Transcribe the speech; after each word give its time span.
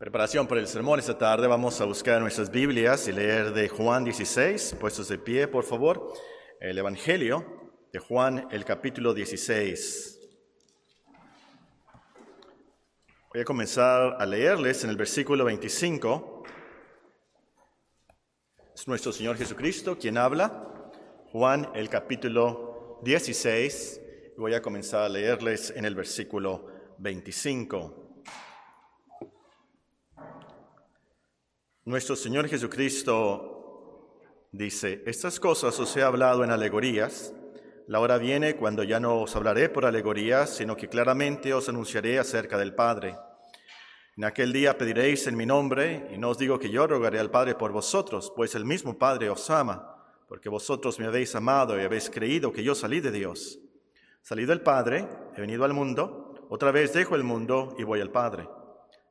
Preparación 0.00 0.46
para 0.46 0.62
el 0.62 0.66
sermón 0.66 0.98
esta 0.98 1.18
tarde. 1.18 1.46
Vamos 1.46 1.78
a 1.82 1.84
buscar 1.84 2.22
nuestras 2.22 2.50
Biblias 2.50 3.06
y 3.06 3.12
leer 3.12 3.52
de 3.52 3.68
Juan 3.68 4.02
16, 4.02 4.76
puestos 4.80 5.08
de 5.08 5.18
pie, 5.18 5.46
por 5.46 5.62
favor, 5.62 6.14
el 6.58 6.78
Evangelio 6.78 7.44
de 7.92 7.98
Juan, 7.98 8.48
el 8.50 8.64
capítulo 8.64 9.12
16. 9.12 10.18
Voy 13.34 13.42
a 13.42 13.44
comenzar 13.44 14.16
a 14.18 14.24
leerles 14.24 14.84
en 14.84 14.88
el 14.88 14.96
versículo 14.96 15.44
25. 15.44 16.44
Es 18.74 18.88
nuestro 18.88 19.12
Señor 19.12 19.36
Jesucristo 19.36 19.98
quien 19.98 20.16
habla. 20.16 20.90
Juan, 21.30 21.70
el 21.74 21.90
capítulo 21.90 23.00
16. 23.02 24.00
Voy 24.38 24.54
a 24.54 24.62
comenzar 24.62 25.02
a 25.02 25.10
leerles 25.10 25.74
en 25.76 25.84
el 25.84 25.94
versículo 25.94 26.94
25. 26.96 27.99
Nuestro 31.86 32.14
Señor 32.14 32.46
Jesucristo 32.46 34.20
dice, 34.52 35.02
estas 35.06 35.40
cosas 35.40 35.80
os 35.80 35.96
he 35.96 36.02
hablado 36.02 36.44
en 36.44 36.50
alegorías, 36.50 37.32
la 37.86 38.00
hora 38.00 38.18
viene 38.18 38.54
cuando 38.54 38.84
ya 38.84 39.00
no 39.00 39.22
os 39.22 39.34
hablaré 39.34 39.70
por 39.70 39.86
alegorías, 39.86 40.54
sino 40.54 40.76
que 40.76 40.90
claramente 40.90 41.54
os 41.54 41.70
anunciaré 41.70 42.18
acerca 42.18 42.58
del 42.58 42.74
Padre. 42.74 43.16
En 44.18 44.24
aquel 44.24 44.52
día 44.52 44.76
pediréis 44.76 45.26
en 45.26 45.38
mi 45.38 45.46
nombre, 45.46 46.06
y 46.12 46.18
no 46.18 46.28
os 46.28 46.36
digo 46.36 46.58
que 46.58 46.68
yo 46.68 46.86
rogaré 46.86 47.18
al 47.18 47.30
Padre 47.30 47.54
por 47.54 47.72
vosotros, 47.72 48.30
pues 48.36 48.54
el 48.54 48.66
mismo 48.66 48.98
Padre 48.98 49.30
os 49.30 49.48
ama, 49.48 50.04
porque 50.28 50.50
vosotros 50.50 50.98
me 50.98 51.06
habéis 51.06 51.34
amado 51.34 51.80
y 51.80 51.82
habéis 51.82 52.10
creído 52.10 52.52
que 52.52 52.62
yo 52.62 52.74
salí 52.74 53.00
de 53.00 53.10
Dios. 53.10 53.58
Salí 54.20 54.44
del 54.44 54.60
Padre, 54.60 55.08
he 55.34 55.40
venido 55.40 55.64
al 55.64 55.72
mundo, 55.72 56.46
otra 56.50 56.72
vez 56.72 56.92
dejo 56.92 57.16
el 57.16 57.24
mundo 57.24 57.74
y 57.78 57.84
voy 57.84 58.02
al 58.02 58.10
Padre. 58.10 58.50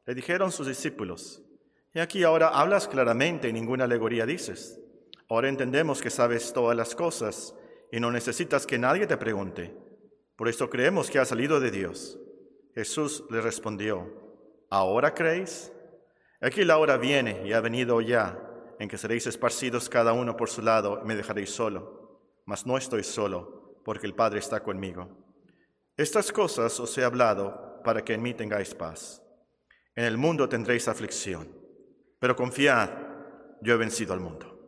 Le 0.06 0.14
dijeron 0.14 0.52
sus 0.52 0.68
discípulos, 0.68 1.42
y 1.94 2.00
aquí 2.00 2.24
ahora 2.24 2.50
hablas 2.50 2.88
claramente 2.88 3.50
y 3.50 3.54
ninguna 3.54 3.86
alegoría 3.86 4.26
dices. 4.26 4.80
Ahora 5.28 5.50
entendemos 5.50 6.02
que 6.02 6.10
sabes 6.10 6.54
todas 6.54 6.78
las 6.78 6.96
cosas 6.96 7.56
y 7.92 8.00
no 8.00 8.12
necesitas 8.12 8.68
que 8.68 8.78
nadie 8.78 9.08
te 9.08 9.18
pregunte. 9.18 9.76
Por 10.36 10.48
esto 10.48 10.70
creemos 10.70 11.10
que 11.10 11.20
ha 11.20 11.26
salido 11.26 11.60
de 11.60 11.72
Dios. 11.72 12.20
Jesús 12.76 13.24
le 13.30 13.42
respondió, 13.42 14.08
¿ahora 14.70 15.14
creéis? 15.14 15.72
Aquí 16.42 16.64
la 16.64 16.78
hora 16.78 16.98
viene 16.98 17.42
y 17.46 17.54
ha 17.54 17.60
venido 17.60 18.00
ya 18.02 18.40
en 18.80 18.88
que 18.88 18.98
seréis 18.98 19.28
esparcidos 19.28 19.90
cada 19.90 20.14
uno 20.14 20.38
por 20.38 20.50
su 20.50 20.62
lado 20.62 21.02
y 21.04 21.08
me 21.08 21.16
dejaréis 21.16 21.50
solo. 21.50 22.22
Mas 22.46 22.66
no 22.66 22.78
estoy 22.78 23.04
solo, 23.04 23.82
porque 23.84 24.08
el 24.08 24.16
Padre 24.16 24.40
está 24.40 24.62
conmigo. 24.62 25.10
Estas 25.98 26.32
cosas 26.32 26.80
os 26.80 26.98
he 26.98 27.04
hablado 27.04 27.82
para 27.84 28.06
que 28.06 28.14
en 28.14 28.22
mí 28.22 28.34
tengáis 28.34 28.74
paz. 28.74 29.22
En 29.96 30.06
el 30.06 30.18
mundo 30.18 30.48
tendréis 30.48 30.88
aflicción 30.88 31.60
pero 32.20 32.36
confiad, 32.36 32.90
yo 33.62 33.74
he 33.74 33.78
vencido 33.78 34.14
al 34.14 34.20
mundo. 34.20 34.60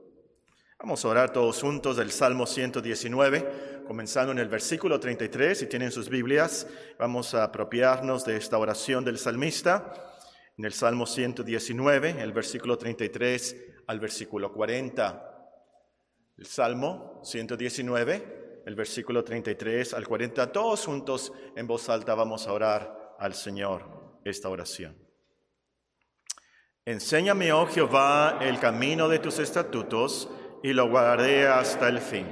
Vamos 0.79 1.05
a 1.05 1.09
orar 1.09 1.31
todos 1.31 1.61
juntos 1.61 1.97
del 1.97 2.11
Salmo 2.11 2.47
119, 2.47 3.83
comenzando 3.85 4.31
en 4.31 4.39
el 4.39 4.47
versículo 4.47 4.99
33. 4.99 5.59
Si 5.59 5.67
tienen 5.67 5.91
sus 5.91 6.09
Biblias, 6.09 6.65
vamos 6.97 7.35
a 7.35 7.43
apropiarnos 7.43 8.25
de 8.25 8.37
esta 8.37 8.57
oración 8.57 9.05
del 9.05 9.19
salmista. 9.19 9.93
En 10.57 10.65
el 10.65 10.73
Salmo 10.73 11.05
119, 11.05 12.21
el 12.21 12.33
versículo 12.33 12.77
33 12.77 13.55
al 13.87 13.99
versículo 13.99 14.51
40. 14.53 15.27
El 16.37 16.45
Salmo 16.47 17.21
119, 17.23 18.61
el 18.65 18.75
versículo 18.75 19.23
33 19.23 19.93
al 19.93 20.07
40. 20.07 20.51
Todos 20.51 20.85
juntos 20.85 21.31
en 21.55 21.67
voz 21.67 21.89
alta 21.89 22.15
vamos 22.15 22.47
a 22.47 22.53
orar 22.53 23.15
al 23.19 23.35
Señor 23.35 24.19
esta 24.23 24.49
oración. 24.49 25.00
Enséñame, 26.83 27.53
oh 27.53 27.67
Jehová, 27.67 28.39
el 28.41 28.59
camino 28.59 29.07
de 29.07 29.19
tus 29.19 29.37
estatutos, 29.37 30.27
y 30.63 30.73
lo 30.73 30.89
guardaré 30.89 31.47
hasta 31.47 31.87
el 31.87 31.99
fin. 31.99 32.25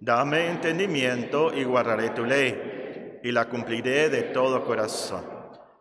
Dame 0.00 0.48
entendimiento 0.48 1.52
y 1.52 1.64
guardaré 1.64 2.08
tu 2.10 2.24
ley, 2.24 3.20
y 3.22 3.30
la 3.32 3.50
cumpliré 3.50 4.08
de 4.08 4.22
todo 4.22 4.64
corazón. 4.64 5.24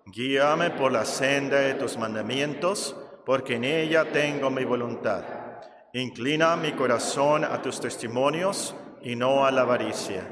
Guíame 0.06 0.72
por 0.72 0.92
la 0.92 1.06
senda 1.06 1.62
de 1.62 1.76
tus 1.76 1.98
mandamientos, 1.98 2.98
porque 3.26 3.56
en 3.56 3.64
ella 3.64 4.12
tengo 4.12 4.50
mi 4.50 4.66
voluntad. 4.66 5.24
Inclina 5.94 6.58
mi 6.58 6.74
corazón 6.74 7.46
a 7.46 7.62
tus 7.62 7.80
testimonios 7.80 8.76
y 9.02 9.16
no 9.16 9.46
a 9.46 9.52
la 9.52 9.62
avaricia. 9.62 10.28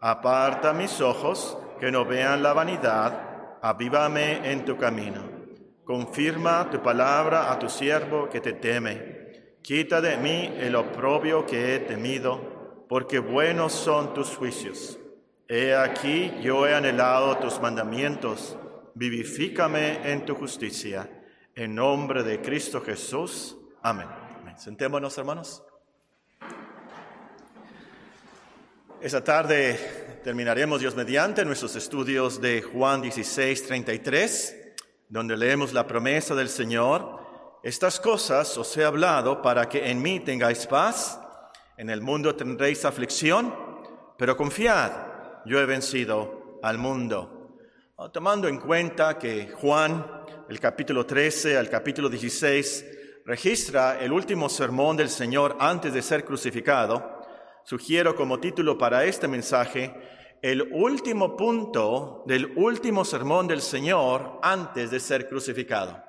Aparta 0.00 0.72
mis 0.72 1.02
ojos, 1.02 1.58
que 1.78 1.92
no 1.92 2.06
vean 2.06 2.42
la 2.42 2.54
vanidad, 2.54 3.58
avívame 3.60 4.50
en 4.50 4.64
tu 4.64 4.78
camino. 4.78 5.37
Confirma 5.88 6.68
tu 6.70 6.82
palabra 6.82 7.50
a 7.50 7.58
tu 7.58 7.70
siervo 7.70 8.28
que 8.28 8.42
te 8.42 8.52
teme. 8.52 9.56
Quita 9.62 10.02
de 10.02 10.18
mí 10.18 10.52
el 10.58 10.76
oprobio 10.76 11.46
que 11.46 11.74
he 11.74 11.78
temido, 11.78 12.84
porque 12.90 13.18
buenos 13.18 13.72
son 13.72 14.12
tus 14.12 14.36
juicios. 14.36 14.98
He 15.48 15.74
aquí 15.74 16.30
yo 16.42 16.66
he 16.66 16.74
anhelado 16.74 17.38
tus 17.38 17.58
mandamientos. 17.58 18.54
Vivifícame 18.94 20.12
en 20.12 20.26
tu 20.26 20.34
justicia. 20.34 21.08
En 21.54 21.74
nombre 21.74 22.22
de 22.22 22.42
Cristo 22.42 22.82
Jesús. 22.82 23.56
Amén. 23.80 24.08
Sentémonos, 24.58 25.16
hermanos. 25.16 25.62
Esta 29.00 29.24
tarde 29.24 30.20
terminaremos, 30.22 30.80
Dios 30.80 30.94
mediante, 30.94 31.46
nuestros 31.46 31.76
estudios 31.76 32.42
de 32.42 32.60
Juan 32.60 33.00
16, 33.00 33.66
33 33.68 34.67
donde 35.08 35.36
leemos 35.36 35.72
la 35.72 35.86
promesa 35.86 36.34
del 36.34 36.48
Señor, 36.48 37.18
estas 37.62 37.98
cosas 37.98 38.56
os 38.58 38.76
he 38.76 38.84
hablado 38.84 39.42
para 39.42 39.68
que 39.68 39.90
en 39.90 40.02
mí 40.02 40.20
tengáis 40.20 40.66
paz, 40.66 41.20
en 41.76 41.90
el 41.90 42.00
mundo 42.00 42.34
tendréis 42.34 42.84
aflicción, 42.84 43.54
pero 44.16 44.36
confiad, 44.36 44.92
yo 45.44 45.60
he 45.60 45.66
vencido 45.66 46.58
al 46.62 46.78
mundo. 46.78 47.56
Oh, 47.96 48.10
tomando 48.10 48.48
en 48.48 48.58
cuenta 48.58 49.18
que 49.18 49.48
Juan, 49.48 50.06
el 50.48 50.60
capítulo 50.60 51.04
13 51.04 51.56
al 51.56 51.68
capítulo 51.68 52.08
16, 52.08 52.84
registra 53.24 53.98
el 54.00 54.12
último 54.12 54.48
sermón 54.48 54.96
del 54.96 55.08
Señor 55.08 55.56
antes 55.58 55.92
de 55.92 56.02
ser 56.02 56.24
crucificado, 56.24 57.22
sugiero 57.64 58.14
como 58.14 58.40
título 58.40 58.78
para 58.78 59.04
este 59.04 59.26
mensaje, 59.26 59.94
el 60.42 60.62
último 60.72 61.36
punto 61.36 62.22
del 62.26 62.52
último 62.56 63.04
sermón 63.04 63.48
del 63.48 63.60
Señor 63.60 64.38
antes 64.42 64.90
de 64.90 65.00
ser 65.00 65.28
crucificado. 65.28 66.02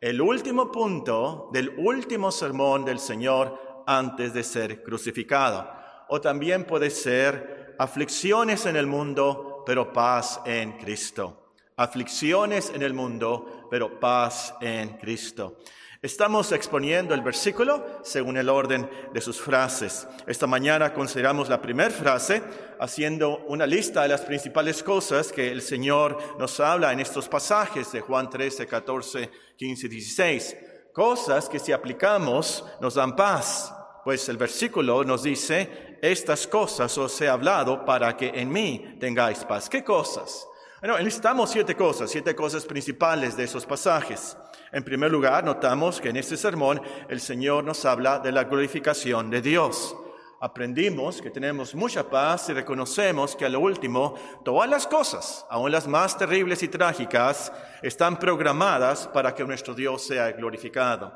El 0.00 0.20
último 0.20 0.70
punto 0.70 1.48
del 1.52 1.70
último 1.78 2.30
sermón 2.30 2.84
del 2.84 2.98
Señor 2.98 3.84
antes 3.86 4.32
de 4.32 4.42
ser 4.42 4.82
crucificado. 4.82 5.70
O 6.08 6.20
también 6.20 6.64
puede 6.64 6.90
ser 6.90 7.74
aflicciones 7.78 8.66
en 8.66 8.76
el 8.76 8.86
mundo, 8.86 9.62
pero 9.64 9.92
paz 9.92 10.40
en 10.44 10.72
Cristo. 10.78 11.52
Aflicciones 11.76 12.70
en 12.74 12.82
el 12.82 12.92
mundo, 12.92 13.68
pero 13.70 13.98
paz 13.98 14.54
en 14.60 14.98
Cristo. 14.98 15.56
Estamos 16.02 16.50
exponiendo 16.52 17.12
el 17.12 17.20
versículo 17.20 18.00
según 18.02 18.38
el 18.38 18.48
orden 18.48 18.88
de 19.12 19.20
sus 19.20 19.38
frases. 19.38 20.08
Esta 20.26 20.46
mañana 20.46 20.94
consideramos 20.94 21.50
la 21.50 21.60
primera 21.60 21.90
frase 21.90 22.42
haciendo 22.78 23.44
una 23.48 23.66
lista 23.66 24.00
de 24.00 24.08
las 24.08 24.22
principales 24.22 24.82
cosas 24.82 25.30
que 25.30 25.52
el 25.52 25.60
Señor 25.60 26.16
nos 26.38 26.58
habla 26.58 26.90
en 26.94 27.00
estos 27.00 27.28
pasajes 27.28 27.92
de 27.92 28.00
Juan 28.00 28.30
13, 28.30 28.66
14, 28.66 29.30
15 29.58 29.88
16. 29.90 30.56
Cosas 30.94 31.50
que 31.50 31.58
si 31.58 31.70
aplicamos 31.70 32.64
nos 32.80 32.94
dan 32.94 33.14
paz, 33.14 33.70
pues 34.02 34.26
el 34.30 34.38
versículo 34.38 35.04
nos 35.04 35.24
dice, 35.24 35.98
estas 36.00 36.46
cosas 36.46 36.96
os 36.96 37.20
he 37.20 37.28
hablado 37.28 37.84
para 37.84 38.16
que 38.16 38.28
en 38.28 38.50
mí 38.50 38.96
tengáis 38.98 39.44
paz. 39.44 39.68
¿Qué 39.68 39.84
cosas? 39.84 40.46
Bueno, 40.80 40.96
listamos 40.98 41.50
siete 41.50 41.76
cosas, 41.76 42.10
siete 42.10 42.34
cosas 42.34 42.64
principales 42.64 43.36
de 43.36 43.44
esos 43.44 43.66
pasajes. 43.66 44.34
En 44.72 44.82
primer 44.82 45.12
lugar, 45.12 45.44
notamos 45.44 46.00
que 46.00 46.08
en 46.08 46.16
este 46.16 46.38
sermón 46.38 46.80
el 47.10 47.20
Señor 47.20 47.64
nos 47.64 47.84
habla 47.84 48.18
de 48.18 48.32
la 48.32 48.44
glorificación 48.44 49.28
de 49.28 49.42
Dios. 49.42 49.94
Aprendimos 50.40 51.20
que 51.20 51.28
tenemos 51.28 51.74
mucha 51.74 52.08
paz 52.08 52.48
y 52.48 52.54
reconocemos 52.54 53.36
que 53.36 53.44
a 53.44 53.50
lo 53.50 53.60
último 53.60 54.14
todas 54.42 54.70
las 54.70 54.86
cosas, 54.86 55.44
aun 55.50 55.70
las 55.70 55.86
más 55.86 56.16
terribles 56.16 56.62
y 56.62 56.68
trágicas, 56.68 57.52
están 57.82 58.18
programadas 58.18 59.06
para 59.06 59.34
que 59.34 59.44
nuestro 59.44 59.74
Dios 59.74 60.06
sea 60.06 60.32
glorificado. 60.32 61.12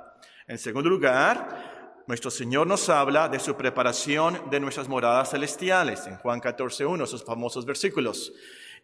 En 0.46 0.58
segundo 0.58 0.90
lugar, 0.90 2.02
nuestro 2.06 2.31
Señor 2.31 2.67
nos 2.67 2.90
habla 2.90 3.31
de 3.31 3.40
su 3.40 3.56
preparación 3.56 4.43
de 4.50 4.60
nuestras 4.60 4.88
moradas 4.88 5.31
celestiales, 5.31 6.06
en 6.06 6.19
Juan 6.19 6.43
14.1, 6.43 7.05
esos 7.05 7.25
famosos 7.25 7.64
versículos. 7.64 8.31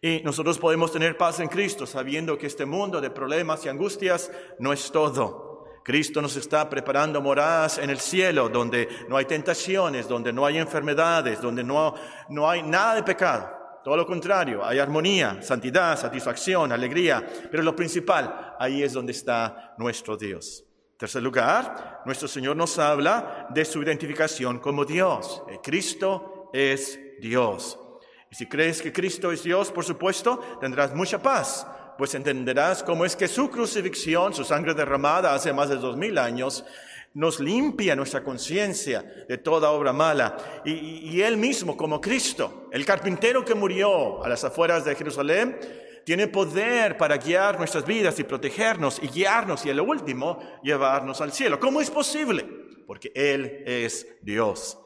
Y 0.03 0.21
nosotros 0.23 0.57
podemos 0.57 0.91
tener 0.91 1.15
paz 1.15 1.39
en 1.39 1.47
Cristo 1.47 1.85
sabiendo 1.85 2.35
que 2.35 2.47
este 2.47 2.65
mundo 2.65 2.99
de 2.99 3.11
problemas 3.11 3.63
y 3.65 3.69
angustias 3.69 4.31
no 4.57 4.73
es 4.73 4.91
todo. 4.91 5.65
Cristo 5.83 6.23
nos 6.23 6.35
está 6.35 6.67
preparando 6.67 7.21
moradas 7.21 7.77
en 7.77 7.91
el 7.91 7.99
cielo 7.99 8.49
donde 8.49 8.87
no 9.07 9.17
hay 9.17 9.25
tentaciones, 9.25 10.07
donde 10.07 10.33
no 10.33 10.45
hay 10.45 10.57
enfermedades, 10.57 11.39
donde 11.39 11.63
no, 11.63 11.93
no 12.29 12.49
hay 12.49 12.63
nada 12.63 12.95
de 12.95 13.03
pecado. 13.03 13.61
Todo 13.83 13.95
lo 13.95 14.05
contrario, 14.05 14.63
hay 14.65 14.79
armonía, 14.79 15.41
santidad, 15.41 15.97
satisfacción, 15.99 16.71
alegría, 16.71 17.23
pero 17.49 17.61
lo 17.61 17.75
principal, 17.75 18.55
ahí 18.59 18.81
es 18.81 18.93
donde 18.93 19.11
está 19.11 19.75
nuestro 19.77 20.17
Dios. 20.17 20.63
En 20.93 20.97
tercer 20.97 21.21
lugar, 21.21 22.01
nuestro 22.05 22.27
Señor 22.27 22.55
nos 22.55 22.77
habla 22.77 23.47
de 23.49 23.65
su 23.65 23.81
identificación 23.81 24.59
como 24.59 24.85
Dios. 24.85 25.43
Cristo 25.63 26.49
es 26.53 26.99
Dios. 27.19 27.80
Y 28.31 28.35
si 28.35 28.45
crees 28.47 28.81
que 28.81 28.93
Cristo 28.93 29.31
es 29.31 29.43
Dios, 29.43 29.71
por 29.71 29.83
supuesto, 29.83 30.39
tendrás 30.61 30.95
mucha 30.95 31.21
paz, 31.21 31.67
pues 31.97 32.15
entenderás 32.15 32.81
cómo 32.81 33.03
es 33.03 33.17
que 33.17 33.27
su 33.27 33.49
crucifixión, 33.49 34.33
su 34.33 34.45
sangre 34.45 34.73
derramada 34.73 35.33
hace 35.33 35.51
más 35.51 35.67
de 35.67 35.75
dos 35.75 35.97
mil 35.97 36.17
años, 36.17 36.63
nos 37.13 37.41
limpia 37.41 37.93
nuestra 37.93 38.23
conciencia 38.23 39.03
de 39.27 39.37
toda 39.37 39.71
obra 39.71 39.91
mala. 39.91 40.61
Y, 40.63 40.71
y, 40.71 41.21
Él 41.21 41.35
mismo, 41.35 41.75
como 41.75 41.99
Cristo, 41.99 42.69
el 42.71 42.85
carpintero 42.85 43.43
que 43.43 43.53
murió 43.53 44.23
a 44.23 44.29
las 44.29 44.45
afueras 44.45 44.85
de 44.85 44.95
Jerusalén, 44.95 45.59
tiene 46.05 46.29
poder 46.29 46.95
para 46.95 47.17
guiar 47.17 47.57
nuestras 47.57 47.85
vidas 47.85 48.17
y 48.17 48.23
protegernos 48.23 48.99
y 49.03 49.07
guiarnos 49.09 49.65
y 49.65 49.69
el 49.69 49.81
último, 49.81 50.39
llevarnos 50.63 51.19
al 51.19 51.33
cielo. 51.33 51.59
¿Cómo 51.59 51.81
es 51.81 51.91
posible? 51.91 52.45
Porque 52.87 53.11
Él 53.13 53.63
es 53.65 54.07
Dios. 54.21 54.77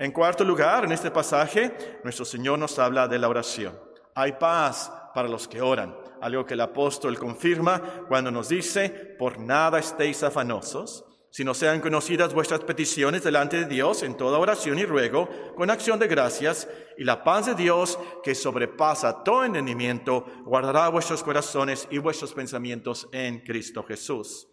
En 0.00 0.12
cuarto 0.12 0.44
lugar, 0.44 0.84
en 0.84 0.92
este 0.92 1.10
pasaje, 1.10 1.98
nuestro 2.04 2.24
Señor 2.24 2.56
nos 2.56 2.78
habla 2.78 3.08
de 3.08 3.18
la 3.18 3.28
oración. 3.28 3.76
Hay 4.14 4.32
paz 4.32 4.92
para 5.12 5.28
los 5.28 5.48
que 5.48 5.60
oran, 5.60 5.92
algo 6.20 6.46
que 6.46 6.54
el 6.54 6.60
apóstol 6.60 7.18
confirma 7.18 7.82
cuando 8.06 8.30
nos 8.30 8.48
dice, 8.48 8.90
por 9.18 9.40
nada 9.40 9.80
estéis 9.80 10.22
afanosos, 10.22 11.04
sino 11.30 11.52
sean 11.52 11.80
conocidas 11.80 12.32
vuestras 12.32 12.60
peticiones 12.60 13.24
delante 13.24 13.56
de 13.56 13.64
Dios 13.64 14.04
en 14.04 14.16
toda 14.16 14.38
oración 14.38 14.78
y 14.78 14.84
ruego, 14.84 15.28
con 15.56 15.68
acción 15.68 15.98
de 15.98 16.06
gracias, 16.06 16.68
y 16.96 17.02
la 17.02 17.24
paz 17.24 17.46
de 17.46 17.56
Dios, 17.56 17.98
que 18.22 18.36
sobrepasa 18.36 19.24
todo 19.24 19.44
entendimiento, 19.44 20.26
guardará 20.44 20.88
vuestros 20.90 21.24
corazones 21.24 21.88
y 21.90 21.98
vuestros 21.98 22.34
pensamientos 22.34 23.08
en 23.10 23.40
Cristo 23.40 23.82
Jesús. 23.82 24.46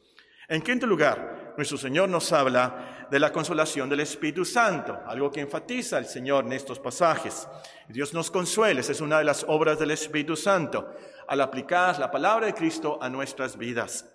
En 0.48 0.62
quinto 0.62 0.86
lugar, 0.86 1.54
nuestro 1.58 1.78
Señor 1.78 2.08
nos 2.08 2.32
habla 2.32 2.95
de 3.10 3.20
la 3.20 3.32
consolación 3.32 3.90
del 3.90 4.02
Espíritu 4.02 4.46
Santo, 4.46 5.00
algo 5.06 5.32
que 5.32 5.42
enfatiza 5.42 5.98
el 5.98 6.06
Señor 6.06 6.46
en 6.46 6.54
estos 6.54 6.80
pasajes. 6.80 7.48
Dios 7.88 8.14
nos 8.14 8.32
consuela, 8.32 8.80
esa 8.80 8.92
es 8.92 9.02
una 9.02 9.20
de 9.20 9.24
las 9.24 9.46
obras 9.48 9.80
del 9.80 9.92
Espíritu 9.92 10.36
Santo, 10.36 10.94
al 11.28 11.42
aplicar 11.42 11.98
la 12.00 12.12
palabra 12.12 12.48
de 12.48 12.54
Cristo 12.54 12.98
a 13.02 13.10
nuestras 13.10 13.58
vidas. 13.58 14.06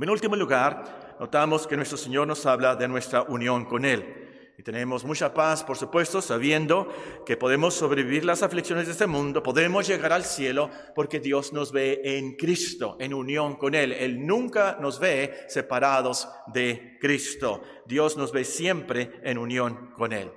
En 0.00 0.08
último 0.08 0.36
lugar, 0.36 1.16
notamos 1.20 1.66
que 1.66 1.76
nuestro 1.76 1.98
Señor 1.98 2.26
nos 2.26 2.46
habla 2.46 2.76
de 2.76 2.88
nuestra 2.88 3.22
unión 3.22 3.64
con 3.64 3.84
Él. 3.84 4.31
Y 4.58 4.62
tenemos 4.62 5.04
mucha 5.04 5.32
paz, 5.32 5.64
por 5.64 5.78
supuesto, 5.78 6.20
sabiendo 6.20 6.86
que 7.24 7.38
podemos 7.38 7.74
sobrevivir 7.74 8.24
las 8.24 8.42
aflicciones 8.42 8.86
de 8.86 8.92
este 8.92 9.06
mundo, 9.06 9.42
podemos 9.42 9.86
llegar 9.86 10.12
al 10.12 10.24
cielo 10.24 10.68
porque 10.94 11.20
Dios 11.20 11.52
nos 11.54 11.72
ve 11.72 12.00
en 12.04 12.36
Cristo, 12.36 12.96
en 13.00 13.14
unión 13.14 13.56
con 13.56 13.74
Él. 13.74 13.92
Él 13.92 14.26
nunca 14.26 14.76
nos 14.78 15.00
ve 15.00 15.46
separados 15.48 16.28
de 16.48 16.98
Cristo. 17.00 17.62
Dios 17.86 18.16
nos 18.16 18.30
ve 18.30 18.44
siempre 18.44 19.20
en 19.22 19.38
unión 19.38 19.92
con 19.96 20.12
Él. 20.12 20.30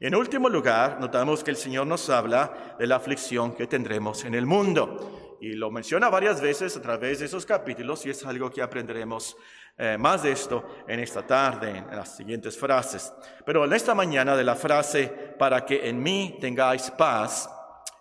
En 0.00 0.14
último 0.14 0.48
lugar, 0.48 0.98
notamos 1.00 1.42
que 1.42 1.50
el 1.50 1.56
Señor 1.56 1.86
nos 1.86 2.10
habla 2.10 2.76
de 2.78 2.86
la 2.86 2.96
aflicción 2.96 3.54
que 3.54 3.66
tendremos 3.66 4.24
en 4.24 4.34
el 4.34 4.44
mundo. 4.46 5.38
Y 5.40 5.54
lo 5.54 5.70
menciona 5.70 6.08
varias 6.08 6.40
veces 6.40 6.76
a 6.76 6.82
través 6.82 7.18
de 7.18 7.26
esos 7.26 7.46
capítulos 7.46 8.04
y 8.06 8.10
es 8.10 8.24
algo 8.24 8.50
que 8.50 8.62
aprenderemos 8.62 9.36
eh, 9.78 9.96
más 9.98 10.22
de 10.22 10.32
esto 10.32 10.64
en 10.86 11.00
esta 11.00 11.26
tarde, 11.26 11.70
en 11.70 11.96
las 11.96 12.16
siguientes 12.16 12.56
frases. 12.56 13.12
Pero 13.44 13.64
en 13.64 13.72
esta 13.72 13.94
mañana 13.94 14.36
de 14.36 14.44
la 14.44 14.54
frase, 14.54 15.08
para 15.38 15.64
que 15.64 15.88
en 15.88 16.02
mí 16.02 16.36
tengáis 16.40 16.90
paz, 16.90 17.48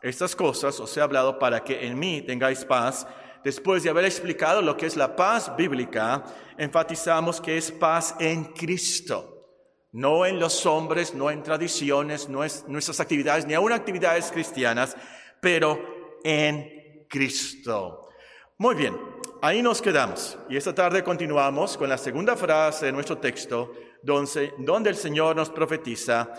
estas 0.01 0.35
cosas 0.35 0.79
os 0.79 0.95
he 0.97 1.01
hablado 1.01 1.37
para 1.39 1.63
que 1.63 1.85
en 1.85 1.97
mí 1.97 2.21
tengáis 2.21 2.65
paz. 2.65 3.07
Después 3.43 3.83
de 3.83 3.89
haber 3.89 4.05
explicado 4.05 4.61
lo 4.61 4.77
que 4.77 4.85
es 4.85 4.95
la 4.95 5.15
paz 5.15 5.55
bíblica, 5.55 6.23
enfatizamos 6.57 7.39
que 7.39 7.57
es 7.57 7.71
paz 7.71 8.15
en 8.19 8.45
Cristo. 8.45 9.27
No 9.93 10.25
en 10.25 10.39
los 10.39 10.65
hombres, 10.65 11.13
no 11.13 11.29
en 11.31 11.43
tradiciones, 11.43 12.29
no 12.29 12.43
en 12.43 12.51
nuestras 12.67 12.99
actividades, 12.99 13.45
ni 13.45 13.53
aún 13.53 13.71
actividades 13.71 14.31
cristianas, 14.31 14.95
pero 15.41 16.19
en 16.23 17.05
Cristo. 17.09 18.09
Muy 18.57 18.75
bien, 18.75 18.95
ahí 19.41 19.61
nos 19.61 19.81
quedamos. 19.81 20.37
Y 20.49 20.55
esta 20.55 20.73
tarde 20.73 21.03
continuamos 21.03 21.77
con 21.77 21.89
la 21.89 21.97
segunda 21.97 22.35
frase 22.35 22.85
de 22.87 22.91
nuestro 22.91 23.17
texto, 23.17 23.73
donde, 24.01 24.53
donde 24.59 24.89
el 24.89 24.95
Señor 24.95 25.35
nos 25.35 25.49
profetiza, 25.49 26.29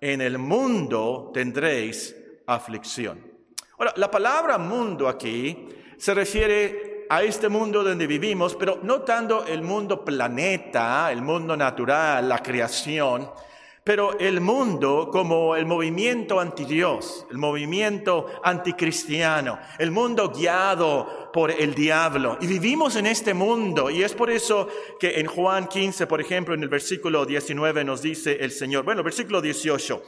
en 0.00 0.20
el 0.20 0.38
mundo 0.38 1.30
tendréis 1.32 2.16
aflicción. 2.46 3.20
Ahora, 3.78 3.92
la 3.96 4.10
palabra 4.10 4.58
mundo 4.58 5.08
aquí 5.08 5.68
se 5.96 6.14
refiere 6.14 7.06
a 7.08 7.22
este 7.22 7.48
mundo 7.48 7.82
donde 7.82 8.06
vivimos, 8.06 8.56
pero 8.56 8.80
no 8.82 9.02
tanto 9.02 9.46
el 9.46 9.62
mundo 9.62 10.04
planeta, 10.04 11.10
el 11.12 11.22
mundo 11.22 11.56
natural, 11.56 12.28
la 12.28 12.42
creación, 12.42 13.30
pero 13.86 14.18
el 14.18 14.40
mundo 14.40 15.10
como 15.12 15.54
el 15.54 15.64
movimiento 15.64 16.40
anti 16.40 16.64
Dios, 16.64 17.24
el 17.30 17.38
movimiento 17.38 18.26
anticristiano, 18.42 19.60
el 19.78 19.92
mundo 19.92 20.32
guiado 20.34 21.25
por 21.36 21.50
el 21.50 21.74
diablo. 21.74 22.38
Y 22.40 22.46
vivimos 22.46 22.96
en 22.96 23.04
este 23.04 23.34
mundo. 23.34 23.90
Y 23.90 24.02
es 24.02 24.14
por 24.14 24.30
eso 24.30 24.68
que 24.98 25.20
en 25.20 25.26
Juan 25.26 25.68
15, 25.68 26.06
por 26.06 26.18
ejemplo, 26.18 26.54
en 26.54 26.62
el 26.62 26.70
versículo 26.70 27.26
19 27.26 27.84
nos 27.84 28.00
dice 28.00 28.38
el 28.40 28.50
Señor, 28.50 28.86
bueno, 28.86 29.02
versículo 29.02 29.42
18. 29.42 30.02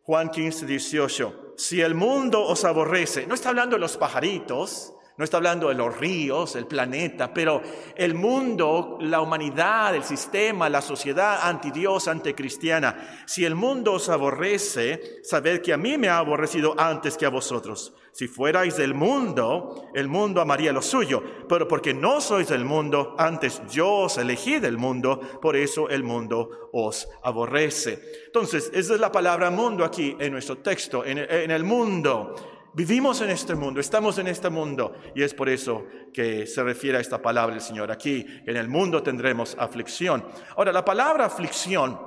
Juan 0.00 0.30
15, 0.30 0.64
18. 0.64 1.52
Si 1.58 1.82
el 1.82 1.94
mundo 1.94 2.42
os 2.42 2.64
aborrece, 2.64 3.26
no 3.26 3.34
está 3.34 3.50
hablando 3.50 3.76
de 3.76 3.80
los 3.80 3.98
pajaritos, 3.98 4.94
no 5.16 5.24
está 5.24 5.38
hablando 5.38 5.68
de 5.68 5.74
los 5.74 5.96
ríos, 5.96 6.56
el 6.56 6.66
planeta, 6.66 7.32
pero 7.32 7.62
el 7.94 8.14
mundo, 8.14 8.98
la 9.00 9.20
humanidad, 9.22 9.94
el 9.94 10.04
sistema, 10.04 10.68
la 10.68 10.82
sociedad 10.82 11.40
anti-Dios, 11.42 12.06
anticristiana. 12.08 13.22
Si 13.26 13.44
el 13.44 13.54
mundo 13.54 13.94
os 13.94 14.10
aborrece, 14.10 15.20
sabed 15.22 15.62
que 15.62 15.72
a 15.72 15.78
mí 15.78 15.96
me 15.96 16.08
ha 16.08 16.18
aborrecido 16.18 16.74
antes 16.78 17.16
que 17.16 17.24
a 17.24 17.30
vosotros. 17.30 17.94
Si 18.12 18.28
fuerais 18.28 18.76
del 18.76 18.94
mundo, 18.94 19.90
el 19.94 20.08
mundo 20.08 20.40
amaría 20.40 20.72
lo 20.72 20.82
suyo, 20.82 21.22
pero 21.48 21.66
porque 21.66 21.94
no 21.94 22.20
sois 22.20 22.48
del 22.48 22.64
mundo, 22.64 23.14
antes 23.18 23.62
yo 23.70 23.90
os 23.90 24.18
elegí 24.18 24.58
del 24.58 24.76
mundo, 24.78 25.20
por 25.40 25.56
eso 25.56 25.88
el 25.88 26.02
mundo 26.02 26.70
os 26.72 27.08
aborrece. 27.22 28.02
Entonces, 28.26 28.70
esa 28.74 28.94
es 28.94 29.00
la 29.00 29.12
palabra 29.12 29.50
mundo 29.50 29.84
aquí 29.84 30.16
en 30.18 30.32
nuestro 30.32 30.58
texto, 30.58 31.04
en 31.04 31.50
el 31.50 31.64
mundo. 31.64 32.34
Vivimos 32.76 33.22
en 33.22 33.30
este 33.30 33.54
mundo, 33.54 33.80
estamos 33.80 34.18
en 34.18 34.26
este 34.26 34.50
mundo 34.50 34.96
y 35.14 35.22
es 35.22 35.32
por 35.32 35.48
eso 35.48 35.86
que 36.12 36.46
se 36.46 36.62
refiere 36.62 36.98
a 36.98 37.00
esta 37.00 37.22
palabra 37.22 37.54
del 37.54 37.64
Señor 37.64 37.90
aquí. 37.90 38.26
En 38.44 38.54
el 38.54 38.68
mundo 38.68 39.02
tendremos 39.02 39.56
aflicción. 39.58 40.22
Ahora, 40.54 40.72
la 40.72 40.84
palabra 40.84 41.24
aflicción 41.24 41.98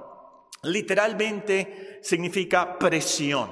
literalmente 0.62 1.98
significa 2.04 2.78
presión 2.78 3.50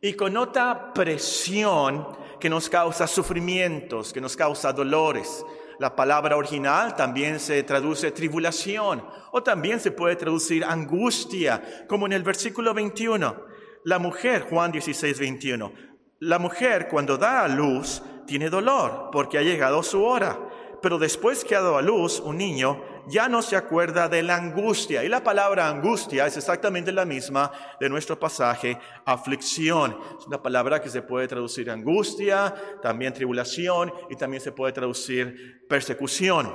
y 0.00 0.14
connota 0.14 0.94
presión 0.94 2.16
que 2.40 2.48
nos 2.48 2.70
causa 2.70 3.06
sufrimientos, 3.06 4.14
que 4.14 4.22
nos 4.22 4.34
causa 4.34 4.72
dolores. 4.72 5.44
La 5.78 5.94
palabra 5.94 6.38
original 6.38 6.96
también 6.96 7.40
se 7.40 7.62
traduce 7.62 8.10
tribulación 8.10 9.04
o 9.32 9.42
también 9.42 9.80
se 9.80 9.90
puede 9.90 10.16
traducir 10.16 10.64
angustia, 10.64 11.84
como 11.86 12.06
en 12.06 12.14
el 12.14 12.22
versículo 12.22 12.72
21. 12.72 13.36
La 13.84 13.98
mujer, 13.98 14.46
Juan 14.48 14.72
16, 14.72 15.18
21, 15.18 15.72
la 16.20 16.38
mujer 16.38 16.88
cuando 16.88 17.16
da 17.16 17.44
a 17.44 17.48
luz 17.48 18.02
tiene 18.26 18.50
dolor 18.50 19.10
porque 19.12 19.38
ha 19.38 19.42
llegado 19.42 19.82
su 19.82 20.02
hora, 20.02 20.38
pero 20.82 20.98
después 20.98 21.44
que 21.44 21.56
ha 21.56 21.60
dado 21.60 21.78
a 21.78 21.82
luz 21.82 22.20
un 22.20 22.38
niño 22.38 22.82
ya 23.08 23.28
no 23.28 23.40
se 23.40 23.56
acuerda 23.56 24.08
de 24.08 24.22
la 24.22 24.36
angustia. 24.36 25.02
Y 25.02 25.08
la 25.08 25.24
palabra 25.24 25.68
angustia 25.68 26.26
es 26.26 26.36
exactamente 26.36 26.92
la 26.92 27.06
misma 27.06 27.50
de 27.80 27.88
nuestro 27.88 28.18
pasaje, 28.18 28.78
aflicción. 29.06 29.96
Es 30.18 30.26
una 30.26 30.42
palabra 30.42 30.82
que 30.82 30.90
se 30.90 31.00
puede 31.00 31.26
traducir 31.26 31.70
angustia, 31.70 32.54
también 32.82 33.14
tribulación 33.14 33.92
y 34.10 34.16
también 34.16 34.42
se 34.42 34.52
puede 34.52 34.72
traducir 34.72 35.66
persecución. 35.68 36.52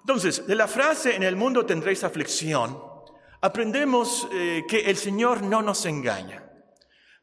Entonces, 0.00 0.46
de 0.46 0.54
la 0.54 0.68
frase 0.68 1.16
en 1.16 1.22
el 1.22 1.36
mundo 1.36 1.64
tendréis 1.64 2.04
aflicción, 2.04 2.78
aprendemos 3.40 4.28
eh, 4.32 4.64
que 4.68 4.80
el 4.80 4.96
Señor 4.96 5.42
no 5.42 5.62
nos 5.62 5.86
engaña 5.86 6.47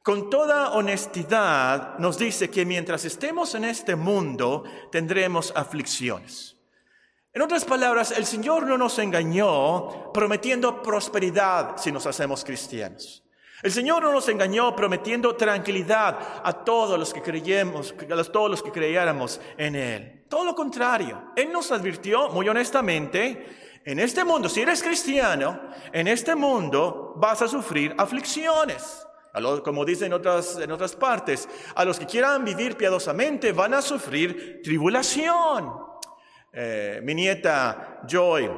con 0.05 0.29
toda 0.29 0.73
honestidad 0.73 1.97
nos 1.97 2.19
dice 2.19 2.51
que 2.51 2.63
mientras 2.63 3.05
estemos 3.05 3.55
en 3.55 3.65
este 3.65 3.95
mundo 3.95 4.63
tendremos 4.91 5.51
aflicciones. 5.55 6.55
En 7.33 7.41
otras 7.41 7.65
palabras, 7.65 8.11
el 8.11 8.27
Señor 8.27 8.67
no 8.67 8.77
nos 8.77 8.99
engañó 8.99 10.13
prometiendo 10.13 10.83
prosperidad 10.83 11.77
si 11.77 11.91
nos 11.91 12.05
hacemos 12.05 12.43
cristianos. 12.43 13.23
El 13.63 13.71
Señor 13.71 14.03
no 14.03 14.11
nos 14.11 14.29
engañó 14.29 14.75
prometiendo 14.75 15.35
tranquilidad 15.35 16.19
a 16.43 16.53
todos 16.53 16.99
los 16.99 17.11
que 17.11 17.23
creyemos, 17.23 17.95
a 17.99 18.23
todos 18.25 18.51
los 18.51 18.61
que 18.61 18.71
creyéramos 18.71 19.41
en 19.57 19.75
Él. 19.75 20.25
Todo 20.29 20.45
lo 20.45 20.53
contrario, 20.53 21.31
Él 21.35 21.51
nos 21.51 21.71
advirtió 21.71 22.29
muy 22.29 22.47
honestamente, 22.47 23.81
en 23.83 23.99
este 23.99 24.23
mundo, 24.23 24.49
si 24.49 24.61
eres 24.61 24.83
cristiano, 24.83 25.61
en 25.91 26.07
este 26.07 26.35
mundo 26.35 27.15
vas 27.17 27.41
a 27.41 27.47
sufrir 27.47 27.95
aflicciones. 27.97 29.05
Como 29.63 29.83
dicen 29.85 30.07
en 30.07 30.13
otras, 30.13 30.57
en 30.57 30.71
otras 30.71 30.95
partes, 30.95 31.47
a 31.75 31.85
los 31.85 31.99
que 31.99 32.05
quieran 32.05 32.45
vivir 32.45 32.77
piadosamente 32.77 33.51
van 33.51 33.73
a 33.73 33.81
sufrir 33.81 34.61
tribulación. 34.63 35.73
Eh, 36.53 37.01
mi 37.03 37.13
nieta 37.13 38.01
Joy 38.07 38.49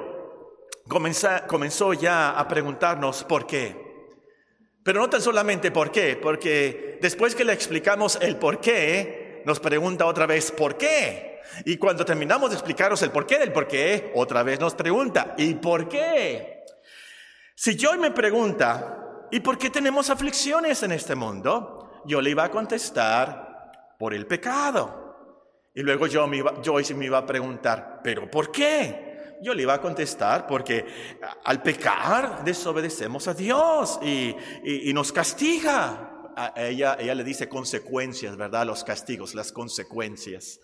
comenzó 1.48 1.94
ya 1.94 2.32
a 2.32 2.48
preguntarnos 2.48 3.24
por 3.24 3.48
qué. 3.48 3.88
Pero 4.84 5.02
no 5.02 5.10
tan 5.10 5.22
solamente 5.22 5.72
por 5.72 5.92
qué, 5.92 6.16
porque 6.16 6.98
después 7.02 7.36
que 7.36 7.44
le 7.44 7.54
explicamos 7.54 8.18
el 8.22 8.38
por 8.38 8.62
qué, 8.62 9.42
nos 9.46 9.60
pregunta 9.60 10.06
otra 10.06 10.26
vez 10.26 10.52
por 10.52 10.78
qué. 10.78 11.42
Y 11.66 11.78
cuando 11.78 12.06
terminamos 12.06 12.52
de 12.52 12.56
explicaros 12.56 13.02
el 13.02 13.12
por 13.12 13.26
qué 13.26 13.40
del 13.40 13.52
por 13.52 13.68
qué, 13.68 14.12
otra 14.16 14.44
vez 14.44 14.60
nos 14.60 14.76
pregunta, 14.76 15.34
¿y 15.38 15.56
por 15.56 15.90
qué? 15.90 16.64
Si 17.56 17.76
Joy 17.76 17.98
me 17.98 18.12
pregunta, 18.12 19.07
¿y 19.32 19.40
por 19.40 19.58
qué 19.58 19.70
tenemos 19.70 20.10
aflicciones 20.10 20.84
en 20.84 20.92
este 20.92 21.16
mundo? 21.16 22.02
Yo 22.06 22.22
le 22.22 22.30
iba 22.30 22.44
a 22.44 22.52
contestar, 22.52 23.48
por 23.98 24.14
el 24.14 24.26
pecado. 24.26 25.06
Y 25.74 25.82
luego 25.82 26.08
yo 26.08 26.26
me 26.28 26.38
iba, 26.38 26.56
Joyce 26.64 26.96
me 26.96 27.06
iba 27.06 27.20
a 27.20 27.26
preguntar, 27.26 28.02
¿pero 28.04 28.30
por 28.30 28.52
qué? 28.52 29.36
Yo 29.42 29.54
le 29.54 29.64
iba 29.64 29.76
a 29.76 29.82
contestar, 29.82 30.48
porque 30.48 30.86
al 31.44 31.62
pecar 31.62 32.44
desobedecemos 32.44 33.28
a 33.28 33.34
Dios 33.34 34.00
y, 34.02 34.36
nos 34.94 35.12
castiga. 35.12 36.14
A 36.40 36.54
ella, 36.56 36.98
ella 37.00 37.16
le 37.16 37.24
dice 37.24 37.50
consecuencias, 37.50 38.38
¿verdad? 38.38 38.66
Los 38.66 38.84
castigos, 38.84 39.34
las 39.34 39.52
consecuencias. 39.52 40.60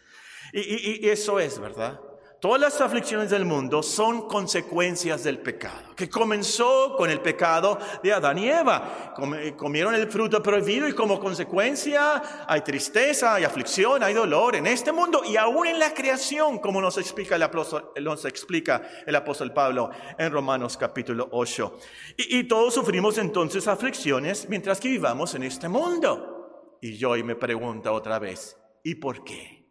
y 0.52 1.08
eso 1.08 1.40
es, 1.40 1.60
¿verdad? 1.60 2.00
Todas 2.44 2.60
las 2.60 2.82
aflicciones 2.82 3.30
del 3.30 3.46
mundo 3.46 3.82
son 3.82 4.28
consecuencias 4.28 5.24
del 5.24 5.40
pecado, 5.40 5.96
que 5.96 6.10
comenzó 6.10 6.94
con 6.98 7.10
el 7.10 7.22
pecado 7.22 7.80
de 8.04 8.12
Adán 8.12 8.38
y 8.38 8.50
Eva. 8.50 9.14
Comieron 9.56 9.96
el 9.96 10.12
fruto 10.12 10.44
prohibido 10.44 10.86
y 10.90 10.92
como 10.92 11.22
consecuencia 11.22 12.46
hay 12.46 12.60
tristeza, 12.60 13.36
hay 13.36 13.46
aflicción, 13.46 14.04
hay 14.04 14.14
dolor 14.14 14.58
en 14.58 14.68
este 14.68 14.92
mundo 14.92 15.22
y 15.24 15.38
aún 15.38 15.68
en 15.68 15.80
la 15.80 15.94
creación, 15.94 16.60
como 16.60 16.82
nos 16.82 16.98
explica 16.98 17.38
el 17.38 19.16
apóstol, 19.16 19.54
Pablo 19.54 19.92
en 20.18 20.30
Romanos 20.30 20.76
capítulo 20.76 21.30
8. 21.32 21.80
Y, 22.18 22.40
y 22.40 22.44
todos 22.44 22.74
sufrimos 22.74 23.18
entonces 23.20 23.70
aflicciones 23.70 24.50
mientras 24.50 24.82
que 24.82 24.90
vivamos 24.90 25.34
en 25.36 25.44
este 25.44 25.70
mundo. 25.70 26.76
Y 26.82 26.98
yo 26.98 27.16
y 27.16 27.24
me 27.24 27.38
pregunta 27.38 27.94
otra 27.94 28.20
vez, 28.20 28.58
¿y 28.84 28.96
por 28.96 29.24
qué? 29.24 29.66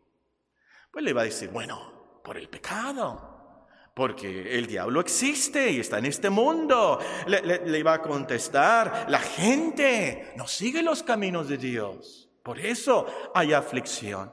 Pues 0.91 1.05
le 1.05 1.12
va 1.12 1.21
a 1.21 1.25
decir, 1.25 1.50
bueno, 1.50 1.92
por 2.23 2.37
el 2.38 2.49
pecado. 2.49 3.31
Porque 3.95 4.57
el 4.57 4.67
diablo 4.67 5.00
existe 5.00 5.71
y 5.71 5.81
está 5.81 5.99
en 5.99 6.07
este 6.07 6.31
mundo. 6.31 6.99
Le, 7.26 7.79
iba 7.79 7.93
a 7.93 8.00
contestar, 8.00 9.07
la 9.09 9.19
gente 9.19 10.33
no 10.37 10.47
sigue 10.47 10.83
los 10.83 11.02
caminos 11.02 11.49
de 11.49 11.59
Dios. 11.59 12.31
Por 12.43 12.59
eso 12.59 13.07
hay 13.35 13.52
aflicción. 13.52 14.33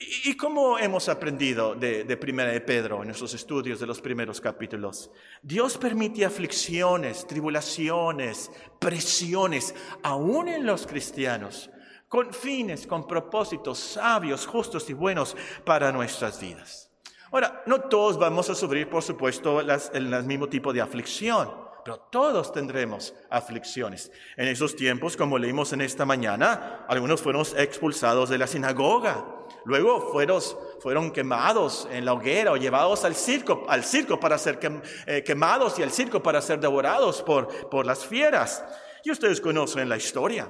¿Y, 0.00 0.36
cómo 0.36 0.78
hemos 0.78 1.08
aprendido 1.08 1.74
de, 1.74 2.04
de 2.04 2.16
Primera 2.16 2.52
de 2.52 2.60
Pedro 2.60 3.00
en 3.00 3.08
nuestros 3.08 3.34
estudios 3.34 3.80
de 3.80 3.86
los 3.86 4.00
primeros 4.00 4.40
capítulos? 4.40 5.10
Dios 5.42 5.76
permite 5.76 6.24
aflicciones, 6.24 7.26
tribulaciones, 7.26 8.50
presiones, 8.78 9.74
aún 10.04 10.46
en 10.48 10.64
los 10.64 10.86
cristianos, 10.86 11.68
con 12.08 12.32
fines, 12.32 12.86
con 12.86 13.08
propósitos 13.08 13.78
sabios, 13.78 14.46
justos 14.46 14.88
y 14.88 14.92
buenos 14.92 15.36
para 15.64 15.90
nuestras 15.90 16.40
vidas. 16.40 16.87
Ahora, 17.30 17.62
no 17.66 17.80
todos 17.80 18.18
vamos 18.18 18.48
a 18.48 18.54
sufrir, 18.54 18.88
por 18.88 19.02
supuesto, 19.02 19.60
el 19.60 20.24
mismo 20.24 20.48
tipo 20.48 20.72
de 20.72 20.80
aflicción, 20.80 21.50
pero 21.84 21.98
todos 22.10 22.52
tendremos 22.52 23.14
aflicciones. 23.28 24.10
En 24.36 24.48
esos 24.48 24.74
tiempos, 24.74 25.16
como 25.16 25.38
leímos 25.38 25.72
en 25.74 25.82
esta 25.82 26.06
mañana, 26.06 26.86
algunos 26.88 27.20
fueron 27.20 27.44
expulsados 27.56 28.30
de 28.30 28.38
la 28.38 28.46
sinagoga, 28.46 29.26
luego 29.66 30.10
fueron, 30.10 30.40
fueron 30.80 31.10
quemados 31.10 31.86
en 31.90 32.06
la 32.06 32.14
hoguera 32.14 32.52
o 32.52 32.56
llevados 32.56 33.04
al 33.04 33.14
circo, 33.14 33.66
al 33.68 33.84
circo 33.84 34.18
para 34.18 34.38
ser 34.38 34.58
eh, 35.06 35.22
quemados 35.22 35.78
y 35.78 35.82
al 35.82 35.90
circo 35.90 36.22
para 36.22 36.40
ser 36.40 36.60
devorados 36.60 37.22
por, 37.22 37.68
por 37.68 37.84
las 37.84 38.06
fieras. 38.06 38.64
Y 39.04 39.10
ustedes 39.10 39.40
conocen 39.40 39.88
la 39.88 39.98
historia. 39.98 40.48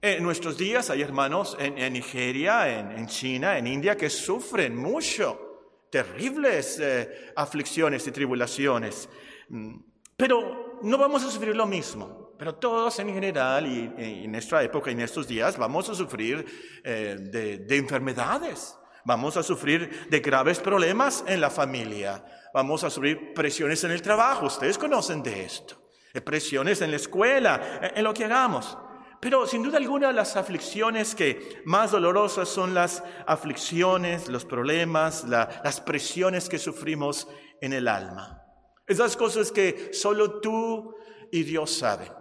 En 0.00 0.22
nuestros 0.22 0.56
días 0.56 0.90
hay 0.90 1.02
hermanos 1.02 1.56
en, 1.58 1.92
Nigeria, 1.92 2.68
en 2.68 3.06
China, 3.06 3.56
en 3.56 3.66
India 3.66 3.96
que 3.96 4.10
sufren 4.10 4.76
mucho 4.76 5.45
terribles 5.90 6.78
eh, 6.80 7.32
aflicciones 7.36 8.06
y 8.06 8.12
tribulaciones. 8.12 9.08
Mm, 9.48 9.76
pero 10.16 10.80
no 10.82 10.98
vamos 10.98 11.24
a 11.24 11.30
sufrir 11.30 11.54
lo 11.54 11.66
mismo. 11.66 12.34
Pero 12.38 12.54
todos 12.56 12.98
en 12.98 13.14
general 13.14 13.66
y, 13.66 13.92
en 13.96 14.30
nuestra 14.30 14.62
época 14.62 14.90
y 14.90 14.94
en 14.94 15.00
estos 15.00 15.26
días 15.26 15.56
vamos 15.56 15.88
a 15.88 15.94
sufrir 15.94 16.44
eh, 16.84 17.16
de, 17.18 17.76
enfermedades. 17.76 18.78
Vamos 19.04 19.36
a 19.36 19.42
sufrir 19.42 20.06
de 20.10 20.20
graves 20.20 20.58
problemas 20.58 21.24
en 21.26 21.40
la 21.40 21.48
familia. 21.48 22.22
Vamos 22.52 22.84
a 22.84 22.90
sufrir 22.90 23.32
presiones 23.32 23.82
en 23.84 23.92
el 23.92 24.02
trabajo. 24.02 24.46
Ustedes 24.46 24.76
conocen 24.76 25.22
de 25.22 25.44
esto. 25.44 25.80
presiones 26.24 26.82
en 26.82 26.90
la 26.90 26.96
escuela, 26.96 27.80
en 27.94 28.04
lo 28.04 28.12
que 28.12 28.24
hagamos. 28.24 28.76
Pero 29.20 29.46
sin 29.46 29.62
duda 29.62 29.78
alguna 29.78 30.12
las 30.12 30.36
aflicciones 30.36 31.14
que 31.14 31.62
más 31.64 31.90
dolorosas 31.90 32.48
son 32.48 32.74
las 32.74 33.02
aflicciones, 33.26 34.28
los 34.28 34.44
problemas, 34.44 35.24
las 35.24 35.80
presiones 35.80 36.48
que 36.48 36.58
sufrimos 36.58 37.28
en 37.60 37.72
el 37.72 37.88
alma. 37.88 38.42
Esas 38.86 39.16
cosas 39.16 39.50
que 39.50 39.90
solo 39.92 40.40
tú 40.40 40.94
y 41.32 41.42
Dios 41.42 41.72
saben. 41.72 42.12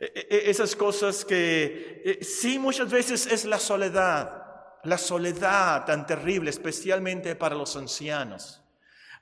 E, 0.00 0.06
e, 0.06 0.36
e, 0.36 0.50
esas 0.50 0.74
cosas 0.74 1.24
que 1.24 2.18
sí 2.22 2.58
muchas 2.58 2.90
veces 2.90 3.26
es 3.26 3.44
la 3.44 3.58
soledad, 3.58 4.42
la 4.84 4.98
soledad 4.98 5.84
tan 5.84 6.06
terrible, 6.06 6.50
especialmente 6.50 7.36
para 7.36 7.54
los 7.54 7.76
ancianos. 7.76 8.62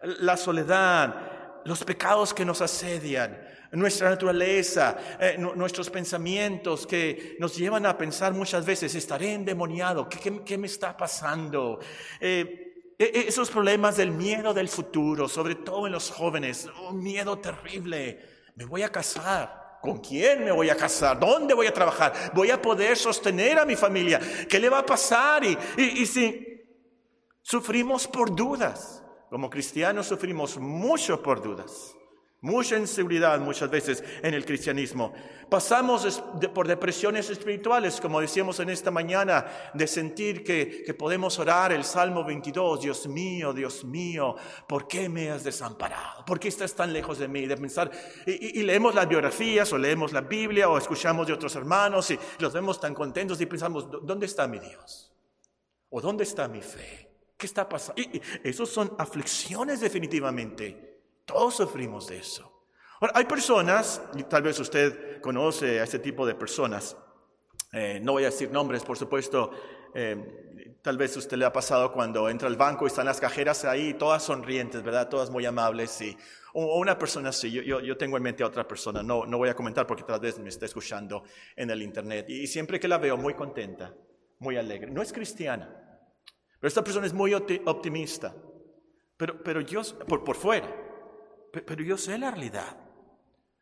La 0.02 0.38
soledad, 0.38 1.60
los 1.66 1.84
pecados 1.84 2.32
que 2.32 2.46
nos 2.46 2.62
asedian, 2.62 3.38
nuestra 3.72 4.10
naturaleza, 4.10 4.96
eh, 5.20 5.36
nuestros 5.38 5.90
pensamientos 5.90 6.86
que 6.86 7.36
nos 7.38 7.56
llevan 7.56 7.86
a 7.86 7.96
pensar 7.96 8.32
muchas 8.32 8.66
veces, 8.66 8.94
estaré 8.94 9.34
endemoniado, 9.34 10.08
¿qué, 10.08 10.58
me 10.58 10.66
está 10.66 10.96
pasando? 10.96 11.78
Eh, 12.20 12.94
e, 12.98 13.04
e, 13.04 13.28
esos 13.28 13.50
problemas 13.50 13.96
del 13.96 14.10
miedo 14.10 14.52
del 14.52 14.68
futuro, 14.68 15.28
sobre 15.28 15.54
todo 15.54 15.86
en 15.86 15.92
los 15.92 16.10
jóvenes, 16.10 16.68
un 16.88 17.00
miedo 17.02 17.38
terrible, 17.38 18.20
me 18.56 18.64
voy 18.64 18.82
a 18.82 18.90
casar. 18.90 19.60
¿Con 19.80 19.98
quién 19.98 20.44
me 20.44 20.52
voy 20.52 20.68
a 20.68 20.76
casar? 20.76 21.18
¿Dónde 21.18 21.54
voy 21.54 21.66
a 21.66 21.72
trabajar? 21.72 22.12
¿Voy 22.34 22.50
a 22.50 22.60
poder 22.60 22.98
sostener 22.98 23.58
a 23.58 23.64
mi 23.64 23.76
familia? 23.76 24.20
¿Qué 24.46 24.58
le 24.58 24.68
va 24.68 24.80
a 24.80 24.84
pasar? 24.84 25.42
Y, 25.42 25.56
y 25.78 26.04
si 26.04 26.60
sufrimos 27.40 28.06
por 28.06 28.36
dudas, 28.36 29.02
como 29.30 29.48
cristianos 29.48 30.06
sufrimos 30.06 30.58
mucho 30.58 31.22
por 31.22 31.40
dudas. 31.40 31.94
Mucha 32.42 32.78
inseguridad 32.78 33.38
muchas 33.38 33.68
veces 33.68 34.02
en 34.22 34.32
el 34.32 34.46
cristianismo. 34.46 35.12
Pasamos 35.50 36.22
por 36.54 36.66
depresiones 36.66 37.28
espirituales, 37.28 38.00
como 38.00 38.18
decíamos 38.18 38.58
en 38.60 38.70
esta 38.70 38.90
mañana, 38.90 39.44
de 39.74 39.86
sentir 39.86 40.42
que, 40.42 40.94
podemos 40.98 41.38
orar 41.38 41.70
el 41.72 41.84
Salmo 41.84 42.24
22, 42.24 42.80
Dios 42.80 43.06
mío, 43.08 43.52
Dios 43.52 43.84
mío, 43.84 44.36
¿por 44.66 44.88
qué 44.88 45.10
me 45.10 45.30
has 45.30 45.44
desamparado? 45.44 46.24
¿Por 46.24 46.40
qué 46.40 46.48
estás 46.48 46.74
tan 46.74 46.94
lejos 46.94 47.18
de 47.18 47.28
mí? 47.28 47.44
De 47.44 47.58
pensar, 47.58 47.90
y, 48.26 48.62
leemos 48.62 48.94
las 48.94 49.06
biografías 49.06 49.70
o 49.74 49.78
leemos 49.78 50.10
la 50.12 50.22
Biblia 50.22 50.70
o 50.70 50.78
escuchamos 50.78 51.26
de 51.26 51.34
otros 51.34 51.54
hermanos 51.56 52.10
y 52.10 52.18
los 52.38 52.54
vemos 52.54 52.80
tan 52.80 52.94
contentos 52.94 53.38
y 53.42 53.44
pensamos, 53.44 53.86
¿dónde 54.02 54.24
está 54.24 54.46
mi 54.46 54.58
Dios? 54.58 55.12
¿O 55.90 56.00
dónde 56.00 56.24
está 56.24 56.48
mi 56.48 56.62
fe? 56.62 57.10
¿Qué 57.36 57.44
está 57.44 57.68
pasando? 57.68 58.00
Y, 58.00 58.22
esos 58.42 58.70
son 58.70 58.94
aflicciones 58.96 59.80
definitivamente 59.80 60.89
todos 61.30 61.54
sufrimos 61.54 62.08
de 62.08 62.18
eso. 62.18 62.50
Ahora, 63.00 63.12
hay 63.16 63.24
personas, 63.24 64.02
y 64.14 64.24
tal 64.24 64.42
vez 64.42 64.58
usted 64.58 65.20
conoce 65.20 65.80
a 65.80 65.84
este 65.84 66.00
tipo 66.00 66.26
de 66.26 66.34
personas, 66.34 66.96
eh, 67.72 68.00
no 68.02 68.12
voy 68.12 68.24
a 68.24 68.26
decir 68.26 68.50
nombres, 68.50 68.82
por 68.82 68.98
supuesto, 68.98 69.52
eh, 69.94 70.76
tal 70.82 70.98
vez 70.98 71.16
usted 71.16 71.36
le 71.36 71.44
ha 71.44 71.52
pasado 71.52 71.92
cuando 71.92 72.28
entra 72.28 72.48
al 72.48 72.56
banco 72.56 72.84
y 72.84 72.88
están 72.88 73.06
las 73.06 73.20
cajeras 73.20 73.64
ahí, 73.64 73.94
todas 73.94 74.24
sonrientes, 74.24 74.82
¿verdad? 74.82 75.08
Todas 75.08 75.30
muy 75.30 75.46
amables. 75.46 76.00
Y, 76.00 76.16
o, 76.52 76.78
una 76.80 76.98
persona 76.98 77.28
así, 77.28 77.50
yo, 77.50 77.80
yo, 77.80 77.96
tengo 77.96 78.16
en 78.16 78.24
mente 78.24 78.42
a 78.42 78.46
otra 78.46 78.66
persona, 78.66 79.04
no, 79.04 79.24
no 79.24 79.38
voy 79.38 79.50
a 79.50 79.54
comentar 79.54 79.86
porque 79.86 80.02
tal 80.02 80.18
vez 80.18 80.38
me 80.40 80.48
está 80.48 80.66
escuchando 80.66 81.22
en 81.54 81.70
el 81.70 81.82
internet. 81.82 82.26
Y, 82.28 82.48
siempre 82.48 82.80
que 82.80 82.88
la 82.88 82.98
veo 82.98 83.16
muy 83.16 83.34
contenta, 83.34 83.94
muy 84.40 84.56
alegre, 84.56 84.90
no 84.90 85.00
es 85.00 85.12
cristiana, 85.12 85.68
pero 86.58 86.68
esta 86.68 86.82
persona 86.82 87.06
es 87.06 87.12
muy 87.12 87.34
optimista, 87.34 88.34
pero, 89.16 89.40
pero 89.42 89.60
yo, 89.60 89.82
por, 90.08 90.24
por 90.24 90.34
fuera, 90.36 90.89
pero 91.52 91.82
yo 91.82 91.96
sé 91.96 92.18
la 92.18 92.30
realidad. 92.30 92.76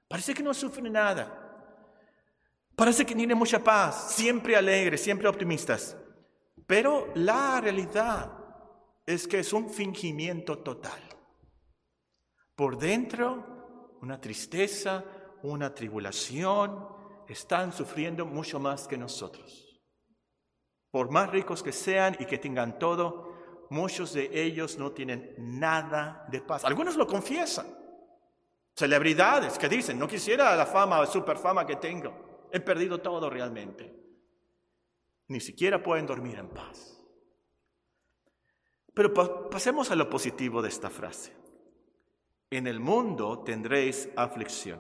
Parece 0.09 0.35
que 0.35 0.43
no 0.43 0.55
sufre 0.55 0.89
nada. 0.89 1.45
Parece 2.75 3.05
que 3.05 3.15
tiene 3.15 3.35
mucha 3.35 3.63
paz, 3.63 4.13
siempre 4.13 4.57
alegre, 4.57 4.97
siempre 4.97 5.29
optimistas. 5.29 5.97
Pero 6.67 7.09
la 7.15 7.61
realidad 7.61 8.33
es 9.05 9.27
que 9.27 9.41
es 9.41 9.53
un 9.53 9.69
fingimiento 9.69 10.59
total. 10.59 11.01
Por 12.55 12.79
dentro, 12.79 13.97
una 14.01 14.21
tristeza, 14.21 15.05
una 15.43 15.75
tribulación, 15.75 16.87
están 17.29 17.73
sufriendo 17.73 18.27
mucho 18.27 18.61
más 18.61 18.87
que 18.87 18.97
nosotros. 18.97 19.81
Por 20.91 21.11
más 21.11 21.31
ricos 21.31 21.63
que 21.63 21.73
sean 21.73 22.17
y 22.19 22.25
que 22.25 22.39
tengan 22.39 22.79
todo, 22.79 23.67
muchos 23.71 24.13
de 24.13 24.31
ellos 24.33 24.79
no 24.79 24.93
tienen 24.93 25.35
nada 25.39 26.27
de 26.31 26.41
paz. 26.41 26.65
Algunos 26.65 26.97
lo 26.97 27.07
confiesan. 27.07 27.78
Celebridades 28.79 29.59
que 29.59 29.69
dicen, 29.69 29.99
no 29.99 30.07
quisiera 30.07 30.55
la 30.55 30.65
fama, 30.65 31.01
la 31.01 31.07
superfama 31.07 31.67
que 31.67 31.75
tengo. 31.75 32.47
He 32.53 32.61
perdido 32.61 33.01
todo 33.01 33.29
realmente. 33.29 33.93
Ni 35.27 35.41
siquiera 35.41 35.83
pueden 35.83 36.07
dormir 36.07 36.39
en 36.39 36.49
paz. 36.49 36.97
Pero 38.95 39.13
pasemos 39.51 39.91
a 39.91 39.97
lo 39.97 40.09
positivo 40.09 40.63
de 40.63 40.69
esta 40.69 40.91
frase. 40.91 41.35
En 42.51 42.69
el 42.69 42.79
mundo 42.79 43.41
tendréis 43.41 44.11
aflicción. 44.15 44.79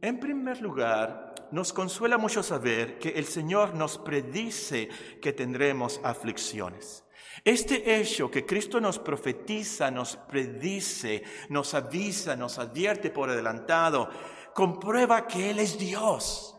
En 0.00 0.18
primer 0.18 0.62
lugar, 0.62 1.34
nos 1.50 1.74
consuela 1.74 2.16
mucho 2.16 2.42
saber 2.42 2.98
que 2.98 3.10
el 3.10 3.26
Señor 3.26 3.74
nos 3.74 3.98
predice 3.98 4.88
que 5.20 5.34
tendremos 5.34 6.00
aflicciones. 6.02 7.04
Este 7.44 7.98
hecho 7.98 8.30
que 8.30 8.44
Cristo 8.44 8.80
nos 8.80 8.98
profetiza, 8.98 9.90
nos 9.90 10.16
predice, 10.16 11.22
nos 11.48 11.74
avisa, 11.74 12.36
nos 12.36 12.58
advierte 12.58 13.10
por 13.10 13.30
adelantado, 13.30 14.10
comprueba 14.54 15.26
que 15.26 15.50
Él 15.50 15.58
es 15.58 15.78
Dios, 15.78 16.56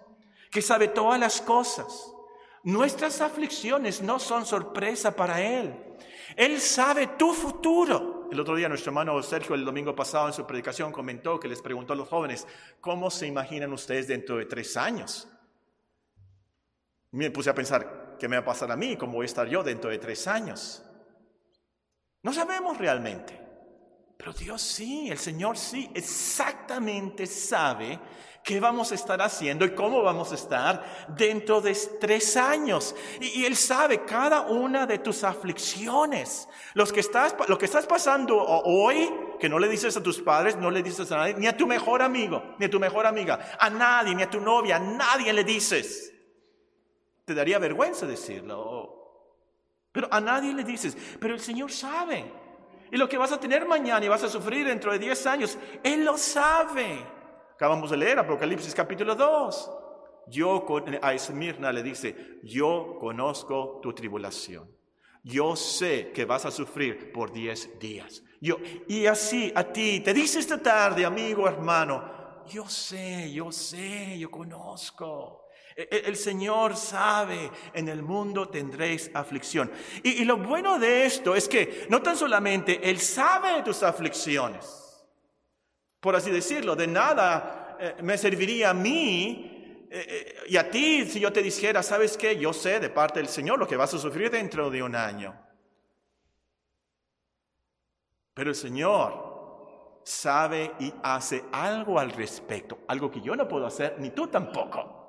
que 0.49 0.61
sabe 0.61 0.87
todas 0.87 1.19
las 1.19 1.41
cosas. 1.41 2.13
Nuestras 2.63 3.21
aflicciones 3.21 4.01
no 4.01 4.19
son 4.19 4.45
sorpresa 4.45 5.15
para 5.15 5.41
Él. 5.41 5.73
Él 6.35 6.59
sabe 6.59 7.07
tu 7.17 7.33
futuro. 7.33 8.29
El 8.31 8.39
otro 8.39 8.55
día 8.55 8.69
nuestro 8.69 8.91
hermano 8.91 9.21
Sergio 9.21 9.55
el 9.55 9.65
domingo 9.65 9.95
pasado 9.95 10.27
en 10.27 10.33
su 10.33 10.47
predicación 10.47 10.91
comentó 10.91 11.39
que 11.39 11.47
les 11.47 11.61
preguntó 11.61 11.93
a 11.93 11.95
los 11.97 12.07
jóvenes, 12.07 12.47
¿cómo 12.79 13.11
se 13.11 13.27
imaginan 13.27 13.73
ustedes 13.73 14.07
dentro 14.07 14.37
de 14.37 14.45
tres 14.45 14.77
años? 14.77 15.27
me 17.11 17.29
puse 17.29 17.49
a 17.49 17.55
pensar, 17.55 18.00
¿qué 18.21 18.27
me 18.27 18.35
va 18.35 18.43
a 18.43 18.45
pasar 18.45 18.71
a 18.71 18.75
mí? 18.75 18.95
¿Cómo 18.97 19.13
voy 19.13 19.23
a 19.23 19.25
estar 19.25 19.47
yo 19.47 19.63
dentro 19.63 19.89
de 19.89 19.97
tres 19.97 20.27
años? 20.27 20.83
No 22.21 22.31
sabemos 22.31 22.77
realmente. 22.77 23.41
Pero 24.15 24.31
Dios 24.31 24.61
sí, 24.61 25.09
el 25.09 25.17
Señor 25.17 25.57
sí, 25.57 25.89
exactamente 25.95 27.25
sabe 27.25 27.99
qué 28.43 28.59
vamos 28.59 28.91
a 28.91 28.95
estar 28.95 29.19
haciendo 29.23 29.65
y 29.65 29.73
cómo 29.73 30.03
vamos 30.03 30.31
a 30.31 30.35
estar 30.35 31.07
dentro 31.17 31.61
de 31.61 31.75
tres 31.99 32.37
años. 32.37 32.95
Y, 33.19 33.43
Él 33.43 33.55
sabe 33.55 34.05
cada 34.05 34.41
una 34.41 34.85
de 34.85 34.99
tus 34.99 35.23
aflicciones. 35.23 36.47
Los 36.75 36.93
que 36.93 36.99
estás, 36.99 37.35
lo 37.47 37.57
que 37.57 37.65
estás 37.65 37.87
pasando 37.87 38.37
hoy, 38.37 39.11
que 39.39 39.49
no 39.49 39.57
le 39.57 39.67
dices 39.67 39.97
a 39.97 40.03
tus 40.03 40.21
padres, 40.21 40.55
no 40.57 40.69
le 40.69 40.83
dices 40.83 41.11
a 41.11 41.17
nadie, 41.17 41.33
ni 41.33 41.47
a 41.47 41.57
tu 41.57 41.65
mejor 41.65 42.03
amigo, 42.03 42.55
ni 42.59 42.67
a 42.67 42.69
tu 42.69 42.79
mejor 42.79 43.07
amiga, 43.07 43.57
a 43.59 43.71
nadie, 43.71 44.13
ni 44.13 44.21
a 44.21 44.29
tu 44.29 44.39
novia, 44.39 44.75
a 44.75 44.79
nadie 44.79 45.33
le 45.33 45.43
dices. 45.43 46.10
Te 47.31 47.35
daría 47.35 47.59
vergüenza 47.59 48.05
decirlo. 48.05 49.23
Pero 49.93 50.09
a 50.11 50.19
nadie 50.19 50.53
le 50.53 50.65
dices, 50.65 50.97
pero 51.17 51.33
el 51.33 51.39
Señor 51.39 51.71
sabe. 51.71 52.29
Y 52.91 52.97
lo 52.97 53.07
que 53.07 53.17
vas 53.17 53.31
a 53.31 53.39
tener 53.39 53.65
mañana 53.65 54.05
y 54.05 54.09
vas 54.09 54.23
a 54.23 54.27
sufrir 54.27 54.67
dentro 54.67 54.91
de 54.91 54.99
10 54.99 55.27
años, 55.27 55.57
Él 55.81 56.03
lo 56.03 56.17
sabe. 56.17 56.99
Acabamos 57.53 57.89
de 57.89 57.95
leer 57.95 58.19
Apocalipsis 58.19 58.75
capítulo 58.75 59.15
2. 59.15 59.71
Yo 60.27 60.65
a 61.01 61.13
Esmirna 61.13 61.71
le 61.71 61.83
dice, 61.83 62.41
yo 62.43 62.97
conozco 62.99 63.79
tu 63.81 63.93
tribulación. 63.93 64.69
Yo 65.23 65.55
sé 65.55 66.11
que 66.13 66.25
vas 66.25 66.45
a 66.45 66.51
sufrir 66.51 67.13
por 67.13 67.31
10 67.31 67.79
días. 67.79 68.23
Yo, 68.41 68.57
y 68.89 69.05
así 69.05 69.53
a 69.55 69.63
ti, 69.63 70.01
te 70.01 70.13
dice 70.13 70.39
esta 70.39 70.61
tarde, 70.61 71.05
amigo, 71.05 71.47
hermano, 71.47 72.43
yo 72.45 72.67
sé, 72.67 73.31
yo 73.31 73.53
sé, 73.53 74.19
yo 74.19 74.29
conozco. 74.29 75.40
E, 75.75 75.87
e, 75.89 76.03
el 76.07 76.15
Señor 76.15 76.75
sabe, 76.75 77.49
en 77.73 77.87
el 77.87 78.03
mundo 78.03 78.49
tendréis 78.49 79.11
aflicción. 79.13 79.71
Y, 80.03 80.25
lo 80.25 80.37
bueno 80.37 80.79
de 80.79 81.05
esto 81.05 81.35
es 81.35 81.47
que 81.47 81.87
no 81.89 82.01
tan 82.01 82.17
solamente 82.17 82.89
Él 82.89 82.99
sabe 82.99 83.61
tus 83.63 83.83
aflicciones, 83.83 85.05
por 85.99 86.15
así 86.15 86.31
decirlo, 86.31 86.75
de 86.75 86.87
nada 86.87 87.77
eh, 87.79 87.95
me 88.01 88.17
serviría 88.17 88.71
a 88.71 88.73
mí 88.73 89.51
eh, 89.93 90.05
eh, 90.07 90.35
y 90.47 90.55
a 90.55 90.71
ti 90.71 91.05
si 91.05 91.19
yo 91.19 91.33
te 91.33 91.43
dijera, 91.43 91.83
¿sabes 91.83 92.15
qué? 92.15 92.37
Yo 92.37 92.53
sé 92.53 92.79
de 92.79 92.89
parte 92.89 93.19
del 93.19 93.27
Señor 93.27 93.59
lo 93.59 93.67
que 93.67 93.75
vas 93.75 93.93
a 93.93 93.97
sufrir 93.97 94.31
dentro 94.31 94.69
de 94.69 94.81
un 94.81 94.95
año. 94.95 95.37
Pero 98.33 98.51
el 98.51 98.55
Señor 98.55 99.99
sabe 100.03 100.71
y 100.79 100.93
hace 101.03 101.43
algo 101.51 101.99
al 101.99 102.11
respecto, 102.11 102.79
algo 102.87 103.11
que 103.11 103.19
yo 103.19 103.35
no 103.35 103.47
puedo 103.47 103.65
hacer, 103.65 103.97
ni 103.99 104.11
tú 104.11 104.27
tampoco. 104.27 105.00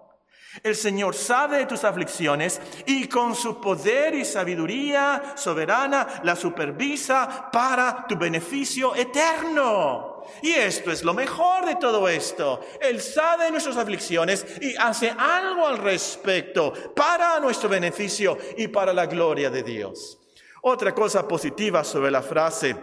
El 0.63 0.77
Señor 0.77 1.15
sabe 1.15 1.59
de 1.59 1.67
tus 1.67 1.83
aflicciones 1.83 2.61
y 2.87 3.09
con 3.09 3.35
su 3.35 3.59
poder 3.59 4.15
y 4.15 4.25
sabiduría 4.25 5.33
soberana 5.35 6.21
la 6.25 6.37
supervisa 6.37 7.49
para 7.51 8.07
tu 8.07 8.17
beneficio 8.17 8.95
eterno. 8.95 10.25
Y 10.43 10.51
esto 10.51 10.91
es 10.91 11.03
lo 11.05 11.15
mejor 11.15 11.65
de 11.65 11.77
todo 11.77 12.07
esto. 12.07 12.61
Él 12.81 13.01
sabe 13.01 13.47
de 13.47 13.51
nuestras 13.51 13.79
aflicciones 13.79 14.45
y 14.61 14.77
hace 14.77 15.11
algo 15.17 15.67
al 15.67 15.79
respecto 15.79 16.73
para 16.95 17.41
nuestro 17.41 17.69
beneficio 17.69 18.37
y 18.57 18.69
para 18.69 18.93
la 18.93 19.07
gloria 19.07 19.49
de 19.49 19.63
Dios. 19.63 20.19
Otra 20.63 20.95
cosa 20.95 21.27
positiva 21.27 21.83
sobre 21.83 22.11
la 22.11 22.23
frase, 22.23 22.77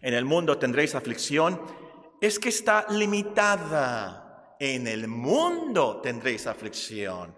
en 0.00 0.14
el 0.14 0.24
mundo 0.24 0.56
tendréis 0.58 0.94
aflicción, 0.94 1.60
es 2.20 2.38
que 2.38 2.48
está 2.48 2.86
limitada 2.88 4.19
en 4.60 4.86
el 4.86 5.08
mundo 5.08 6.00
tendréis 6.02 6.46
aflicción. 6.46 7.34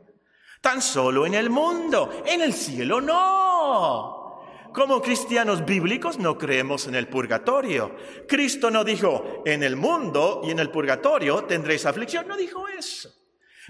Tan 0.60 0.82
solo 0.82 1.24
en 1.24 1.34
el 1.34 1.48
mundo, 1.48 2.22
en 2.26 2.42
el 2.42 2.52
cielo 2.52 3.00
no. 3.00 4.40
Como 4.74 5.00
cristianos 5.00 5.64
bíblicos 5.64 6.18
no 6.18 6.36
creemos 6.36 6.86
en 6.88 6.96
el 6.96 7.06
purgatorio. 7.08 7.94
Cristo 8.26 8.70
no 8.70 8.82
dijo, 8.84 9.42
en 9.46 9.62
el 9.62 9.76
mundo 9.76 10.40
y 10.44 10.50
en 10.50 10.58
el 10.58 10.70
purgatorio 10.70 11.44
tendréis 11.44 11.86
aflicción. 11.86 12.26
No 12.26 12.36
dijo 12.36 12.66
eso. 12.68 13.10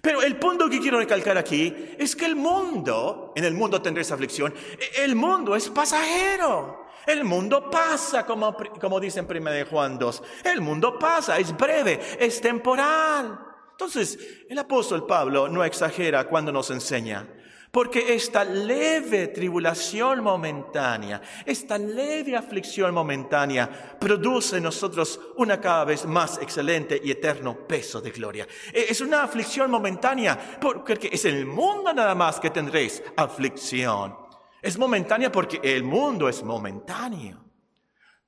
Pero 0.01 0.23
el 0.23 0.37
punto 0.37 0.71
que 0.71 0.81
quiero 0.81 0.99
recalcar 0.99 1.37
aquí 1.37 1.75
es 1.99 2.17
que 2.17 2.25
el 2.25 2.37
mundo, 2.37 3.33
en 3.37 3.45
el 3.45 3.53
mundo 3.53 3.83
tendréis 3.83 4.11
aflicción, 4.11 4.55
el 4.97 5.15
mundo 5.15 5.55
es 5.55 5.69
pasajero. 5.69 6.87
El 7.07 7.25
mundo 7.25 7.71
pasa, 7.71 8.25
como, 8.25 8.57
como 8.81 9.01
dice 9.01 9.21
en 9.21 9.27
1 9.29 9.51
de 9.51 9.65
Juan 9.65 9.99
2. 9.99 10.23
El 10.45 10.61
mundo 10.61 10.99
pasa, 10.99 11.39
es 11.39 11.57
breve, 11.57 12.01
es 12.19 12.41
temporal. 12.41 13.39
Entonces, 13.73 14.19
el 14.49 14.59
apóstol 14.59 15.07
Pablo 15.07 15.49
no 15.49 15.65
exagera 15.65 16.25
cuando 16.27 16.53
nos 16.53 16.71
enseña. 16.71 17.27
Porque 17.73 18.15
esta 18.15 18.45
leve 18.45 19.29
tribulación 19.29 20.23
momentánea, 20.23 21.23
esta 21.47 21.79
leve 21.79 22.37
aflicción 22.37 22.93
momentánea, 22.93 23.97
produce 23.99 24.59
en 24.59 24.65
nosotros 24.65 25.19
una 25.37 25.59
cada 25.59 25.87
vez 25.87 26.05
más 26.05 26.37
excelente 26.43 27.01
y 27.03 27.11
eterno 27.11 27.67
peso 27.67 28.03
de 28.03 28.11
gloria. 28.11 28.47
E, 28.75 28.89
es 28.91 29.01
una 29.01 29.23
aflicción 29.23 29.71
momentánea, 29.71 30.59
porque 30.61 31.09
es 31.11 31.25
el 31.25 31.47
mundo 31.47 31.95
nada 31.95 32.15
más 32.15 32.39
que 32.39 32.51
tendréis 32.51 33.03
aflicción. 33.17 34.22
Es 34.63 34.79
momentánea 34.79 35.33
porque 35.33 35.61
el 35.63 35.83
mundo 35.83 36.29
es 36.29 36.45
momentáneo. 36.45 37.45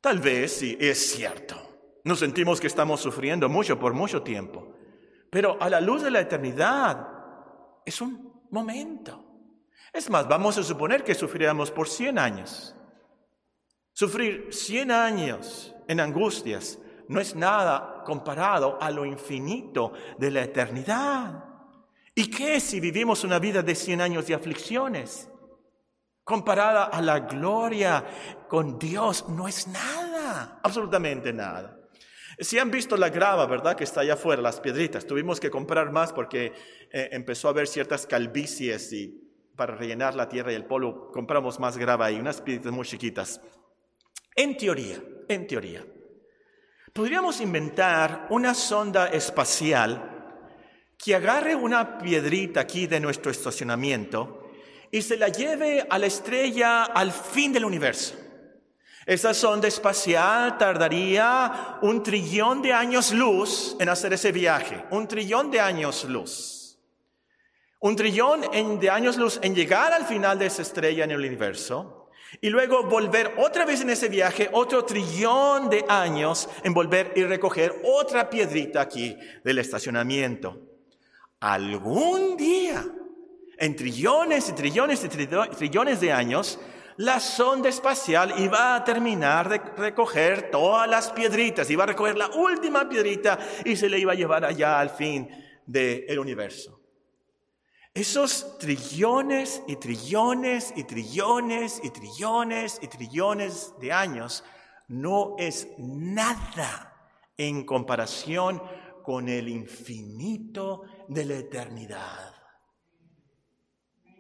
Tal 0.01 0.19
vez 0.19 0.57
sí, 0.57 0.77
es 0.81 1.13
cierto. 1.13 1.57
Nos 2.03 2.19
sentimos 2.19 2.61
que 2.61 2.67
estamos 2.67 3.01
sufriendo 3.01 3.49
mucho 3.49 3.79
por 3.79 3.95
mucho 3.95 4.23
tiempo. 4.23 4.75
Pero 5.31 5.57
a 5.61 5.71
la 5.71 5.81
luz 5.81 6.03
de 6.03 6.11
la 6.11 6.21
eternidad 6.21 7.09
es 7.87 8.01
un 8.01 8.43
momento. 8.51 9.25
Es 9.93 10.11
más, 10.11 10.27
vamos 10.27 10.59
a 10.59 10.65
suponer 10.65 11.05
que 11.05 11.15
sufriéramos 11.15 11.71
por 11.71 11.89
100 11.89 12.19
años. 12.19 12.75
Sufrir 13.93 14.49
100 14.51 14.91
años 14.91 15.75
en 15.87 16.01
angustias 16.01 16.81
no 17.09 17.21
es 17.21 17.37
nada 17.37 18.03
comparado 18.05 18.77
a 18.83 18.91
lo 18.91 19.07
infinito 19.07 19.93
de 20.19 20.31
la 20.33 20.43
eternidad. 20.43 21.45
¿Y 22.13 22.29
qué 22.29 22.59
si 22.59 22.81
vivimos 22.81 23.23
una 23.23 23.39
vida 23.39 23.63
de 23.63 23.75
100 23.75 24.01
años 24.01 24.27
de 24.27 24.35
aflicciones? 24.35 25.29
Comparada 26.25 26.85
a 26.85 27.03
la 27.03 27.21
gloria 27.21 28.05
con 28.49 28.79
Dios, 28.79 29.29
no 29.29 29.47
es 29.47 29.69
nada, 29.69 30.59
absolutamente 30.63 31.33
nada. 31.33 31.79
Si 32.39 32.59
han 32.59 32.71
visto 32.71 32.97
la 32.97 33.11
grava, 33.11 33.47
¿verdad? 33.47 33.77
Que 33.77 33.85
está 33.85 34.01
allá 34.01 34.15
afuera, 34.15 34.43
las 34.43 34.59
piedritas. 34.59 35.07
Tuvimos 35.07 35.39
que 35.39 35.51
comprar 35.51 35.93
más 35.93 36.13
porque 36.13 36.53
eh, 36.91 37.09
empezó 37.13 37.47
a 37.47 37.53
haber 37.53 37.69
ciertas 37.69 38.07
calvicies 38.07 38.93
y 38.93 39.21
para 39.55 39.77
rellenar 39.77 40.17
la 40.17 40.29
tierra 40.29 40.51
y 40.51 40.57
el 40.57 40.65
polvo 40.65 41.13
compramos 41.13 41.61
más 41.61 41.79
grava 41.79 42.11
y 42.11 42.19
unas 42.19 42.41
piedritas 42.41 42.73
muy 42.73 42.85
chiquitas. 42.85 43.41
En 44.35 44.57
teoría, 44.57 44.97
en 45.29 45.47
teoría, 45.47 45.85
podríamos 46.93 47.41
inventar 47.41 48.27
una 48.31 48.53
sonda 48.53 49.09
espacial 49.09 50.11
que 50.99 51.15
agarre 51.15 51.55
una 51.55 51.99
piedrita 51.99 52.61
aquí 52.61 52.89
de 52.89 52.99
nuestro 52.99 53.31
estacionamiento 53.31 54.44
y 54.95 55.03
se 55.03 55.17
la 55.17 55.27
lleve 55.27 55.85
a 55.91 55.99
la 55.99 56.07
estrella 56.07 56.85
al 56.85 57.11
fin 57.11 57.53
del 57.53 57.65
universo. 57.65 58.15
Esa 59.05 59.35
sonda 59.35 59.67
espacial 59.67 60.57
tardaría 60.57 61.79
un 61.83 62.01
trillón 62.01 62.63
de 62.63 62.73
años 62.73 63.13
luz 63.13 63.75
en 63.81 63.89
hacer 63.89 64.13
ese 64.13 64.31
viaje, 64.31 64.85
un 64.91 65.09
trillón 65.09 65.51
de 65.51 65.59
años 65.59 66.05
luz. 66.05 66.79
un 67.81 67.97
trillón 67.97 68.43
de 68.81 68.89
años 68.89 69.17
luz 69.17 69.41
en 69.43 69.53
llegar 69.53 69.93
al 69.93 70.07
final 70.07 70.39
de 70.39 70.47
esa 70.47 70.63
estrella 70.63 71.03
en 71.03 71.11
el 71.11 71.19
universo 71.19 72.09
y 72.41 72.49
luego 72.49 72.85
volver 72.85 73.35
otra 73.39 73.67
vez 73.67 73.81
en 73.81 73.91
ese 73.91 74.09
viaje, 74.09 74.49
otro 74.53 74.85
trillón 74.85 75.69
de 75.69 75.85
años 75.89 76.49
en 76.63 76.73
volver 76.73 77.13
y 77.17 77.25
recoger 77.25 77.83
otra 77.83 78.31
piedrita 78.31 78.81
aquí 78.81 79.19
del 79.43 79.59
estacionamiento. 79.59 80.57
Algún 81.41 82.37
día, 82.37 82.87
en 83.59 83.77
trillones 83.77 84.49
y 84.49 84.53
trillones 84.53 85.05
y 85.05 85.09
trillones 85.09 86.01
de 86.01 86.13
años, 86.13 86.59
la 86.97 87.19
sonda 87.19 87.69
espacial 87.69 88.35
iba 88.39 88.77
a 88.77 88.85
terminar 88.85 89.49
de 89.49 89.59
recoger 89.77 90.51
todas 90.51 90.89
las 90.89 91.11
piedritas, 91.11 91.69
iba 91.71 91.85
a 91.85 91.89
recoger 91.89 92.17
la 92.17 92.29
última 92.29 92.89
piedrita 92.89 93.39
y 93.65 93.75
se 93.75 93.89
le 93.89 93.99
iba 93.99 94.13
a 94.13 94.17
llevar 94.17 94.45
allá 94.45 94.79
al 94.79 94.91
fin 94.91 95.29
del 95.67 96.19
universo. 96.19 96.81
Esos 97.93 98.59
trillones 98.59 99.63
y 99.69 99.77
trillones 99.77 100.73
y 100.77 100.85
trillones 100.85 101.81
y 101.83 101.91
trillones 101.91 102.79
y 102.83 102.89
trillones 102.89 103.75
de 103.81 103.93
años 103.93 104.45
no 104.89 105.37
es 105.39 105.69
nada 105.79 106.93
en 107.37 107.65
comparación 107.65 108.63
con 109.03 109.29
el 109.29 109.49
infinito 109.49 110.83
de 111.09 111.25
la 111.25 111.35
eternidad. 111.35 112.34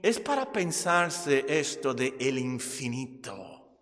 Es 0.04 0.20
para 0.20 0.52
pensarse 0.52 1.46
esto 1.48 1.94
de 1.94 2.14
el 2.20 2.36
infinito. 2.36 3.78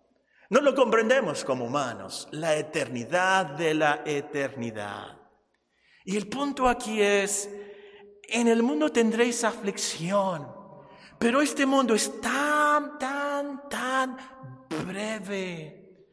No 0.51 0.61
lo 0.61 0.73
comprendemos 0.73 1.43
como 1.43 1.65
humanos, 1.65 2.29
la 2.31 2.55
eternidad 2.55 3.47
de 3.47 3.73
la 3.73 4.03
eternidad. 4.05 5.19
Y 6.05 6.15
el 6.15 6.29
punto 6.29 6.69
aquí 6.69 7.01
es 7.01 7.49
en 8.29 8.47
el 8.47 8.63
mundo 8.63 8.89
tendréis 8.89 9.43
aflicción, 9.43 10.47
pero 11.19 11.41
este 11.41 11.65
mundo 11.65 11.93
es 11.93 12.21
tan, 12.21 12.97
tan, 12.97 13.67
tan 13.67 14.17
breve. 14.69 16.07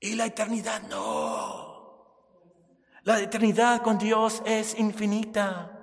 Y 0.00 0.16
la 0.16 0.26
eternidad 0.26 0.82
no. 0.88 2.42
La 3.04 3.20
eternidad 3.20 3.80
con 3.80 3.96
Dios 3.96 4.42
es 4.44 4.76
infinita. 4.76 5.75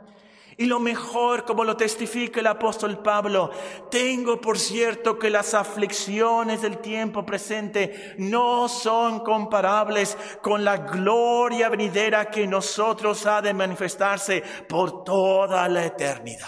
Y 0.57 0.65
lo 0.65 0.79
mejor, 0.79 1.45
como 1.45 1.63
lo 1.63 1.75
testifica 1.75 2.39
el 2.39 2.47
apóstol 2.47 2.99
Pablo, 2.99 3.49
tengo 3.89 4.39
por 4.39 4.59
cierto 4.59 5.17
que 5.17 5.29
las 5.29 5.53
aflicciones 5.53 6.61
del 6.61 6.77
tiempo 6.77 7.25
presente 7.25 8.15
no 8.17 8.67
son 8.67 9.21
comparables 9.21 10.17
con 10.41 10.63
la 10.63 10.77
gloria 10.77 11.69
venidera 11.69 12.29
que 12.29 12.45
nosotros 12.45 13.25
ha 13.25 13.41
de 13.41 13.53
manifestarse 13.53 14.43
por 14.67 15.03
toda 15.03 15.67
la 15.67 15.85
eternidad. 15.85 16.47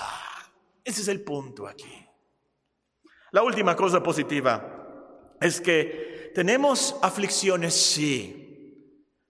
Ese 0.84 1.02
es 1.02 1.08
el 1.08 1.24
punto 1.24 1.68
aquí. 1.68 2.06
La 3.32 3.44
última 3.44 3.76
cosa 3.76 4.02
positiva 4.02 5.36
es 5.42 5.60
que 5.60 6.32
tenemos 6.34 6.98
aflicciones, 7.02 7.74
sí, 7.74 8.46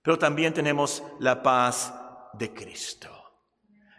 pero 0.01 0.19
también 0.19 0.53
tenemos 0.53 1.01
la 1.19 1.41
paz 1.41 1.93
de 2.33 2.53
Cristo. 2.53 3.14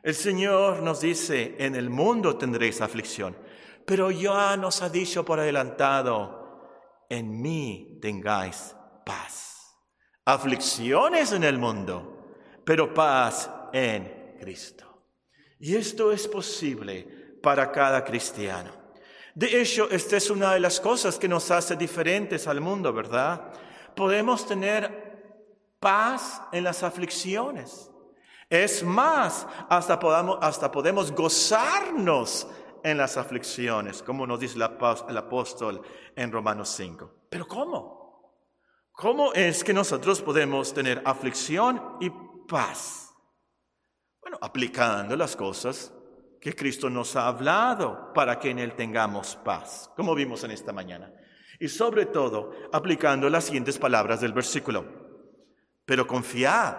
El 0.06 0.14
Señor 0.14 0.84
nos 0.84 1.00
dice, 1.00 1.56
en 1.58 1.74
el 1.74 1.90
mundo 1.90 2.38
tendréis 2.38 2.80
aflicción, 2.80 3.36
pero 3.84 4.12
ya 4.12 4.56
nos 4.56 4.80
ha 4.80 4.88
dicho 4.88 5.24
por 5.24 5.40
adelantado, 5.40 6.60
en 7.08 7.42
mí 7.42 7.98
tengáis 8.00 8.76
paz. 9.04 9.76
Aflicciones 10.24 11.32
en 11.32 11.42
el 11.42 11.58
mundo, 11.58 12.36
pero 12.64 12.94
paz 12.94 13.50
en 13.72 14.36
Cristo. 14.38 15.08
Y 15.58 15.74
esto 15.74 16.12
es 16.12 16.28
posible 16.28 17.38
para 17.42 17.72
cada 17.72 18.04
cristiano. 18.04 18.70
De 19.34 19.60
hecho, 19.60 19.90
esta 19.90 20.18
es 20.18 20.30
una 20.30 20.54
de 20.54 20.60
las 20.60 20.78
cosas 20.78 21.18
que 21.18 21.26
nos 21.26 21.50
hace 21.50 21.74
diferentes 21.74 22.46
al 22.46 22.60
mundo, 22.60 22.92
¿verdad? 22.92 23.52
Podemos 23.96 24.46
tener 24.46 25.74
paz 25.80 26.42
en 26.52 26.62
las 26.62 26.84
aflicciones. 26.84 27.90
Es 28.48 28.82
más, 28.82 29.46
hasta, 29.68 29.98
podamos, 29.98 30.38
hasta 30.40 30.70
podemos 30.70 31.12
gozarnos 31.12 32.46
en 32.82 32.98
las 32.98 33.16
aflicciones, 33.16 34.02
como 34.02 34.26
nos 34.26 34.38
dice 34.38 34.56
el 34.56 35.16
apóstol 35.16 35.82
en 36.14 36.30
Romanos 36.30 36.68
5. 36.76 37.26
Pero 37.28 37.48
¿cómo? 37.48 37.96
¿Cómo 38.92 39.32
es 39.34 39.64
que 39.64 39.74
nosotros 39.74 40.22
podemos 40.22 40.72
tener 40.72 41.02
aflicción 41.04 41.96
y 42.00 42.10
paz? 42.48 43.12
Bueno, 44.22 44.38
aplicando 44.40 45.16
las 45.16 45.34
cosas 45.34 45.92
que 46.40 46.54
Cristo 46.54 46.88
nos 46.88 47.16
ha 47.16 47.26
hablado 47.26 48.12
para 48.14 48.38
que 48.38 48.50
en 48.50 48.60
Él 48.60 48.74
tengamos 48.74 49.36
paz, 49.36 49.90
como 49.96 50.14
vimos 50.14 50.44
en 50.44 50.52
esta 50.52 50.72
mañana. 50.72 51.12
Y 51.58 51.68
sobre 51.68 52.06
todo, 52.06 52.52
aplicando 52.72 53.28
las 53.28 53.44
siguientes 53.44 53.78
palabras 53.78 54.20
del 54.20 54.32
versículo. 54.32 54.84
Pero 55.84 56.06
confiad, 56.06 56.76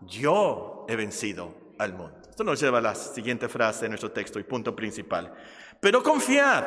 yo 0.00 0.77
he 0.88 0.96
vencido 0.96 1.54
al 1.78 1.92
mundo. 1.92 2.18
Esto 2.28 2.42
nos 2.42 2.58
lleva 2.58 2.78
a 2.78 2.80
la 2.80 2.94
siguiente 2.94 3.48
frase 3.48 3.82
de 3.82 3.90
nuestro 3.90 4.10
texto 4.10 4.40
y 4.40 4.44
punto 4.44 4.74
principal. 4.74 5.32
Pero 5.78 6.02
confiad, 6.02 6.64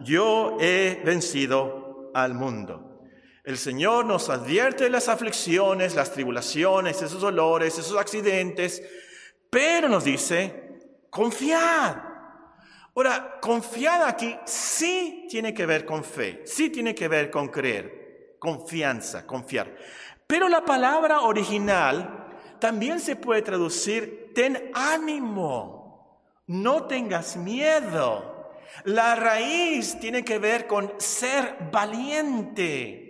yo 0.00 0.58
he 0.60 1.00
vencido 1.04 2.10
al 2.14 2.34
mundo. 2.34 3.00
El 3.44 3.56
Señor 3.56 4.06
nos 4.06 4.28
advierte 4.28 4.84
de 4.84 4.90
las 4.90 5.08
aflicciones, 5.08 5.94
las 5.94 6.12
tribulaciones, 6.12 7.00
esos 7.00 7.20
dolores, 7.20 7.78
esos 7.78 7.96
accidentes, 7.96 8.82
pero 9.50 9.88
nos 9.88 10.04
dice, 10.04 10.78
confiad. 11.10 11.96
Ahora, 12.96 13.38
confiad 13.40 14.02
aquí 14.02 14.34
sí 14.46 15.26
tiene 15.28 15.54
que 15.54 15.66
ver 15.66 15.84
con 15.84 16.02
fe, 16.02 16.42
sí 16.44 16.70
tiene 16.70 16.94
que 16.94 17.06
ver 17.06 17.30
con 17.30 17.48
creer, 17.48 18.36
confianza, 18.38 19.26
confiar. 19.26 19.76
Pero 20.26 20.48
la 20.48 20.64
palabra 20.64 21.20
original 21.20 22.23
también 22.58 23.00
se 23.00 23.16
puede 23.16 23.42
traducir, 23.42 24.32
ten 24.34 24.70
ánimo, 24.74 26.20
no 26.46 26.84
tengas 26.84 27.36
miedo. 27.36 28.52
La 28.84 29.14
raíz 29.14 29.98
tiene 30.00 30.24
que 30.24 30.38
ver 30.38 30.66
con 30.66 30.92
ser 30.98 31.56
valiente. 31.70 33.04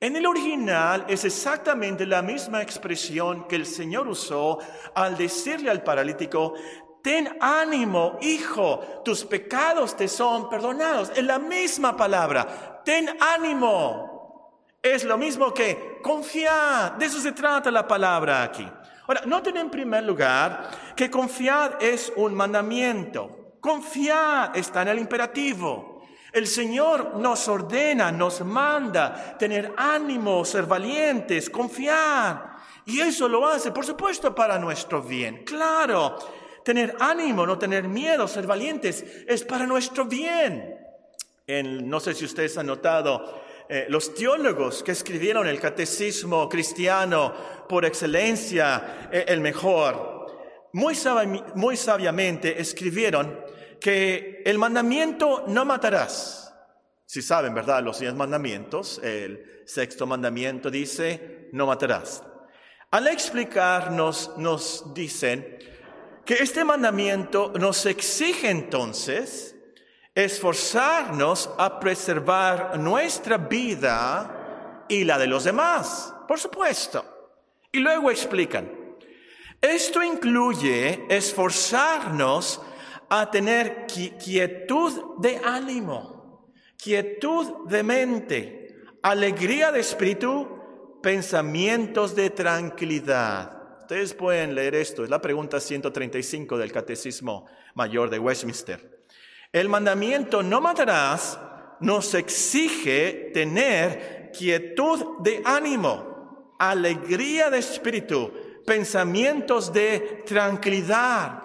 En 0.00 0.14
el 0.16 0.26
original 0.26 1.06
es 1.08 1.24
exactamente 1.24 2.06
la 2.06 2.22
misma 2.22 2.62
expresión 2.62 3.48
que 3.48 3.56
el 3.56 3.66
Señor 3.66 4.06
usó 4.06 4.58
al 4.94 5.16
decirle 5.16 5.70
al 5.70 5.82
paralítico, 5.82 6.54
ten 7.02 7.36
ánimo, 7.40 8.18
hijo, 8.20 9.02
tus 9.04 9.24
pecados 9.24 9.96
te 9.96 10.06
son 10.06 10.48
perdonados. 10.48 11.10
Es 11.16 11.24
la 11.24 11.38
misma 11.38 11.96
palabra, 11.96 12.82
ten 12.84 13.08
ánimo. 13.20 14.08
Es 14.82 15.04
lo 15.04 15.18
mismo 15.18 15.52
que 15.52 15.87
confiar. 16.02 16.98
De 16.98 17.06
eso 17.06 17.20
se 17.20 17.32
trata 17.32 17.70
la 17.70 17.86
palabra 17.86 18.42
aquí. 18.42 18.68
Ahora, 19.06 19.22
noten 19.24 19.56
en 19.56 19.70
primer 19.70 20.04
lugar 20.04 20.70
que 20.94 21.10
confiar 21.10 21.78
es 21.80 22.12
un 22.16 22.34
mandamiento. 22.34 23.56
Confiar 23.60 24.52
está 24.54 24.82
en 24.82 24.88
el 24.88 24.98
imperativo. 24.98 26.02
El 26.32 26.46
Señor 26.46 27.16
nos 27.16 27.48
ordena, 27.48 28.12
nos 28.12 28.42
manda 28.42 29.36
tener 29.38 29.72
ánimo, 29.76 30.44
ser 30.44 30.66
valientes, 30.66 31.48
confiar. 31.48 32.56
Y 32.84 33.00
eso 33.00 33.28
lo 33.28 33.46
hace, 33.46 33.70
por 33.70 33.84
supuesto, 33.84 34.34
para 34.34 34.58
nuestro 34.58 35.02
bien. 35.02 35.44
Claro, 35.44 36.18
tener 36.64 36.96
ánimo, 37.00 37.46
no 37.46 37.58
tener 37.58 37.88
miedo, 37.88 38.28
ser 38.28 38.46
valientes, 38.46 39.04
es 39.26 39.42
para 39.44 39.66
nuestro 39.66 40.04
bien. 40.04 40.76
no 41.46 41.98
sé 41.98 42.14
si 42.14 42.26
ustedes 42.26 42.58
han 42.58 42.66
notado, 42.66 43.42
eh, 43.68 43.86
los 43.88 44.14
teólogos 44.14 44.82
que 44.82 44.92
escribieron 44.92 45.46
el 45.46 45.60
catecismo 45.60 46.48
cristiano 46.48 47.34
por 47.68 47.84
excelencia, 47.84 49.08
eh, 49.12 49.26
el 49.28 49.40
mejor, 49.40 50.26
muy, 50.72 50.96
muy 51.54 51.76
sabiamente 51.76 52.60
escribieron 52.60 53.44
que 53.78 54.42
el 54.44 54.58
mandamiento 54.58 55.44
no 55.48 55.64
matarás. 55.64 56.54
Si 57.04 57.22
saben, 57.22 57.54
¿verdad? 57.54 57.82
Los 57.82 58.00
diez 58.00 58.14
mandamientos, 58.14 59.00
el 59.02 59.62
sexto 59.66 60.06
mandamiento 60.06 60.70
dice, 60.70 61.48
no 61.52 61.66
matarás. 61.66 62.22
Al 62.90 63.06
explicarnos, 63.06 64.32
nos 64.38 64.94
dicen 64.94 65.58
que 66.24 66.34
este 66.34 66.64
mandamiento 66.64 67.52
nos 67.58 67.84
exige 67.84 68.50
entonces 68.50 69.57
esforzarnos 70.24 71.48
a 71.58 71.78
preservar 71.78 72.76
nuestra 72.76 73.36
vida 73.36 74.84
y 74.88 75.04
la 75.04 75.16
de 75.16 75.28
los 75.28 75.44
demás, 75.44 76.12
por 76.26 76.40
supuesto. 76.40 77.04
Y 77.70 77.78
luego 77.78 78.10
explican, 78.10 78.68
esto 79.60 80.02
incluye 80.02 81.06
esforzarnos 81.08 82.60
a 83.08 83.30
tener 83.30 83.86
quietud 83.86 85.18
de 85.18 85.40
ánimo, 85.44 86.50
quietud 86.76 87.68
de 87.68 87.84
mente, 87.84 88.76
alegría 89.02 89.70
de 89.70 89.78
espíritu, 89.78 90.98
pensamientos 91.00 92.16
de 92.16 92.30
tranquilidad. 92.30 93.78
Ustedes 93.82 94.14
pueden 94.14 94.56
leer 94.56 94.74
esto, 94.74 95.04
es 95.04 95.10
la 95.10 95.22
pregunta 95.22 95.60
135 95.60 96.58
del 96.58 96.72
Catecismo 96.72 97.46
Mayor 97.76 98.10
de 98.10 98.18
Westminster. 98.18 98.97
El 99.52 99.68
mandamiento 99.68 100.42
no 100.42 100.60
matarás 100.60 101.38
nos 101.80 102.14
exige 102.14 103.30
tener 103.32 104.30
quietud 104.36 105.18
de 105.20 105.40
ánimo, 105.44 106.54
alegría 106.58 107.48
de 107.48 107.58
espíritu, 107.58 108.32
pensamientos 108.66 109.72
de 109.72 110.22
tranquilidad. 110.26 111.42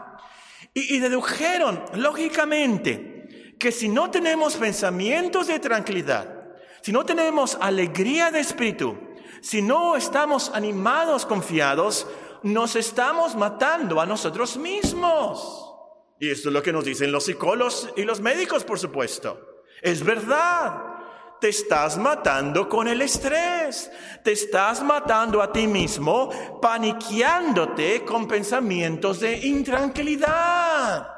Y, 0.74 1.00
dedujeron, 1.00 1.84
lógicamente, 1.94 3.56
que 3.60 3.72
si 3.72 3.88
no 3.88 4.10
tenemos 4.10 4.58
pensamientos 4.58 5.48
de 5.48 5.60
tranquilidad, 5.60 6.28
si 6.82 6.92
no 6.92 7.06
tenemos 7.06 7.58
alegría 7.62 8.32
de 8.32 8.40
espíritu, 8.40 8.98
si 9.42 9.62
no 9.62 9.96
estamos 9.96 10.52
animados, 10.54 11.26
confiados, 11.26 12.08
nos 12.42 12.76
estamos 12.76 13.36
matando 13.36 14.02
a 14.02 14.06
nosotros 14.06 14.58
mismos. 14.58 15.63
Y 16.24 16.32
esto 16.32 16.48
es 16.48 16.54
lo 16.54 16.64
que 16.64 16.72
nos 16.72 16.86
dicen 16.86 17.12
los 17.12 17.26
psicólogos 17.26 17.90
y 17.98 18.04
los 18.04 18.22
médicos, 18.22 18.64
por 18.64 18.80
supuesto. 18.80 19.66
Es 19.82 20.02
verdad. 20.02 20.82
Te 21.42 21.50
estás 21.50 21.98
matando 21.98 22.70
con 22.70 22.88
el 22.88 23.02
estrés. 23.02 23.92
Te 24.24 24.32
estás 24.32 24.82
matando 24.82 25.42
a 25.42 25.52
ti 25.52 25.68
mismo, 25.68 26.30
paniqueándote 26.62 28.06
con 28.06 28.26
pensamientos 28.26 29.20
de 29.20 29.36
intranquilidad. 29.36 31.10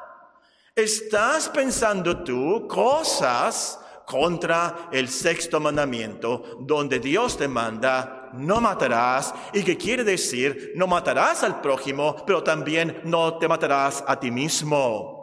Estás 0.74 1.50
pensando 1.50 2.24
tú 2.24 2.66
cosas 2.66 3.78
contra 4.04 4.88
el 4.90 5.08
sexto 5.08 5.60
mandamiento, 5.60 6.58
donde 6.62 6.98
Dios 6.98 7.38
te 7.38 7.46
manda, 7.46 8.25
no 8.36 8.60
matarás, 8.60 9.34
y 9.52 9.62
que 9.62 9.76
quiere 9.76 10.04
decir, 10.04 10.72
no 10.76 10.86
matarás 10.86 11.42
al 11.42 11.60
prójimo, 11.60 12.24
pero 12.26 12.42
también 12.42 13.00
no 13.04 13.38
te 13.38 13.48
matarás 13.48 14.04
a 14.06 14.18
ti 14.18 14.30
mismo. 14.30 15.16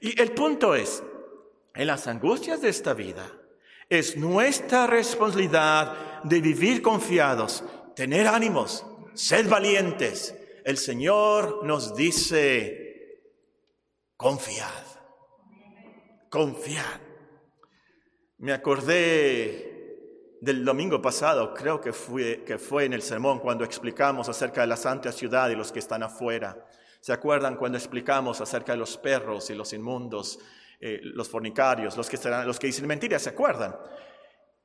Y 0.00 0.20
el 0.20 0.32
punto 0.32 0.74
es, 0.74 1.02
en 1.74 1.86
las 1.86 2.06
angustias 2.06 2.60
de 2.60 2.68
esta 2.68 2.94
vida, 2.94 3.26
es 3.88 4.16
nuestra 4.16 4.86
responsabilidad 4.86 6.22
de 6.24 6.40
vivir 6.40 6.82
confiados, 6.82 7.62
tener 7.94 8.26
ánimos, 8.26 8.84
ser 9.14 9.46
valientes. 9.46 10.34
El 10.64 10.76
Señor 10.76 11.64
nos 11.64 11.94
dice, 11.94 13.22
confiad, 14.16 14.84
confiad. 16.28 17.00
Me 18.38 18.52
acordé 18.52 19.65
del 20.46 20.64
domingo 20.64 21.02
pasado, 21.02 21.52
creo 21.52 21.80
que 21.80 21.92
fue, 21.92 22.44
que 22.44 22.56
fue 22.56 22.84
en 22.84 22.92
el 22.92 23.02
sermón 23.02 23.40
cuando 23.40 23.64
explicamos 23.64 24.28
acerca 24.28 24.60
de 24.60 24.68
la 24.68 24.76
santa 24.76 25.10
ciudad 25.10 25.50
y 25.50 25.56
los 25.56 25.72
que 25.72 25.80
están 25.80 26.04
afuera. 26.04 26.64
¿Se 27.00 27.12
acuerdan 27.12 27.56
cuando 27.56 27.76
explicamos 27.76 28.40
acerca 28.40 28.70
de 28.72 28.78
los 28.78 28.96
perros 28.96 29.50
y 29.50 29.56
los 29.56 29.72
inmundos, 29.72 30.38
eh, 30.80 31.00
los 31.02 31.28
fornicarios, 31.28 31.96
los 31.96 32.08
que, 32.08 32.16
serán, 32.16 32.46
los 32.46 32.60
que 32.60 32.68
dicen 32.68 32.86
mentiras? 32.86 33.22
¿Se 33.22 33.30
acuerdan? 33.30 33.76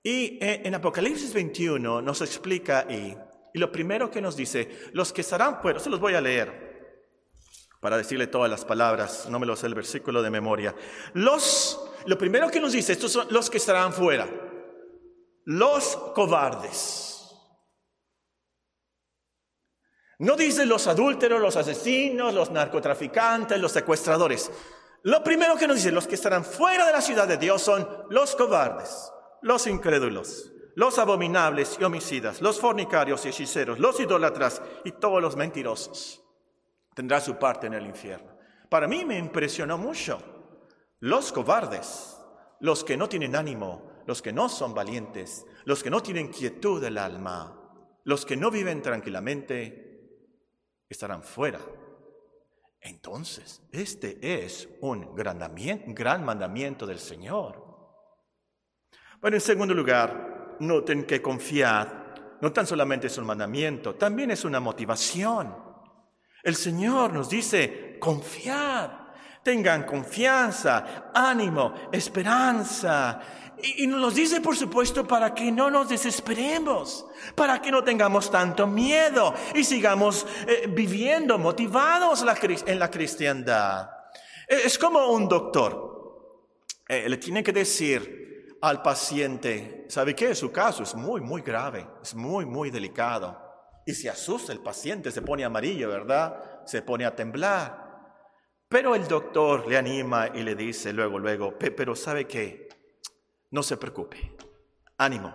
Y 0.04 0.38
eh, 0.40 0.62
en 0.64 0.76
Apocalipsis 0.76 1.34
21 1.34 2.00
nos 2.00 2.22
explica 2.22 2.86
y, 2.88 3.18
y 3.52 3.60
lo 3.60 3.72
primero 3.72 4.12
que 4.12 4.22
nos 4.22 4.36
dice, 4.36 4.92
los 4.94 5.12
que 5.12 5.22
estarán 5.22 5.64
fuera, 5.64 5.80
se 5.80 5.90
los 5.90 6.00
voy 6.00 6.14
a 6.14 6.22
leer 6.22 6.70
para 7.80 7.98
decirle 7.98 8.28
todas 8.28 8.52
las 8.52 8.66
palabras, 8.66 9.28
no 9.32 9.40
me 9.40 9.48
lo 9.48 9.56
sé 9.56 9.66
el 9.66 9.74
versículo 9.74 10.22
de 10.22 10.30
memoria. 10.30 10.76
Los 11.16 11.88
lo 12.06 12.18
primero 12.18 12.50
que 12.50 12.60
nos 12.60 12.74
dice, 12.74 12.94
estos 12.94 13.12
son 13.12 13.28
los 13.32 13.50
que 13.50 13.58
estarán 13.58 13.94
fuera, 13.94 14.28
los 15.52 15.98
cobardes. 16.16 17.30
No 20.20 20.36
dice 20.36 20.66
los 20.66 20.88
adúlteros, 20.88 21.42
los 21.42 21.56
asesinos, 21.58 22.34
los 22.34 22.52
narcotraficantes, 22.52 23.60
los 23.60 23.72
secuestradores. 23.72 24.52
Lo 25.04 25.24
primero 25.24 25.58
que 25.58 25.68
nos 25.68 25.78
dice, 25.78 25.92
los 25.92 26.08
que 26.08 26.16
estarán 26.16 26.46
fuera 26.46 26.86
de 26.86 26.94
la 26.94 27.02
ciudad 27.02 27.28
de 27.28 27.38
Dios 27.38 27.62
son 27.64 28.06
los 28.10 28.36
cobardes, 28.36 29.12
los 29.42 29.66
incrédulos, 29.68 30.52
los 30.76 31.00
abominables 31.00 31.78
y 31.80 31.84
homicidas, 31.84 32.40
los 32.40 32.60
fornicarios 32.60 33.26
y 33.26 33.30
hechiceros, 33.30 33.80
los 33.80 34.00
idólatras 34.00 34.62
y 34.86 34.92
todos 34.92 35.22
los 35.22 35.36
mentirosos. 35.36 36.24
Tendrá 36.94 37.20
su 37.20 37.36
parte 37.36 37.68
en 37.68 37.74
el 37.74 37.88
infierno. 37.88 38.38
Para 38.70 38.88
mí 38.88 39.04
me 39.04 39.18
impresionó 39.18 39.78
mucho 39.78 40.22
los 41.00 41.34
cobardes, 41.34 42.16
los 42.60 42.84
que 42.84 42.96
no 42.96 43.10
tienen 43.10 43.36
ánimo, 43.36 43.91
los 44.06 44.22
que 44.22 44.34
no 44.34 44.50
son 44.50 44.74
valientes, 44.74 45.46
los 45.66 45.84
que 45.84 45.90
no 45.90 46.02
tienen 46.02 46.30
quietud 46.30 46.82
del 46.82 46.98
alma, 46.98 47.58
los 48.04 48.26
que 48.26 48.38
no 48.38 48.50
viven 48.50 48.82
tranquilamente, 48.82 49.92
estarán 50.90 51.24
fuera. 51.24 51.60
Entonces, 52.82 53.62
este 53.72 54.44
es 54.44 54.68
un 54.82 55.16
gran, 55.16 56.26
mandamiento 56.26 56.88
del 56.88 57.00
Señor. 57.00 57.64
Bueno, 59.22 59.38
en 59.38 59.42
segundo 59.42 59.74
lugar, 59.74 60.58
noten 60.60 61.06
que 61.06 61.22
confiar 61.22 62.02
no 62.42 62.52
tan 62.52 62.66
solamente 62.66 63.08
es 63.08 63.18
un 63.20 63.26
mandamiento, 63.26 63.96
también 63.96 64.32
es 64.32 64.44
una 64.44 64.60
motivación. 64.60 65.56
El 66.42 66.56
Señor 66.56 67.14
nos 67.14 67.30
dice, 67.30 67.98
confiad, 68.00 68.90
tengan 69.44 69.84
confianza, 69.84 71.12
ánimo, 71.14 71.76
esperanza. 71.92 73.22
Y, 73.64 73.88
nos 73.88 74.00
lo 74.00 74.12
dice, 74.12 74.42
por 74.42 74.56
supuesto, 74.56 75.08
para 75.08 75.34
que 75.34 75.52
no 75.52 75.70
nos 75.70 75.90
desesperemos, 75.90 77.06
para 77.36 77.62
que 77.62 77.72
no 77.72 77.84
tengamos 77.84 78.32
tanto 78.32 78.68
miedo 78.68 79.34
y 79.56 79.64
sigamos 79.64 80.26
eh, 80.48 80.68
viviendo 80.70 81.38
motivados 81.38 82.24
en 82.66 82.80
la 82.80 82.90
cristiandad. 82.90 83.90
E, 84.48 84.56
es 84.66 84.78
como 84.78 85.12
un 85.12 85.28
doctor. 85.28 85.92
Eh, 86.88 87.08
le 87.08 87.18
tiene 87.18 87.44
que 87.44 87.54
decir 87.54 88.58
al 88.62 88.82
paciente, 88.82 89.86
¿sabe 89.90 90.16
qué? 90.16 90.36
Su 90.36 90.52
caso 90.52 90.84
es 90.84 90.94
muy, 90.94 91.22
muy 91.22 91.42
grave, 91.42 91.88
es 92.02 92.14
muy, 92.14 92.46
muy 92.46 92.70
delicado. 92.70 93.40
Y 93.86 93.94
se 93.94 94.10
asusta 94.10 94.52
el 94.52 94.60
paciente, 94.60 95.12
se 95.12 95.22
pone 95.22 95.44
amarillo, 95.44 95.90
¿verdad? 95.90 96.64
Se 96.66 96.82
pone 96.82 97.06
a 97.06 97.16
temblar. 97.16 97.82
Pero 98.68 98.96
el 98.96 99.08
doctor 99.08 99.68
le 99.68 99.78
anima 99.78 100.30
y 100.34 100.44
le 100.44 100.56
dice 100.56 100.94
luego, 100.94 101.20
luego, 101.20 101.58
pero 101.58 101.96
¿sabe 101.96 102.26
qué? 102.26 102.70
No 103.52 103.62
se 103.62 103.78
preocupe, 103.78 104.36
ánimo, 104.98 105.34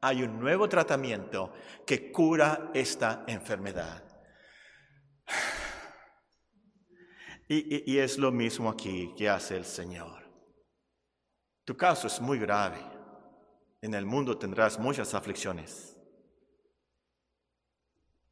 hay 0.00 0.22
un 0.22 0.38
nuevo 0.38 0.68
tratamiento 0.68 1.52
que 1.86 2.12
cura 2.12 2.70
esta 2.74 3.24
enfermedad. 3.26 4.02
Y, 7.48 7.96
es 7.98 8.18
lo 8.18 8.32
mismo 8.32 8.68
aquí 8.68 9.14
que 9.16 9.28
hace 9.28 9.56
el 9.56 9.64
Señor. 9.64 10.28
Tu 11.64 11.76
caso 11.76 12.08
es 12.08 12.20
muy 12.20 12.40
grave. 12.40 12.80
En 13.80 13.94
el 13.94 14.04
mundo 14.04 14.36
tendrás 14.36 14.80
muchas 14.80 15.14
aflicciones. 15.14 15.96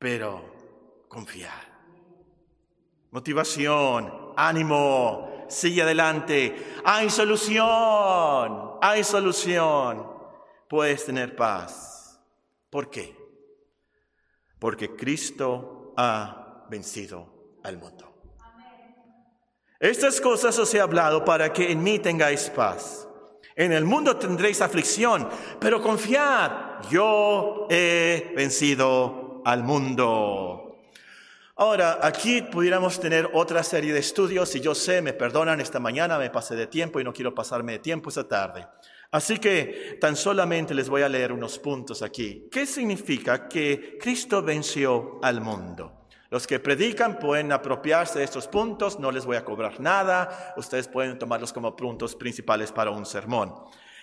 Pero 0.01 1.07
confía 1.09 1.53
motivación, 3.15 4.33
ánimo, 4.37 5.34
sigue 5.55 5.83
adelante, 5.83 6.75
hay 6.85 7.09
solución, 7.11 8.73
hay 8.83 9.05
solución, 9.05 10.07
puedes 10.69 11.05
tener 11.05 11.37
paz. 11.37 12.21
¿Por 12.71 12.91
qué? 12.91 13.17
Porque 14.59 14.97
Cristo 14.97 15.95
ha 15.97 16.67
vencido 16.69 17.59
al 17.63 17.79
mundo. 17.79 18.13
Estas 19.79 20.21
cosas 20.21 20.59
os 20.59 20.73
he 20.75 20.81
hablado 20.81 21.25
para 21.25 21.53
que 21.53 21.71
en 21.71 21.83
mí 21.83 21.99
tengáis 21.99 22.51
paz. 22.51 23.07
En 23.57 23.73
el 23.73 23.85
mundo 23.85 24.17
tendréis 24.17 24.61
aflicción, 24.61 25.29
pero 25.61 25.81
confiad, 25.81 26.89
yo 26.91 27.69
he 27.71 28.33
vencido 28.35 29.43
al 29.45 29.63
mundo. 29.63 30.64
Ahora, 31.57 32.01
aquí 32.03 32.43
pudiéramos 32.43 32.99
tener 32.99 33.31
otra 33.33 33.63
serie 33.63 33.93
de 33.93 34.01
estudios 34.01 34.53
y 34.57 34.61
yo 34.61 34.75
sé, 34.75 35.01
me 35.01 35.13
perdonan, 35.13 35.61
esta 35.61 35.79
mañana 35.79 36.19
me 36.19 36.29
pasé 36.29 36.57
de 36.57 36.67
tiempo 36.67 36.99
y 36.99 37.05
no 37.05 37.13
quiero 37.13 37.33
pasarme 37.33 37.73
de 37.73 37.79
tiempo 37.79 38.09
esta 38.09 38.27
tarde. 38.27 38.67
Así 39.13 39.39
que 39.39 39.97
tan 40.01 40.17
solamente 40.17 40.75
les 40.75 40.89
voy 40.89 41.03
a 41.03 41.09
leer 41.09 41.31
unos 41.31 41.61
puntos 41.61 42.03
aquí. 42.03 42.49
¿Qué 42.51 42.67
significa 42.67 43.47
que 43.47 43.97
Cristo 44.01 44.43
venció 44.43 45.21
al 45.23 45.41
mundo? 45.41 46.09
Los 46.29 46.49
que 46.49 46.59
predican 46.59 47.21
pueden 47.21 47.53
apropiarse 47.53 48.19
de 48.19 48.25
estos 48.25 48.49
puntos, 48.49 48.99
no 48.99 49.13
les 49.13 49.25
voy 49.25 49.37
a 49.37 49.45
cobrar 49.45 49.79
nada, 49.79 50.55
ustedes 50.57 50.89
pueden 50.89 51.21
tomarlos 51.21 51.53
como 51.53 51.77
puntos 51.77 52.17
principales 52.17 52.73
para 52.73 52.91
un 52.91 53.07
sermón. 53.07 53.55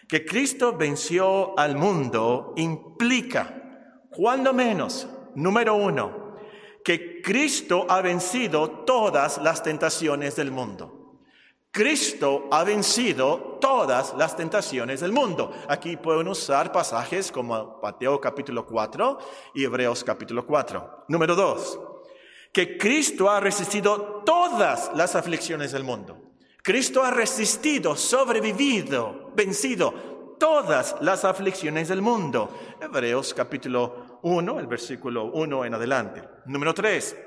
Que 0.08 0.24
Cristo 0.24 0.78
venció 0.78 1.60
al 1.60 1.76
mundo 1.76 2.54
implica, 2.56 4.08
cuando 4.10 4.54
menos, 4.54 5.10
número 5.36 5.76
uno, 5.76 6.21
que 6.84 7.22
Cristo 7.22 7.86
ha 7.90 8.02
vencido 8.02 8.70
todas 8.86 9.38
las 9.40 9.62
tentaciones 9.64 10.36
del 10.36 10.52
mundo. 10.52 11.20
Cristo 11.72 12.50
ha 12.52 12.66
vencido 12.66 13.58
todas 13.62 14.14
las 14.18 14.36
tentaciones 14.36 15.00
del 15.00 15.14
mundo. 15.14 15.54
Aquí 15.70 15.96
pueden 15.96 16.28
usar 16.28 16.72
pasajes 16.72 17.32
como 17.32 17.80
Mateo 17.82 18.20
capítulo 18.20 18.66
4 18.66 19.18
y 19.56 19.64
Hebreos 19.64 20.04
capítulo 20.04 20.46
4. 20.46 21.06
Número 21.08 21.36
2. 21.36 21.80
que 22.52 22.78
Cristo 22.78 23.30
ha 23.30 23.40
resistido 23.40 24.24
todas 24.26 24.92
las 24.94 25.16
aflicciones 25.16 25.72
del 25.72 25.86
mundo. 25.86 26.18
Cristo 26.62 27.02
ha 27.02 27.10
resistido, 27.10 27.96
sobrevivido, 27.96 29.32
vencido 29.34 30.36
todas 30.38 30.98
las 31.00 31.24
aflicciones 31.24 31.88
del 31.88 32.02
mundo. 32.02 32.50
Hebreos 32.82 33.34
capítulo 33.34 34.11
1, 34.24 34.60
el 34.60 34.68
versículo 34.68 35.26
1 35.26 35.66
en 35.66 35.74
adelante. 35.74 36.24
Número 36.46 36.74
3, 36.74 37.18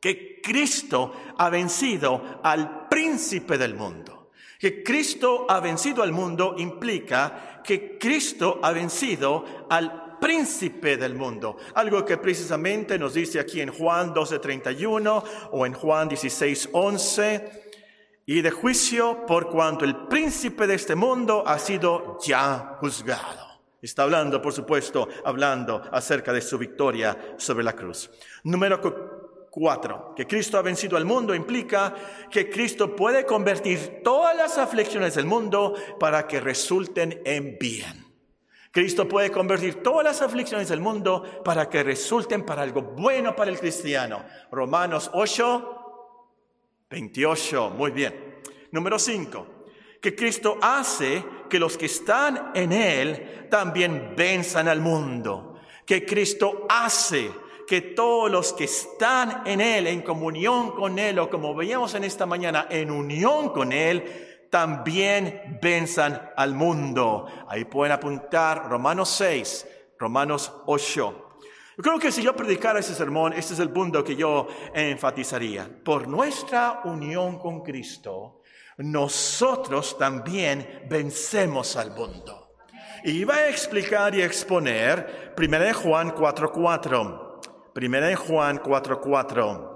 que 0.00 0.40
Cristo 0.42 1.12
ha 1.38 1.48
vencido 1.48 2.40
al 2.42 2.88
príncipe 2.88 3.56
del 3.56 3.74
mundo. 3.74 4.30
Que 4.58 4.82
Cristo 4.82 5.46
ha 5.48 5.60
vencido 5.60 6.02
al 6.02 6.12
mundo 6.12 6.54
implica 6.58 7.60
que 7.62 7.98
Cristo 7.98 8.60
ha 8.62 8.72
vencido 8.72 9.44
al 9.68 10.18
príncipe 10.18 10.96
del 10.96 11.14
mundo. 11.14 11.56
Algo 11.74 12.04
que 12.04 12.16
precisamente 12.16 12.98
nos 12.98 13.14
dice 13.14 13.40
aquí 13.40 13.60
en 13.60 13.70
Juan 13.70 14.14
12:31 14.14 15.24
o 15.52 15.66
en 15.66 15.74
Juan 15.74 16.08
16:11. 16.08 17.62
Y 18.26 18.40
de 18.40 18.50
juicio 18.50 19.26
por 19.26 19.50
cuanto 19.50 19.84
el 19.84 20.06
príncipe 20.06 20.66
de 20.66 20.76
este 20.76 20.94
mundo 20.94 21.44
ha 21.46 21.58
sido 21.58 22.18
ya 22.22 22.78
juzgado. 22.80 23.43
Está 23.84 24.04
hablando, 24.04 24.40
por 24.40 24.54
supuesto, 24.54 25.08
hablando 25.26 25.82
acerca 25.92 26.32
de 26.32 26.40
su 26.40 26.56
victoria 26.56 27.34
sobre 27.36 27.62
la 27.62 27.74
cruz. 27.74 28.10
Número 28.44 28.80
cuatro, 29.50 30.14
que 30.16 30.26
Cristo 30.26 30.56
ha 30.56 30.62
vencido 30.62 30.96
al 30.96 31.04
mundo 31.04 31.34
implica 31.34 31.94
que 32.30 32.48
Cristo 32.48 32.96
puede 32.96 33.26
convertir 33.26 34.00
todas 34.02 34.34
las 34.34 34.56
aflicciones 34.56 35.16
del 35.16 35.26
mundo 35.26 35.74
para 36.00 36.26
que 36.26 36.40
resulten 36.40 37.20
en 37.26 37.58
bien. 37.58 38.06
Cristo 38.70 39.06
puede 39.06 39.30
convertir 39.30 39.82
todas 39.82 40.02
las 40.02 40.22
aflicciones 40.22 40.70
del 40.70 40.80
mundo 40.80 41.42
para 41.44 41.68
que 41.68 41.82
resulten 41.82 42.42
para 42.46 42.62
algo 42.62 42.80
bueno 42.80 43.36
para 43.36 43.50
el 43.50 43.58
cristiano. 43.58 44.24
Romanos 44.50 45.10
8, 45.12 46.88
28. 46.88 47.70
Muy 47.76 47.90
bien. 47.90 48.40
Número 48.72 48.98
5. 48.98 49.53
Que 50.04 50.14
Cristo 50.14 50.58
hace 50.60 51.24
que 51.48 51.58
los 51.58 51.78
que 51.78 51.86
están 51.86 52.50
en 52.52 52.72
Él 52.74 53.46
también 53.50 54.12
venzan 54.14 54.68
al 54.68 54.82
mundo. 54.82 55.58
Que 55.86 56.04
Cristo 56.04 56.66
hace 56.68 57.30
que 57.66 57.80
todos 57.80 58.30
los 58.30 58.52
que 58.52 58.64
están 58.64 59.44
en 59.46 59.62
Él, 59.62 59.86
en 59.86 60.02
comunión 60.02 60.72
con 60.72 60.98
Él, 60.98 61.18
o 61.18 61.30
como 61.30 61.54
veíamos 61.54 61.94
en 61.94 62.04
esta 62.04 62.26
mañana, 62.26 62.66
en 62.68 62.90
unión 62.90 63.48
con 63.48 63.72
Él, 63.72 64.46
también 64.50 65.58
venzan 65.62 66.32
al 66.36 66.52
mundo. 66.52 67.24
Ahí 67.48 67.64
pueden 67.64 67.92
apuntar 67.92 68.68
Romanos 68.68 69.08
6, 69.08 69.66
Romanos 69.98 70.52
8. 70.66 71.38
Yo 71.78 71.82
creo 71.82 71.98
que 71.98 72.12
si 72.12 72.20
yo 72.20 72.36
predicara 72.36 72.80
ese 72.80 72.94
sermón, 72.94 73.32
este 73.32 73.54
es 73.54 73.58
el 73.58 73.70
punto 73.70 74.04
que 74.04 74.16
yo 74.16 74.48
enfatizaría. 74.74 75.66
Por 75.82 76.08
nuestra 76.08 76.82
unión 76.84 77.38
con 77.38 77.62
Cristo, 77.62 78.42
nosotros 78.78 79.96
también 79.98 80.86
vencemos 80.88 81.76
al 81.76 81.90
mundo. 81.92 82.52
Y 83.04 83.24
va 83.24 83.34
a 83.34 83.48
explicar 83.48 84.14
y 84.14 84.22
exponer 84.22 85.34
1 85.36 85.74
Juan 85.74 86.14
4.4. 86.14 87.40
1 87.76 88.16
Juan 88.16 88.58
4.4. 88.60 89.74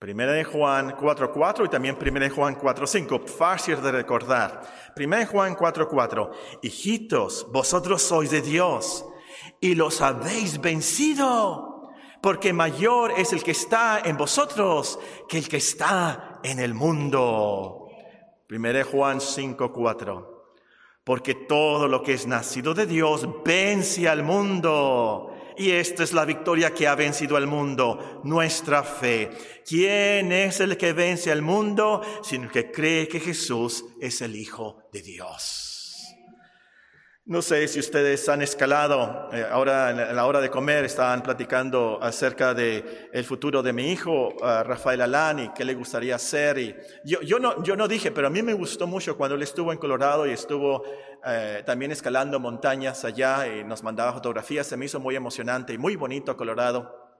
Primera 0.00 0.32
de 0.32 0.44
Juan 0.44 0.96
4.4 0.96 1.66
y 1.66 1.68
también 1.68 1.94
Primera 1.96 2.24
de 2.24 2.34
Juan 2.34 2.56
4.5, 2.56 3.28
fácil 3.28 3.82
de 3.82 3.92
recordar. 3.92 4.62
Primera 4.96 5.20
de 5.20 5.26
Juan 5.26 5.54
4.4, 5.54 6.30
hijitos, 6.62 7.46
vosotros 7.52 8.00
sois 8.00 8.30
de 8.30 8.40
Dios 8.40 9.04
y 9.60 9.74
los 9.74 10.00
habéis 10.00 10.58
vencido, 10.58 11.90
porque 12.22 12.54
mayor 12.54 13.12
es 13.18 13.34
el 13.34 13.42
que 13.42 13.50
está 13.50 14.00
en 14.02 14.16
vosotros 14.16 14.98
que 15.28 15.36
el 15.36 15.48
que 15.50 15.58
está 15.58 16.29
en 16.42 16.58
el 16.58 16.74
mundo. 16.74 17.88
Primera 18.46 18.78
de 18.78 18.84
Juan 18.84 19.18
5.4, 19.18 20.26
porque 21.04 21.34
todo 21.34 21.86
lo 21.86 22.02
que 22.02 22.14
es 22.14 22.26
nacido 22.26 22.74
de 22.74 22.86
Dios 22.86 23.28
vence 23.44 24.08
al 24.08 24.22
mundo. 24.22 25.34
Y 25.56 25.70
esta 25.72 26.02
es 26.02 26.12
la 26.12 26.24
victoria 26.24 26.72
que 26.72 26.88
ha 26.88 26.94
vencido 26.94 27.36
al 27.36 27.46
mundo, 27.46 28.22
nuestra 28.24 28.82
fe. 28.82 29.30
¿Quién 29.66 30.32
es 30.32 30.60
el 30.60 30.76
que 30.76 30.92
vence 30.92 31.30
al 31.30 31.42
mundo? 31.42 32.02
Sino 32.22 32.48
que 32.48 32.70
cree 32.70 33.06
que 33.06 33.20
Jesús 33.20 33.84
es 34.00 34.20
el 34.22 34.36
Hijo 34.36 34.78
de 34.92 35.02
Dios. 35.02 35.69
No 37.30 37.42
sé 37.42 37.68
si 37.68 37.78
ustedes 37.78 38.28
han 38.28 38.42
escalado, 38.42 39.28
eh, 39.32 39.46
ahora 39.48 39.90
en 39.90 40.16
la 40.16 40.26
hora 40.26 40.40
de 40.40 40.50
comer 40.50 40.84
estaban 40.84 41.22
platicando 41.22 42.02
acerca 42.02 42.54
de 42.54 43.08
el 43.12 43.24
futuro 43.24 43.62
de 43.62 43.72
mi 43.72 43.92
hijo, 43.92 44.34
Rafael 44.40 45.00
Alani, 45.00 45.52
qué 45.54 45.64
le 45.64 45.74
gustaría 45.74 46.16
hacer. 46.16 46.58
Y 46.58 46.74
yo, 47.04 47.38
no, 47.38 47.62
yo 47.62 47.76
no 47.76 47.86
dije, 47.86 48.10
pero 48.10 48.26
a 48.26 48.30
mí 48.30 48.42
me 48.42 48.52
gustó 48.52 48.88
mucho 48.88 49.16
cuando 49.16 49.36
él 49.36 49.42
estuvo 49.42 49.70
en 49.70 49.78
Colorado 49.78 50.26
y 50.26 50.32
estuvo 50.32 50.82
eh, 51.24 51.62
también 51.64 51.92
escalando 51.92 52.40
montañas 52.40 53.04
allá 53.04 53.46
y 53.46 53.62
nos 53.62 53.84
mandaba 53.84 54.12
fotografías, 54.12 54.66
se 54.66 54.76
me 54.76 54.86
hizo 54.86 54.98
muy 54.98 55.14
emocionante 55.14 55.72
y 55.72 55.78
muy 55.78 55.94
bonito 55.94 56.36
Colorado. 56.36 57.14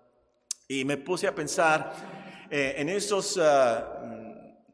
Y 0.67 0.85
me 0.85 0.97
puse 0.97 1.29
a 1.29 1.35
pensar 1.37 1.93
eh, 2.51 2.75
en 2.79 2.89
esos... 2.89 3.37
Uh, 3.37 4.20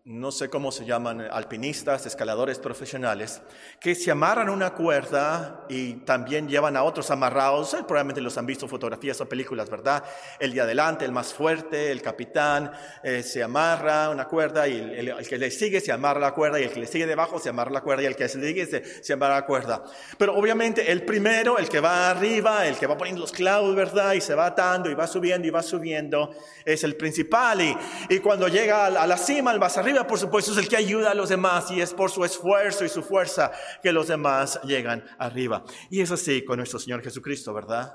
no 0.07 0.31
sé 0.31 0.49
cómo 0.49 0.71
se 0.71 0.85
llaman, 0.85 1.21
alpinistas, 1.21 2.07
escaladores 2.07 2.61
profesionales, 2.61 3.42
que 3.81 3.97
se 3.97 4.12
amarran 4.12 4.49
una 4.49 4.73
cuerda 4.73 5.66
y 5.69 5.95
también 5.95 6.49
llevan 6.49 6.77
a 6.77 6.85
otros 6.85 7.11
amarrados. 7.11 7.75
Eh, 7.75 7.79
probablemente 7.79 8.21
los 8.21 8.38
han 8.38 8.47
visto 8.47 8.69
fotografías 8.69 9.21
o 9.21 9.29
películas, 9.29 9.69
¿verdad? 9.69 10.05
El 10.38 10.55
de 10.55 10.61
adelante, 10.61 11.05
el 11.05 11.11
más 11.11 11.35
fuerte, 11.35 11.90
el 11.90 12.03
capitán, 12.03 12.71
eh, 13.03 13.25
se 13.25 13.42
amarra 13.42 14.09
una 14.11 14.27
cuerda 14.27 14.69
y 14.69 14.77
el, 14.77 15.27
que 15.27 15.38
le 15.38 15.51
sigue 15.51 15.81
se 15.81 15.90
amarra 15.90 16.21
la 16.21 16.35
cuerda 16.35 16.61
y 16.61 16.62
el 16.62 16.71
que 16.71 16.79
le 16.79 16.87
sigue 16.87 17.05
debajo 17.05 17.40
se 17.40 17.49
amarra 17.49 17.73
la 17.73 17.81
cuerda 17.81 18.05
y 18.05 18.07
el 18.07 18.14
que 18.14 18.25
le 18.25 18.29
sigue 18.29 18.64
se, 18.66 19.03
se 19.03 19.12
amarra 19.12 19.35
la 19.35 19.45
cuerda. 19.45 19.83
Pero 20.16 20.37
obviamente 20.37 20.92
el 20.92 21.03
primero, 21.05 21.59
el 21.59 21.69
que 21.69 21.81
va 21.81 22.11
arriba, 22.11 22.64
el 22.64 22.77
que 22.77 22.87
va 22.87 22.97
poniendo 22.97 23.23
los 23.23 23.33
clavos, 23.33 23.75
¿verdad? 23.75 24.12
Y 24.12 24.21
se 24.21 24.37
va 24.37 24.47
atando 24.47 24.88
y 24.88 24.95
va 24.95 25.09
subiendo 25.09 25.49
y 25.49 25.51
va 25.51 25.64
subiendo, 25.64 26.31
es 26.64 26.85
el 26.85 26.95
principal. 26.95 27.61
Y, 27.61 27.77
y 28.09 28.21
cuando 28.21 28.47
llega 28.47 28.87
a 28.87 29.07
la 29.09 29.16
cima, 29.16 29.51
el 29.51 29.59
más 29.59 29.77
arriba, 29.77 29.96
por 30.05 30.19
supuesto, 30.19 30.51
es 30.51 30.59
el 30.59 30.69
que 30.69 30.77
ayuda 30.77 31.13
a 31.13 31.15
los 31.15 31.29
demás 31.29 31.71
y 31.71 31.81
es 31.81 31.95
por 31.95 32.11
su 32.11 32.25
esfuerzo 32.25 32.85
y 32.85 32.89
su 32.89 33.03
fuerza 33.03 33.53
que 33.83 33.93
los 33.93 34.09
demás 34.09 34.61
llegan 34.65 35.05
arriba. 35.19 35.65
Y 35.91 36.01
es 36.01 36.11
así 36.11 36.45
con 36.45 36.57
nuestro 36.57 36.81
Señor 36.81 37.03
Jesucristo, 37.03 37.55
¿verdad? 37.55 37.95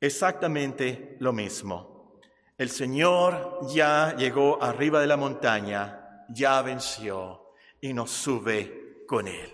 Exactamente 0.00 1.16
lo 1.20 1.32
mismo. 1.32 2.20
El 2.58 2.70
Señor 2.70 3.60
ya 3.68 4.16
llegó 4.16 4.62
arriba 4.62 5.00
de 5.00 5.06
la 5.06 5.16
montaña, 5.16 6.24
ya 6.30 6.60
venció 6.62 7.52
y 7.80 7.92
nos 7.92 8.10
sube 8.10 9.04
con 9.06 9.28
Él. 9.28 9.52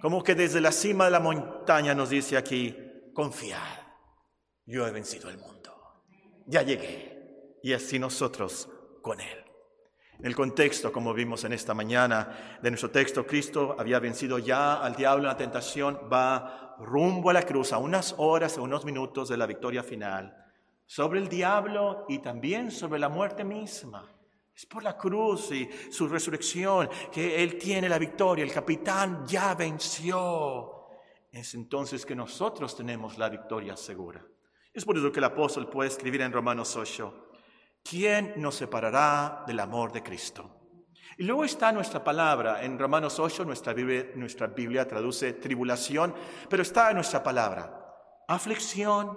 Como 0.00 0.22
que 0.22 0.34
desde 0.34 0.60
la 0.60 0.72
cima 0.72 1.04
de 1.04 1.10
la 1.12 1.20
montaña 1.20 1.94
nos 1.94 2.10
dice 2.10 2.36
aquí, 2.36 2.76
confiad, 3.14 3.78
yo 4.66 4.86
he 4.86 4.90
vencido 4.90 5.30
el 5.30 5.38
mundo, 5.38 6.02
ya 6.46 6.62
llegué 6.62 7.58
y 7.62 7.72
así 7.72 7.98
nosotros 7.98 8.68
con 9.00 9.20
Él. 9.20 9.41
En 10.18 10.26
el 10.26 10.36
contexto, 10.36 10.92
como 10.92 11.12
vimos 11.14 11.44
en 11.44 11.52
esta 11.52 11.74
mañana 11.74 12.58
de 12.62 12.70
nuestro 12.70 12.90
texto, 12.90 13.26
Cristo 13.26 13.74
había 13.78 13.98
vencido 13.98 14.38
ya 14.38 14.74
al 14.74 14.94
diablo 14.94 15.24
en 15.24 15.28
la 15.28 15.36
tentación, 15.36 15.98
va 16.12 16.76
rumbo 16.78 17.30
a 17.30 17.32
la 17.32 17.42
cruz 17.42 17.72
a 17.72 17.78
unas 17.78 18.14
horas, 18.18 18.58
a 18.58 18.60
unos 18.60 18.84
minutos 18.84 19.28
de 19.28 19.36
la 19.36 19.46
victoria 19.46 19.82
final, 19.82 20.36
sobre 20.86 21.20
el 21.20 21.28
diablo 21.28 22.06
y 22.08 22.18
también 22.18 22.70
sobre 22.70 23.00
la 23.00 23.08
muerte 23.08 23.44
misma. 23.44 24.08
Es 24.54 24.66
por 24.66 24.82
la 24.82 24.96
cruz 24.96 25.50
y 25.52 25.68
su 25.90 26.06
resurrección 26.08 26.88
que 27.10 27.42
Él 27.42 27.58
tiene 27.58 27.88
la 27.88 27.98
victoria. 27.98 28.44
El 28.44 28.52
capitán 28.52 29.26
ya 29.26 29.54
venció. 29.54 30.88
Es 31.30 31.54
entonces 31.54 32.04
que 32.04 32.14
nosotros 32.14 32.76
tenemos 32.76 33.16
la 33.16 33.30
victoria 33.30 33.76
segura. 33.76 34.22
Es 34.72 34.84
por 34.84 34.96
eso 34.96 35.10
que 35.10 35.20
el 35.20 35.24
apóstol 35.24 35.68
puede 35.68 35.88
escribir 35.88 36.20
en 36.20 36.32
Romanos 36.32 36.76
8, 36.76 37.30
¿quién 37.82 38.34
nos 38.36 38.56
separará 38.56 39.44
del 39.46 39.60
amor 39.60 39.92
de 39.92 40.02
Cristo? 40.02 40.50
Y 41.18 41.24
luego 41.24 41.44
está 41.44 41.72
nuestra 41.72 42.02
palabra, 42.02 42.64
en 42.64 42.78
Romanos 42.78 43.18
8 43.18 43.44
nuestra 43.44 43.74
Biblia, 43.74 44.06
nuestra 44.14 44.46
Biblia 44.46 44.88
traduce 44.88 45.34
tribulación, 45.34 46.14
pero 46.48 46.62
está 46.62 46.92
nuestra 46.94 47.22
palabra, 47.22 48.24
aflicción 48.28 49.16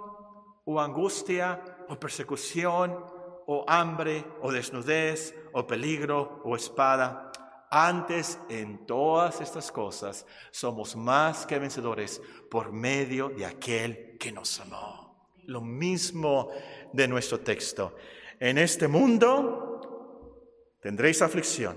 o 0.64 0.80
angustia 0.80 1.62
o 1.88 1.98
persecución 1.98 3.04
o 3.46 3.64
hambre 3.66 4.24
o 4.42 4.52
desnudez 4.52 5.34
o 5.54 5.66
peligro 5.66 6.42
o 6.44 6.56
espada. 6.56 7.32
Antes 7.70 8.38
en 8.48 8.86
todas 8.86 9.40
estas 9.40 9.72
cosas 9.72 10.26
somos 10.50 10.94
más 10.96 11.46
que 11.46 11.58
vencedores 11.58 12.20
por 12.50 12.72
medio 12.72 13.28
de 13.30 13.46
aquel 13.46 14.16
que 14.18 14.32
nos 14.32 14.60
amó. 14.60 15.32
Lo 15.46 15.60
mismo 15.60 16.50
de 16.92 17.08
nuestro 17.08 17.40
texto. 17.40 17.94
En 18.38 18.58
este 18.58 18.86
mundo 18.86 20.76
tendréis 20.80 21.22
aflicción, 21.22 21.76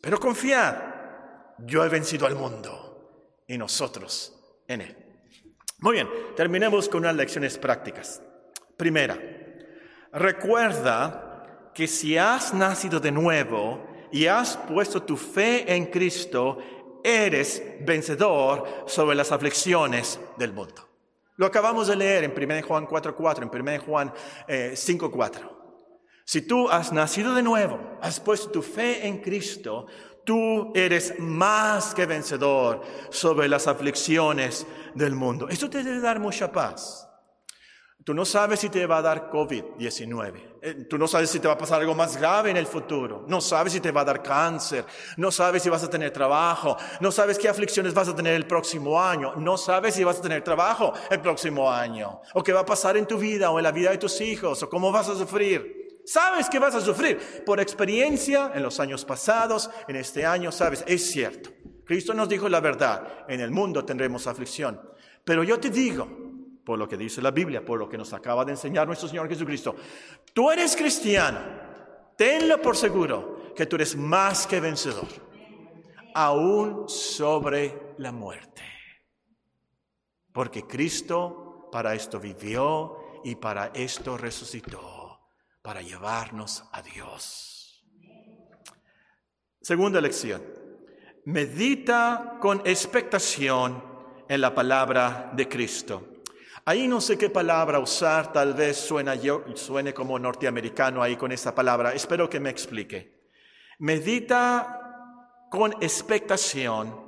pero 0.00 0.18
confiad, 0.18 0.76
yo 1.58 1.84
he 1.84 1.88
vencido 1.88 2.26
al 2.26 2.36
mundo 2.36 3.42
y 3.46 3.58
nosotros 3.58 4.62
en 4.68 4.82
él. 4.82 4.96
Muy 5.78 5.94
bien, 5.94 6.08
terminemos 6.36 6.88
con 6.88 7.00
unas 7.00 7.16
lecciones 7.16 7.58
prácticas. 7.58 8.22
Primera, 8.76 9.18
recuerda 10.12 11.70
que 11.74 11.88
si 11.88 12.16
has 12.16 12.54
nacido 12.54 13.00
de 13.00 13.10
nuevo 13.10 13.84
y 14.12 14.26
has 14.26 14.56
puesto 14.56 15.02
tu 15.02 15.16
fe 15.16 15.74
en 15.74 15.86
Cristo, 15.86 16.58
eres 17.02 17.62
vencedor 17.80 18.84
sobre 18.86 19.16
las 19.16 19.32
aflicciones 19.32 20.20
del 20.36 20.52
mundo. 20.52 20.88
Lo 21.36 21.46
acabamos 21.46 21.88
de 21.88 21.96
leer 21.96 22.24
en 22.24 22.30
1 22.30 22.62
Juan 22.66 22.86
4.4, 22.86 23.42
en 23.42 23.60
1 23.60 23.84
Juan 23.84 24.12
5.4. 24.46 25.61
Si 26.32 26.40
tú 26.40 26.70
has 26.70 26.94
nacido 26.94 27.34
de 27.34 27.42
nuevo, 27.42 27.78
has 28.00 28.18
puesto 28.18 28.50
tu 28.50 28.62
fe 28.62 29.06
en 29.06 29.18
Cristo, 29.18 29.84
tú 30.24 30.72
eres 30.74 31.12
más 31.18 31.94
que 31.94 32.06
vencedor 32.06 32.80
sobre 33.10 33.50
las 33.50 33.66
aflicciones 33.66 34.66
del 34.94 35.14
mundo. 35.14 35.46
Esto 35.50 35.68
te 35.68 35.84
debe 35.84 36.00
dar 36.00 36.20
mucha 36.20 36.50
paz. 36.50 37.06
Tú 38.02 38.14
no 38.14 38.24
sabes 38.24 38.60
si 38.60 38.70
te 38.70 38.86
va 38.86 38.96
a 38.96 39.02
dar 39.02 39.28
COVID-19. 39.30 40.58
Eh, 40.62 40.86
tú 40.88 40.96
no 40.96 41.06
sabes 41.06 41.28
si 41.28 41.38
te 41.38 41.48
va 41.48 41.52
a 41.52 41.58
pasar 41.58 41.82
algo 41.82 41.94
más 41.94 42.16
grave 42.16 42.50
en 42.50 42.56
el 42.56 42.66
futuro. 42.66 43.26
No 43.28 43.42
sabes 43.42 43.74
si 43.74 43.80
te 43.80 43.92
va 43.92 44.00
a 44.00 44.06
dar 44.06 44.22
cáncer. 44.22 44.86
No 45.18 45.30
sabes 45.30 45.62
si 45.62 45.68
vas 45.68 45.84
a 45.84 45.90
tener 45.90 46.12
trabajo. 46.12 46.78
No 47.00 47.12
sabes 47.12 47.38
qué 47.38 47.50
aflicciones 47.50 47.92
vas 47.92 48.08
a 48.08 48.16
tener 48.16 48.32
el 48.32 48.46
próximo 48.46 48.98
año. 48.98 49.36
No 49.36 49.58
sabes 49.58 49.96
si 49.96 50.02
vas 50.02 50.18
a 50.18 50.22
tener 50.22 50.42
trabajo 50.42 50.94
el 51.10 51.20
próximo 51.20 51.70
año. 51.70 52.22
O 52.32 52.42
qué 52.42 52.54
va 52.54 52.60
a 52.60 52.66
pasar 52.66 52.96
en 52.96 53.04
tu 53.04 53.18
vida 53.18 53.50
o 53.50 53.58
en 53.58 53.64
la 53.64 53.70
vida 53.70 53.90
de 53.90 53.98
tus 53.98 54.18
hijos. 54.22 54.62
O 54.62 54.70
cómo 54.70 54.90
vas 54.90 55.10
a 55.10 55.14
sufrir. 55.14 55.81
Sabes 56.04 56.48
que 56.48 56.58
vas 56.58 56.74
a 56.74 56.80
sufrir. 56.80 57.42
Por 57.44 57.60
experiencia 57.60 58.52
en 58.54 58.62
los 58.62 58.80
años 58.80 59.04
pasados, 59.04 59.70
en 59.88 59.96
este 59.96 60.26
año, 60.26 60.50
sabes, 60.52 60.84
es 60.86 61.10
cierto. 61.10 61.50
Cristo 61.84 62.14
nos 62.14 62.28
dijo 62.28 62.48
la 62.48 62.60
verdad. 62.60 63.24
En 63.28 63.40
el 63.40 63.50
mundo 63.50 63.84
tendremos 63.84 64.26
aflicción. 64.26 64.80
Pero 65.24 65.44
yo 65.44 65.60
te 65.60 65.70
digo, 65.70 66.08
por 66.64 66.78
lo 66.78 66.88
que 66.88 66.96
dice 66.96 67.20
la 67.20 67.30
Biblia, 67.30 67.64
por 67.64 67.78
lo 67.78 67.88
que 67.88 67.98
nos 67.98 68.12
acaba 68.12 68.44
de 68.44 68.52
enseñar 68.52 68.86
nuestro 68.86 69.08
Señor 69.08 69.28
Jesucristo. 69.28 69.74
Tú 70.32 70.50
eres 70.50 70.76
cristiano, 70.76 71.40
tenlo 72.16 72.60
por 72.60 72.76
seguro 72.76 73.52
que 73.54 73.66
tú 73.66 73.76
eres 73.76 73.96
más 73.96 74.46
que 74.46 74.60
vencedor, 74.60 75.08
aún 76.14 76.88
sobre 76.88 77.94
la 77.98 78.12
muerte. 78.12 78.62
Porque 80.32 80.66
Cristo 80.66 81.68
para 81.70 81.94
esto 81.94 82.20
vivió 82.20 83.20
y 83.24 83.34
para 83.36 83.68
esto 83.68 84.16
resucitó, 84.16 84.80
para 85.62 85.80
llevarnos 85.80 86.64
a 86.72 86.82
Dios. 86.82 87.84
Segunda 89.60 90.00
lección. 90.00 90.42
Medita 91.24 92.38
con 92.40 92.62
expectación 92.64 93.82
en 94.28 94.40
la 94.40 94.54
palabra 94.54 95.30
de 95.34 95.48
Cristo. 95.48 96.08
Ahí 96.64 96.88
no 96.88 97.00
sé 97.00 97.16
qué 97.16 97.30
palabra 97.30 97.78
usar, 97.78 98.32
tal 98.32 98.54
vez 98.54 98.76
suena 98.76 99.14
yo, 99.14 99.44
suene 99.54 99.94
como 99.94 100.18
norteamericano 100.18 101.02
ahí 101.02 101.16
con 101.16 101.32
esa 101.32 101.54
palabra. 101.54 101.92
Espero 101.92 102.28
que 102.28 102.40
me 102.40 102.50
explique. 102.50 103.22
Medita 103.78 105.48
con 105.50 105.72
expectación 105.80 107.00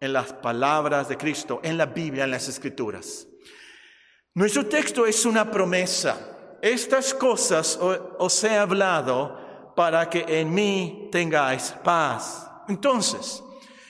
en 0.00 0.12
las 0.12 0.32
palabras 0.32 1.08
de 1.08 1.18
Cristo, 1.18 1.60
en 1.62 1.76
la 1.76 1.86
Biblia, 1.86 2.24
en 2.24 2.30
las 2.30 2.48
Escrituras. 2.48 3.26
Nuestro 4.34 4.66
texto 4.66 5.06
es 5.06 5.26
una 5.26 5.50
promesa. 5.50 6.39
Estas 6.62 7.14
cosas 7.14 7.78
os 8.18 8.44
he 8.44 8.56
hablado 8.56 9.72
para 9.74 10.08
que 10.08 10.24
en 10.28 10.52
mí 10.52 11.08
tengáis 11.10 11.74
paz. 11.82 12.50
Entonces, 12.68 13.42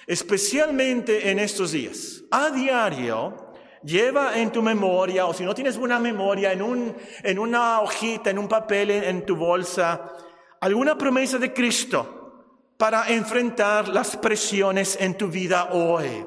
especialmente 0.07 1.31
en 1.31 1.39
estos 1.39 1.73
días, 1.73 2.23
a 2.31 2.51
diario, 2.51 3.51
Lleva 3.83 4.39
en 4.39 4.53
tu 4.53 4.61
memoria, 4.61 5.25
o 5.25 5.33
si 5.33 5.43
no 5.43 5.55
tienes 5.55 5.77
una 5.79 5.99
memoria, 5.99 6.53
en, 6.53 6.61
un, 6.61 6.95
en 7.23 7.39
una 7.39 7.81
hojita, 7.81 8.29
en 8.29 8.39
un 8.39 8.47
papel, 8.47 8.91
en, 8.91 9.25
tu 9.25 9.37
bolsa, 9.37 10.13
alguna 10.61 10.99
promesa 10.99 11.39
de 11.39 11.53
Cristo 11.55 12.75
para 12.77 13.09
enfrentar 13.09 13.89
las 13.89 14.19
presiones 14.19 14.99
en 15.01 15.17
tu 15.17 15.29
vida 15.29 15.71
hoy. 15.73 16.27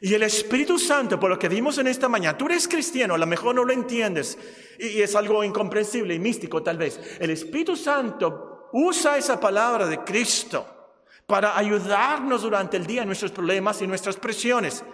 Y 0.00 0.14
el 0.14 0.22
Espíritu 0.22 0.78
Santo, 0.78 1.18
por 1.20 1.30
lo 1.30 1.38
que 1.38 1.48
vimos 1.48 1.78
en 1.78 1.86
esta 1.86 2.08
mañana, 2.08 2.36
tú 2.36 2.46
eres 2.46 2.66
cristiano, 2.68 3.14
a 3.14 3.18
lo 3.18 3.26
mejor 3.26 3.54
no 3.54 3.64
lo 3.64 3.72
entiendes 3.72 4.36
y 4.78 5.00
es 5.00 5.14
algo 5.14 5.44
incomprensible 5.44 6.14
y 6.14 6.18
místico 6.18 6.62
tal 6.62 6.78
vez. 6.78 7.00
El 7.20 7.30
Espíritu 7.30 7.76
Santo 7.76 8.68
usa 8.72 9.16
esa 9.16 9.38
palabra 9.38 9.86
de 9.86 9.98
Cristo 9.98 10.66
para 11.26 11.56
ayudarnos 11.56 12.42
durante 12.42 12.76
el 12.76 12.86
día 12.86 13.02
en 13.02 13.08
nuestros 13.08 13.30
problemas 13.30 13.80
y 13.82 13.86
nuestras 13.86 14.16
presiones. 14.16 14.84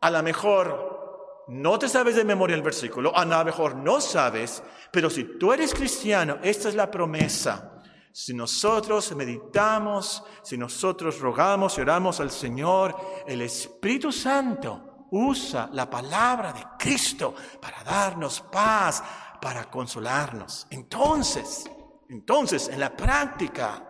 A 0.00 0.10
lo 0.10 0.22
mejor 0.22 1.44
no 1.48 1.78
te 1.78 1.88
sabes 1.88 2.16
de 2.16 2.24
memoria 2.24 2.56
el 2.56 2.62
versículo, 2.62 3.16
a 3.16 3.24
lo 3.24 3.44
mejor 3.44 3.76
no 3.76 4.00
sabes, 4.00 4.62
pero 4.90 5.10
si 5.10 5.24
tú 5.38 5.52
eres 5.52 5.74
cristiano, 5.74 6.38
esta 6.42 6.68
es 6.68 6.74
la 6.74 6.90
promesa. 6.90 7.75
Si 8.18 8.32
nosotros 8.32 9.14
meditamos, 9.14 10.24
si 10.42 10.56
nosotros 10.56 11.20
rogamos 11.20 11.76
y 11.76 11.82
oramos 11.82 12.18
al 12.18 12.30
Señor, 12.30 12.96
el 13.26 13.42
Espíritu 13.42 14.10
Santo 14.10 15.06
usa 15.10 15.68
la 15.74 15.90
palabra 15.90 16.54
de 16.54 16.64
Cristo 16.78 17.34
para 17.60 17.84
darnos 17.84 18.40
paz, 18.40 19.04
para 19.38 19.68
consolarnos. 19.70 20.66
Entonces, 20.70 21.70
entonces, 22.08 22.68
en 22.68 22.80
la 22.80 22.96
práctica, 22.96 23.86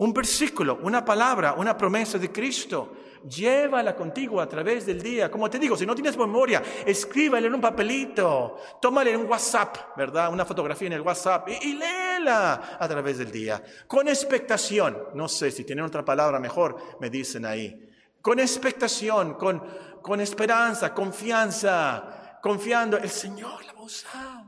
un 0.00 0.14
versículo, 0.14 0.78
una 0.82 1.04
palabra, 1.04 1.52
una 1.52 1.76
promesa 1.76 2.18
de 2.18 2.32
Cristo 2.32 2.90
llévala 3.28 3.94
contigo 3.94 4.40
a 4.40 4.48
través 4.48 4.86
del 4.86 5.02
día. 5.02 5.30
Como 5.30 5.50
te 5.50 5.58
digo, 5.58 5.76
si 5.76 5.84
no 5.84 5.94
tienes 5.94 6.16
memoria, 6.16 6.62
escríbale 6.86 7.46
en 7.46 7.54
un 7.54 7.60
papelito, 7.60 8.56
tómale 8.80 9.12
en 9.12 9.20
un 9.20 9.26
WhatsApp, 9.26 9.94
¿verdad? 9.98 10.32
Una 10.32 10.46
fotografía 10.46 10.86
en 10.86 10.94
el 10.94 11.02
WhatsApp 11.02 11.50
y, 11.50 11.74
léela 11.74 12.78
a 12.80 12.88
través 12.88 13.18
del 13.18 13.30
día. 13.30 13.62
Con 13.86 14.08
expectación, 14.08 14.96
no 15.12 15.28
sé 15.28 15.50
si 15.50 15.64
tienen 15.64 15.84
otra 15.84 16.02
palabra 16.02 16.40
mejor, 16.40 16.76
me 16.98 17.10
dicen 17.10 17.44
ahí. 17.44 17.86
Con 18.22 18.38
expectación, 18.38 19.34
con, 19.34 19.62
con 20.00 20.18
esperanza, 20.22 20.94
confianza, 20.94 22.38
confiando, 22.42 22.96
el 22.96 23.10
Señor 23.10 23.66
la 23.66 23.74
va 23.74 23.80
a 23.80 23.84
usar. 23.84 24.44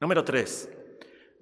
Número 0.00 0.24
tres, 0.24 0.70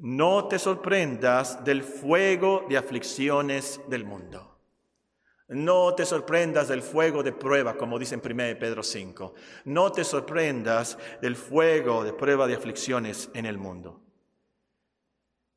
no 0.05 0.49
te 0.49 0.59
sorprendas 0.59 1.65
del 1.65 1.83
fuego 1.83 2.67
de 2.69 2.77
aflicciones 2.77 3.81
del 3.89 4.05
mundo. 4.05 4.59
No 5.49 5.95
te 5.95 6.05
sorprendas 6.05 6.69
del 6.69 6.83
fuego 6.83 7.23
de 7.23 7.33
prueba, 7.33 7.75
como 7.75 7.99
dice 7.99 8.15
en 8.15 8.21
1 8.21 8.59
Pedro 8.59 8.83
5. 8.83 9.35
No 9.65 9.93
te 9.93 10.05
sorprendas 10.05 10.99
del 11.23 11.37
fuego 11.37 12.05
de 12.05 12.13
prueba 12.13 12.47
de 12.47 12.55
aflicciones 12.55 13.31
en 13.33 13.47
el 13.47 13.57
mundo. 13.57 14.03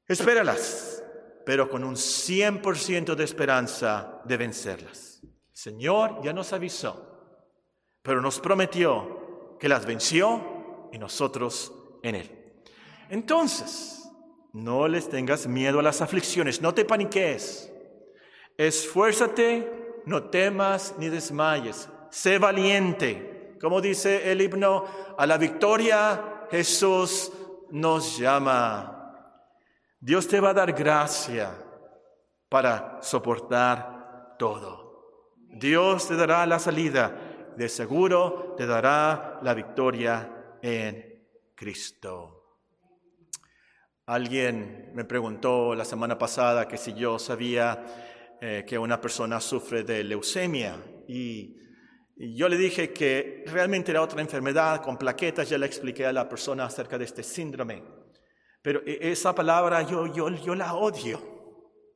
Espéralas, 0.07 1.03
pero 1.45 1.69
con 1.69 1.83
un 1.83 1.95
100% 1.95 3.15
de 3.15 3.23
esperanza 3.25 4.21
de 4.23 4.37
vencerlas. 4.37 5.21
Señor 5.51 6.21
ya 6.23 6.31
nos 6.31 6.53
avisó, 6.53 7.51
pero 8.01 8.21
nos 8.21 8.39
prometió 8.39 9.57
que 9.59 9.67
las 9.67 9.85
venció 9.85 10.89
y 10.93 10.99
nosotros 10.99 11.73
en 12.01 12.15
Él. 12.15 12.61
Entonces, 13.09 13.96
no 14.57 14.87
les 14.87 15.07
tengas 15.07 15.45
miedo 15.45 15.79
a 15.79 15.83
las 15.83 16.01
aflicciones, 16.01 16.61
no 16.61 16.73
te 16.73 16.83
paniques. 16.83 17.71
Esfuérzate, 18.57 20.01
no 20.05 20.23
temas 20.23 20.95
ni 20.97 21.09
desmayes, 21.09 21.87
sé 22.09 22.39
valiente. 22.39 23.55
Como 23.61 23.81
dice 23.81 24.31
el 24.31 24.41
himno, 24.41 24.85
a 25.15 25.27
la 25.27 25.37
victoria 25.37 26.47
Jesús 26.49 27.31
nos 27.69 28.17
llama. 28.17 29.13
Dios 29.99 30.27
te 30.27 30.39
va 30.39 30.49
a 30.49 30.55
dar 30.55 30.73
gracia 30.73 31.51
para 32.49 32.97
soportar 33.01 34.35
todo. 34.39 35.35
Dios 35.37 36.07
te 36.07 36.15
dará 36.15 36.45
la 36.47 36.57
salida, 36.57 37.53
de 37.55 37.69
seguro 37.69 38.55
te 38.57 38.65
dará 38.65 39.39
la 39.43 39.53
victoria 39.53 40.57
en 40.63 41.23
Cristo. 41.55 42.36
Alguien 44.07 44.91
me 44.93 45.03
preguntó 45.03 45.75
la 45.75 45.83
semana 45.83 46.17
pasada 46.17 46.65
que 46.65 46.77
si 46.77 46.93
yo 46.93 47.19
sabía 47.19 48.37
eh, 48.39 48.63
que 48.65 48.79
una 48.79 49.01
persona 49.01 49.41
sufre 49.41 49.83
de 49.83 50.01
leucemia 50.01 50.81
y, 51.09 51.55
yo 52.15 52.49
le 52.49 52.57
dije 52.57 52.93
que 52.93 53.43
realmente 53.45 53.91
era 53.91 54.01
otra 54.01 54.21
enfermedad 54.21 54.81
con 54.81 54.97
plaquetas, 54.97 55.49
ya 55.49 55.57
le 55.59 55.67
expliqué 55.67 56.05
a 56.05 56.13
la 56.13 56.27
persona 56.27 56.65
acerca 56.65 56.97
de 56.97 57.03
este 57.03 57.21
síndrome. 57.21 57.83
Pero 58.61 58.81
e, 58.87 59.11
esa 59.11 59.35
palabra 59.35 59.83
yo, 59.83 60.07
yo, 60.07 60.29
yo 60.29 60.55
la 60.55 60.73
odio, 60.73 61.21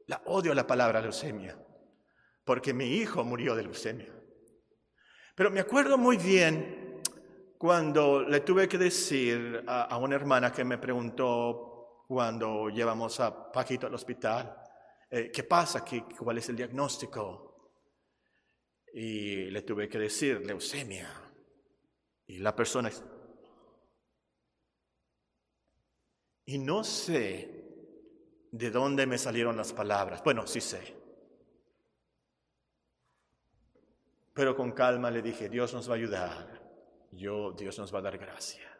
la 0.05 0.21
odio 0.25 0.53
la 0.53 0.67
palabra 0.67 1.01
leucemia, 1.01 1.57
porque 2.43 2.71
mi 2.71 2.97
hijo 2.97 3.23
murió 3.23 3.55
de 3.55 3.63
leucemia. 3.63 4.13
Pero 5.33 5.49
me 5.49 5.61
acuerdo 5.61 5.97
muy 5.97 6.17
bien 6.17 7.01
cuando 7.57 8.21
le 8.21 8.41
tuve 8.41 8.67
que 8.67 8.77
decir 8.77 9.63
a, 9.65 9.83
a 9.83 9.97
una 9.97 10.15
hermana 10.17 10.51
que 10.51 10.63
me 10.63 10.77
preguntó 10.77 11.70
cuando 12.11 12.67
llevamos 12.67 13.21
a 13.21 13.53
Paquito 13.53 13.87
al 13.87 13.93
hospital, 13.93 14.53
eh, 15.09 15.31
¿qué 15.31 15.45
pasa? 15.45 15.85
¿Qué, 15.85 16.03
¿Cuál 16.03 16.39
es 16.39 16.49
el 16.49 16.57
diagnóstico? 16.57 17.71
Y 18.93 19.49
le 19.49 19.61
tuve 19.61 19.87
que 19.87 19.97
decir, 19.97 20.45
leucemia. 20.45 21.09
Y 22.27 22.39
la 22.39 22.53
persona... 22.53 22.91
y 26.47 26.57
no 26.57 26.83
sé 26.83 27.63
de 28.51 28.71
dónde 28.71 29.05
me 29.05 29.17
salieron 29.17 29.55
las 29.55 29.71
palabras. 29.71 30.21
Bueno, 30.21 30.45
sí 30.45 30.59
sé. 30.59 30.93
Pero 34.33 34.53
con 34.53 34.73
calma 34.73 35.09
le 35.09 35.21
dije, 35.21 35.47
Dios 35.47 35.73
nos 35.73 35.89
va 35.89 35.93
a 35.93 35.97
ayudar. 35.97 36.61
Yo, 37.13 37.53
Dios 37.53 37.79
nos 37.79 37.95
va 37.95 37.99
a 37.99 38.01
dar 38.01 38.17
gracia. 38.17 38.70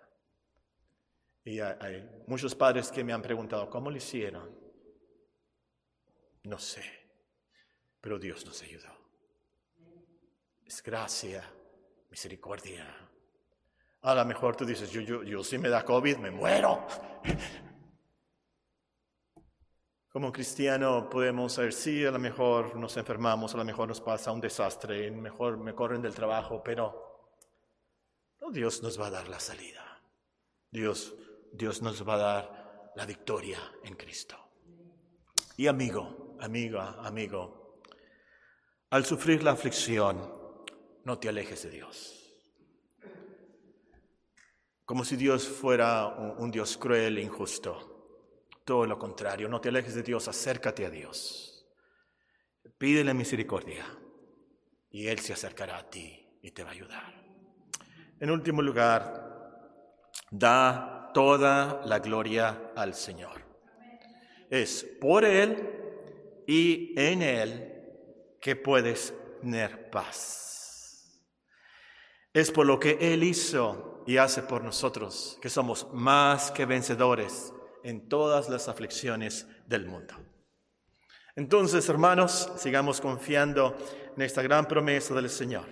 Y 1.43 1.59
hay, 1.59 2.23
muchos 2.27 2.53
padres 2.55 2.91
que 2.91 3.03
me 3.03 3.13
han 3.13 3.21
preguntado, 3.21 3.69
¿cómo 3.69 3.89
lo 3.89 3.97
hicieron? 3.97 4.49
No 6.43 6.59
sé, 6.59 6.83
pero 7.99 8.19
Dios 8.19 8.45
nos 8.45 8.61
ayudó. 8.61 8.89
Es 10.65 10.83
gracia, 10.83 11.43
misericordia. 12.09 13.09
A 14.01 14.15
lo 14.15 14.25
mejor 14.25 14.55
tú 14.55 14.65
dices, 14.65 14.89
yo, 14.91 15.01
yo, 15.01 15.23
yo 15.23 15.43
si 15.43 15.57
me 15.57 15.69
da 15.69 15.83
COVID, 15.83 16.17
me 16.17 16.31
muero. 16.31 16.85
Como 20.11 20.31
cristiano 20.31 21.09
podemos 21.09 21.55
decir, 21.55 21.73
sí, 21.73 22.05
a 22.05 22.11
lo 22.11 22.19
mejor 22.19 22.75
nos 22.75 22.97
enfermamos, 22.97 23.53
a 23.53 23.57
lo 23.57 23.63
mejor 23.65 23.87
nos 23.87 24.01
pasa 24.01 24.31
un 24.31 24.41
desastre, 24.41 25.07
a 25.07 25.11
lo 25.11 25.21
mejor 25.21 25.57
me 25.57 25.73
corren 25.73 26.01
del 26.01 26.13
trabajo, 26.13 26.61
pero 26.61 27.11
Dios 28.51 28.83
nos 28.83 28.99
va 28.99 29.07
a 29.07 29.11
dar 29.11 29.29
la 29.29 29.39
salida. 29.39 30.01
Dios 30.69 31.15
Dios 31.51 31.81
nos 31.81 32.07
va 32.07 32.13
a 32.13 32.17
dar 32.17 32.91
la 32.95 33.05
victoria 33.05 33.59
en 33.83 33.95
Cristo. 33.95 34.37
Y 35.57 35.67
amigo, 35.67 36.37
amiga, 36.39 36.95
amigo, 37.03 37.81
al 38.89 39.05
sufrir 39.05 39.43
la 39.43 39.51
aflicción, 39.51 40.31
no 41.03 41.19
te 41.19 41.29
alejes 41.29 41.63
de 41.63 41.69
Dios. 41.69 42.17
Como 44.85 45.05
si 45.05 45.15
Dios 45.15 45.47
fuera 45.47 46.07
un, 46.07 46.51
Dios 46.51 46.77
cruel 46.77 47.17
e 47.17 47.21
injusto. 47.21 47.87
Todo 48.65 48.85
lo 48.85 48.99
contrario, 48.99 49.47
no 49.47 49.61
te 49.61 49.69
alejes 49.69 49.95
de 49.95 50.03
Dios, 50.03 50.27
acércate 50.27 50.85
a 50.85 50.89
Dios. 50.89 51.65
Pídele 52.77 53.13
misericordia 53.13 53.85
y 54.89 55.07
Él 55.07 55.19
se 55.19 55.33
acercará 55.33 55.77
a 55.77 55.89
ti 55.89 56.37
y 56.41 56.51
te 56.51 56.63
va 56.63 56.69
a 56.69 56.73
ayudar. 56.73 57.23
En 58.19 58.29
último 58.29 58.61
lugar, 58.61 59.31
da 60.29 61.00
toda 61.13 61.81
la 61.85 61.99
gloria 61.99 62.71
al 62.75 62.93
Señor. 62.93 63.41
Es 64.49 64.85
por 64.99 65.25
Él 65.25 66.43
y 66.47 66.93
en 66.99 67.21
Él 67.21 67.83
que 68.39 68.55
puedes 68.55 69.13
tener 69.41 69.89
paz. 69.89 71.21
Es 72.33 72.51
por 72.51 72.65
lo 72.65 72.79
que 72.79 72.97
Él 72.99 73.23
hizo 73.23 74.03
y 74.07 74.17
hace 74.17 74.41
por 74.41 74.63
nosotros 74.63 75.37
que 75.41 75.49
somos 75.49 75.87
más 75.93 76.51
que 76.51 76.65
vencedores 76.65 77.53
en 77.83 78.07
todas 78.07 78.49
las 78.49 78.67
aflicciones 78.67 79.47
del 79.67 79.85
mundo. 79.85 80.13
Entonces, 81.35 81.87
hermanos, 81.87 82.51
sigamos 82.57 82.99
confiando 82.99 83.77
en 84.15 84.21
esta 84.21 84.41
gran 84.41 84.67
promesa 84.67 85.13
del 85.13 85.29
Señor. 85.29 85.65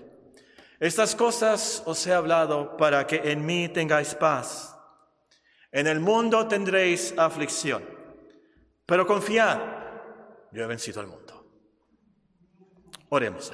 Estas 0.79 1.15
cosas 1.15 1.83
os 1.85 2.07
he 2.07 2.13
hablado 2.13 2.77
para 2.77 3.05
que 3.05 3.17
en 3.31 3.45
mí 3.45 3.67
tengáis 3.67 4.15
paz. 4.15 4.78
En 5.71 5.85
el 5.87 5.99
mundo 5.99 6.47
tendréis 6.47 7.13
aflicción, 7.17 7.83
pero 8.85 9.05
confiad, 9.05 9.59
yo 10.51 10.63
he 10.63 10.67
vencido 10.67 10.99
al 10.99 11.07
mundo. 11.07 11.45
Oremos. 13.09 13.51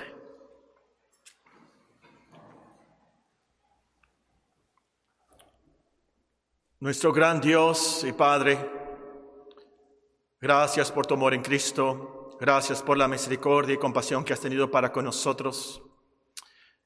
Nuestro 6.80 7.12
gran 7.12 7.42
Dios 7.42 8.04
y 8.04 8.14
Padre, 8.14 8.60
gracias 10.40 10.92
por 10.92 11.06
tu 11.06 11.16
amor 11.16 11.34
en 11.34 11.42
Cristo, 11.42 12.38
gracias 12.40 12.82
por 12.84 12.98
la 12.98 13.08
misericordia 13.08 13.76
y 13.76 13.78
compasión 13.78 14.24
que 14.24 14.34
has 14.34 14.40
tenido 14.40 14.70
para 14.70 14.92
con 14.92 15.04
nosotros, 15.04 15.82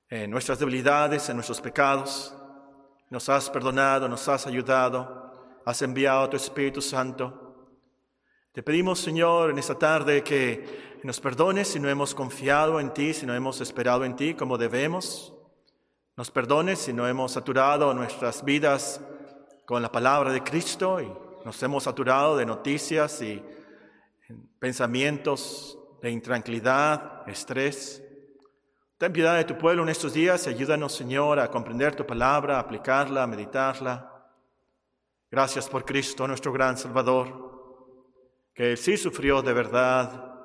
en 0.07 0.31
nuestras 0.31 0.57
debilidades, 0.57 1.29
en 1.29 1.35
nuestros 1.35 1.59
pecados. 1.59 2.33
Nos 3.09 3.27
has 3.27 3.49
perdonado, 3.49 4.07
nos 4.07 4.27
has 4.27 4.45
ayudado, 4.45 5.61
has 5.65 5.81
enviado 5.81 6.29
tu 6.29 6.37
Espíritu 6.37 6.79
Santo. 6.81 7.67
Te 8.51 8.61
pedimos, 8.61 8.99
Señor, 8.99 9.49
en 9.49 9.57
esta 9.57 9.75
tarde 9.75 10.23
que 10.23 10.99
nos 11.03 11.19
perdones 11.19 11.69
si 11.69 11.79
no 11.79 11.89
hemos 11.89 12.13
confiado 12.13 12.79
en 12.79 12.93
ti, 12.93 13.13
si 13.13 13.25
no 13.25 13.33
hemos 13.33 13.61
esperado 13.61 14.05
en 14.05 14.15
ti 14.15 14.35
como 14.35 14.57
debemos. 14.57 15.33
Nos 16.17 16.29
perdones 16.29 16.79
si 16.79 16.93
no 16.93 17.07
hemos 17.07 17.31
saturado 17.31 17.93
nuestras 17.93 18.43
vidas 18.43 19.01
con 19.65 19.81
la 19.81 19.91
palabra 19.91 20.31
de 20.31 20.43
Cristo 20.43 21.01
y 21.01 21.11
nos 21.45 21.63
hemos 21.63 21.83
saturado 21.83 22.37
de 22.37 22.45
noticias 22.45 23.21
y 23.21 23.41
pensamientos 24.59 25.79
de 26.01 26.11
intranquilidad, 26.11 27.27
estrés. 27.27 28.03
Ten 28.99 29.13
piedad 29.13 29.37
de 29.37 29.45
tu 29.45 29.57
pueblo 29.57 29.83
en 29.83 29.87
estos 29.87 30.11
días 30.11 30.45
y 30.45 30.49
ayúdanos, 30.49 30.93
Señor, 30.93 31.39
a 31.39 31.49
comprender 31.49 31.95
tu 31.95 32.05
palabra, 32.05 32.57
a 32.57 32.59
aplicarla, 32.59 33.23
a 33.23 33.27
meditarla. 33.27 34.27
Gracias 35.31 35.69
por 35.69 35.85
Cristo, 35.85 36.27
nuestro 36.27 36.51
gran 36.51 36.77
Salvador, 36.77 38.11
que 38.53 38.75
sí 38.75 38.97
sufrió 38.97 39.41
de 39.41 39.53
verdad 39.53 40.35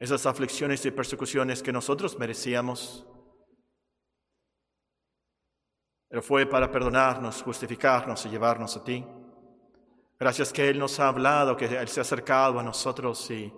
esas 0.00 0.24
aflicciones 0.24 0.86
y 0.86 0.90
persecuciones 0.90 1.62
que 1.62 1.70
nosotros 1.70 2.18
merecíamos. 2.18 3.06
Pero 6.08 6.22
fue 6.22 6.46
para 6.46 6.70
perdonarnos, 6.70 7.42
justificarnos 7.42 8.24
y 8.24 8.30
llevarnos 8.30 8.74
a 8.74 8.84
ti. 8.84 9.04
Gracias 10.18 10.50
que 10.50 10.66
Él 10.70 10.78
nos 10.78 10.98
ha 10.98 11.08
hablado, 11.08 11.58
que 11.58 11.66
Él 11.66 11.88
se 11.88 12.00
ha 12.00 12.04
acercado 12.04 12.58
a 12.58 12.62
nosotros 12.62 13.30
y, 13.30 13.52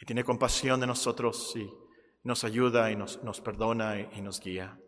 y 0.00 0.04
tiene 0.04 0.24
compasión 0.24 0.80
de 0.80 0.88
nosotros 0.88 1.54
y 1.54 1.81
nos 2.24 2.44
ayuda 2.44 2.90
y 2.90 2.96
nos, 2.96 3.22
nos 3.22 3.40
perdona 3.40 3.98
y, 3.98 4.20
nos 4.20 4.40
guía. 4.40 4.78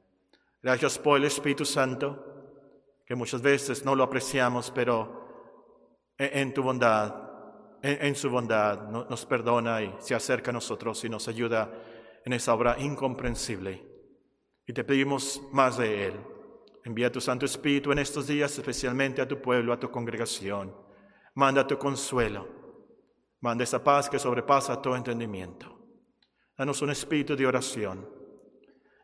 Gracias 0.62 0.98
por 0.98 1.18
el 1.18 1.24
Espíritu 1.24 1.64
Santo, 1.64 2.24
que 3.06 3.14
muchas 3.14 3.42
veces 3.42 3.84
no 3.84 3.94
lo 3.94 4.04
apreciamos, 4.04 4.70
pero 4.70 6.14
en, 6.16 6.54
tu 6.54 6.62
bondad, 6.62 7.14
en, 7.82 8.14
su 8.14 8.30
bondad 8.30 8.88
nos 8.88 9.26
perdona 9.26 9.82
y 9.82 9.94
se 9.98 10.14
acerca 10.14 10.50
a 10.50 10.54
nosotros 10.54 11.04
y 11.04 11.08
nos 11.08 11.28
ayuda 11.28 11.70
en 12.24 12.32
esa 12.32 12.54
obra 12.54 12.76
incomprensible. 12.78 13.84
Y 14.66 14.72
te 14.72 14.84
pedimos 14.84 15.42
más 15.52 15.76
de 15.76 16.06
Él. 16.06 16.20
Envía 16.84 17.12
tu 17.12 17.20
Santo 17.20 17.44
Espíritu 17.44 17.92
en 17.92 17.98
estos 17.98 18.26
días, 18.26 18.56
especialmente 18.56 19.20
a 19.20 19.28
tu 19.28 19.40
pueblo, 19.40 19.72
a 19.72 19.80
tu 19.80 19.90
congregación. 19.90 20.74
Manda 21.34 21.66
tu 21.66 21.76
consuelo. 21.78 22.48
Manda 23.40 23.64
esa 23.64 23.82
paz 23.82 24.08
que 24.08 24.18
sobrepasa 24.18 24.80
todo 24.80 24.96
entendimiento. 24.96 25.73
Danos 26.56 26.80
un 26.82 26.90
espíritu 26.90 27.34
de 27.34 27.48
oración. 27.48 28.08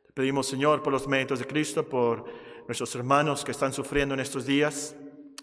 Te 0.06 0.12
pedimos, 0.12 0.46
Señor, 0.46 0.84
por 0.84 0.92
los 0.92 1.08
méritos 1.08 1.40
de 1.40 1.46
Cristo, 1.46 1.88
por 1.88 2.24
nuestros 2.68 2.94
hermanos 2.94 3.44
que 3.44 3.50
están 3.50 3.72
sufriendo 3.72 4.14
en 4.14 4.20
estos 4.20 4.46
días. 4.46 4.94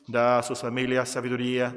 Da 0.07 0.39
a 0.39 0.43
sus 0.43 0.61
familias 0.61 1.09
sabiduría, 1.09 1.75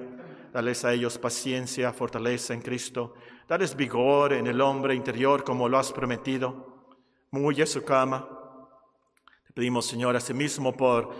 dales 0.52 0.84
a 0.84 0.92
ellos 0.92 1.18
paciencia, 1.18 1.92
fortaleza 1.92 2.54
en 2.54 2.62
Cristo. 2.62 3.14
Dales 3.48 3.74
vigor 3.74 4.32
en 4.32 4.46
el 4.46 4.60
hombre 4.60 4.94
interior 4.94 5.42
como 5.42 5.68
lo 5.68 5.78
has 5.78 5.92
prometido. 5.92 6.86
Mulle 7.32 7.66
su 7.66 7.82
cama. 7.82 8.28
Te 9.48 9.52
pedimos, 9.52 9.86
Señor, 9.86 10.14
asimismo 10.14 10.76
por 10.76 11.10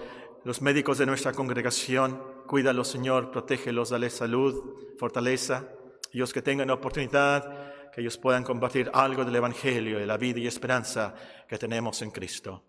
los 0.44 0.62
médicos 0.62 0.98
de 0.98 1.06
nuestra 1.06 1.32
congregación. 1.32 2.22
Cuídalos, 2.46 2.86
Señor, 2.86 3.32
protégelos, 3.32 3.90
dale 3.90 4.08
salud, 4.08 4.94
fortaleza. 5.00 5.68
Ellos 6.12 6.32
que 6.32 6.42
tengan 6.42 6.70
oportunidad 6.70 7.70
que 7.92 8.00
ellos 8.00 8.18
puedan 8.18 8.44
compartir 8.44 8.90
algo 8.94 9.24
del 9.24 9.36
Evangelio, 9.36 9.98
de 9.98 10.06
la 10.06 10.16
vida 10.16 10.40
y 10.40 10.46
esperanza 10.46 11.14
que 11.48 11.58
tenemos 11.58 12.02
en 12.02 12.10
Cristo. 12.10 12.64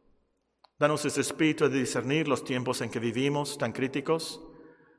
Danos 0.78 1.06
ese 1.06 1.22
espíritu 1.22 1.70
de 1.70 1.80
discernir 1.80 2.28
los 2.28 2.44
tiempos 2.44 2.82
en 2.82 2.90
que 2.90 3.00
vivimos 3.00 3.58
tan 3.58 3.72
críticos 3.72 4.42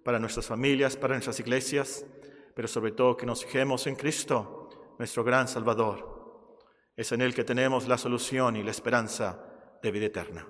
para 0.04 0.18
nuestras 0.18 0.46
familias, 0.46 0.96
para 0.96 1.14
nuestras 1.14 1.40
iglesias, 1.40 2.06
pero 2.54 2.68
sobre 2.68 2.92
todo 2.92 3.16
que 3.16 3.26
nos 3.26 3.44
fijemos 3.44 3.86
en 3.86 3.96
Cristo, 3.96 4.94
nuestro 4.98 5.24
gran 5.24 5.48
Salvador. 5.48 6.56
Es 6.96 7.10
en 7.12 7.20
Él 7.20 7.34
que 7.34 7.44
tenemos 7.44 7.88
la 7.88 7.98
solución 7.98 8.56
y 8.56 8.62
la 8.62 8.70
esperanza 8.70 9.44
de 9.82 9.90
vida 9.90 10.06
eterna. 10.06 10.46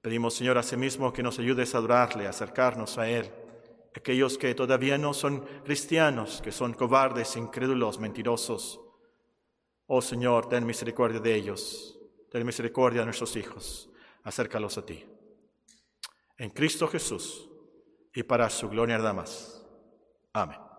Pedimos, 0.00 0.34
Señor, 0.34 0.56
a 0.56 0.62
sí 0.62 0.76
mismo 0.76 1.12
que 1.12 1.22
nos 1.22 1.38
ayudes 1.38 1.74
a 1.74 1.78
adorarle, 1.78 2.26
a 2.26 2.30
acercarnos 2.30 2.96
a 2.98 3.08
Él 3.08 3.30
aquellos 3.94 4.38
que 4.38 4.54
todavía 4.54 4.98
no 4.98 5.14
son 5.14 5.44
cristianos, 5.64 6.40
que 6.42 6.52
son 6.52 6.74
cobardes, 6.74 7.36
incrédulos, 7.36 7.98
mentirosos. 7.98 8.80
Oh 9.86 10.00
Señor, 10.00 10.48
ten 10.48 10.64
misericordia 10.64 11.20
de 11.20 11.34
ellos, 11.34 11.98
ten 12.30 12.46
misericordia 12.46 13.00
de 13.00 13.06
nuestros 13.06 13.36
hijos, 13.36 13.90
acércalos 14.24 14.78
a 14.78 14.86
ti. 14.86 15.04
En 16.38 16.50
Cristo 16.50 16.88
Jesús 16.88 17.48
y 18.14 18.22
para 18.22 18.48
su 18.50 18.68
gloria 18.68 18.98
nada 18.98 19.12
más. 19.12 19.64
Amén. 20.32 20.71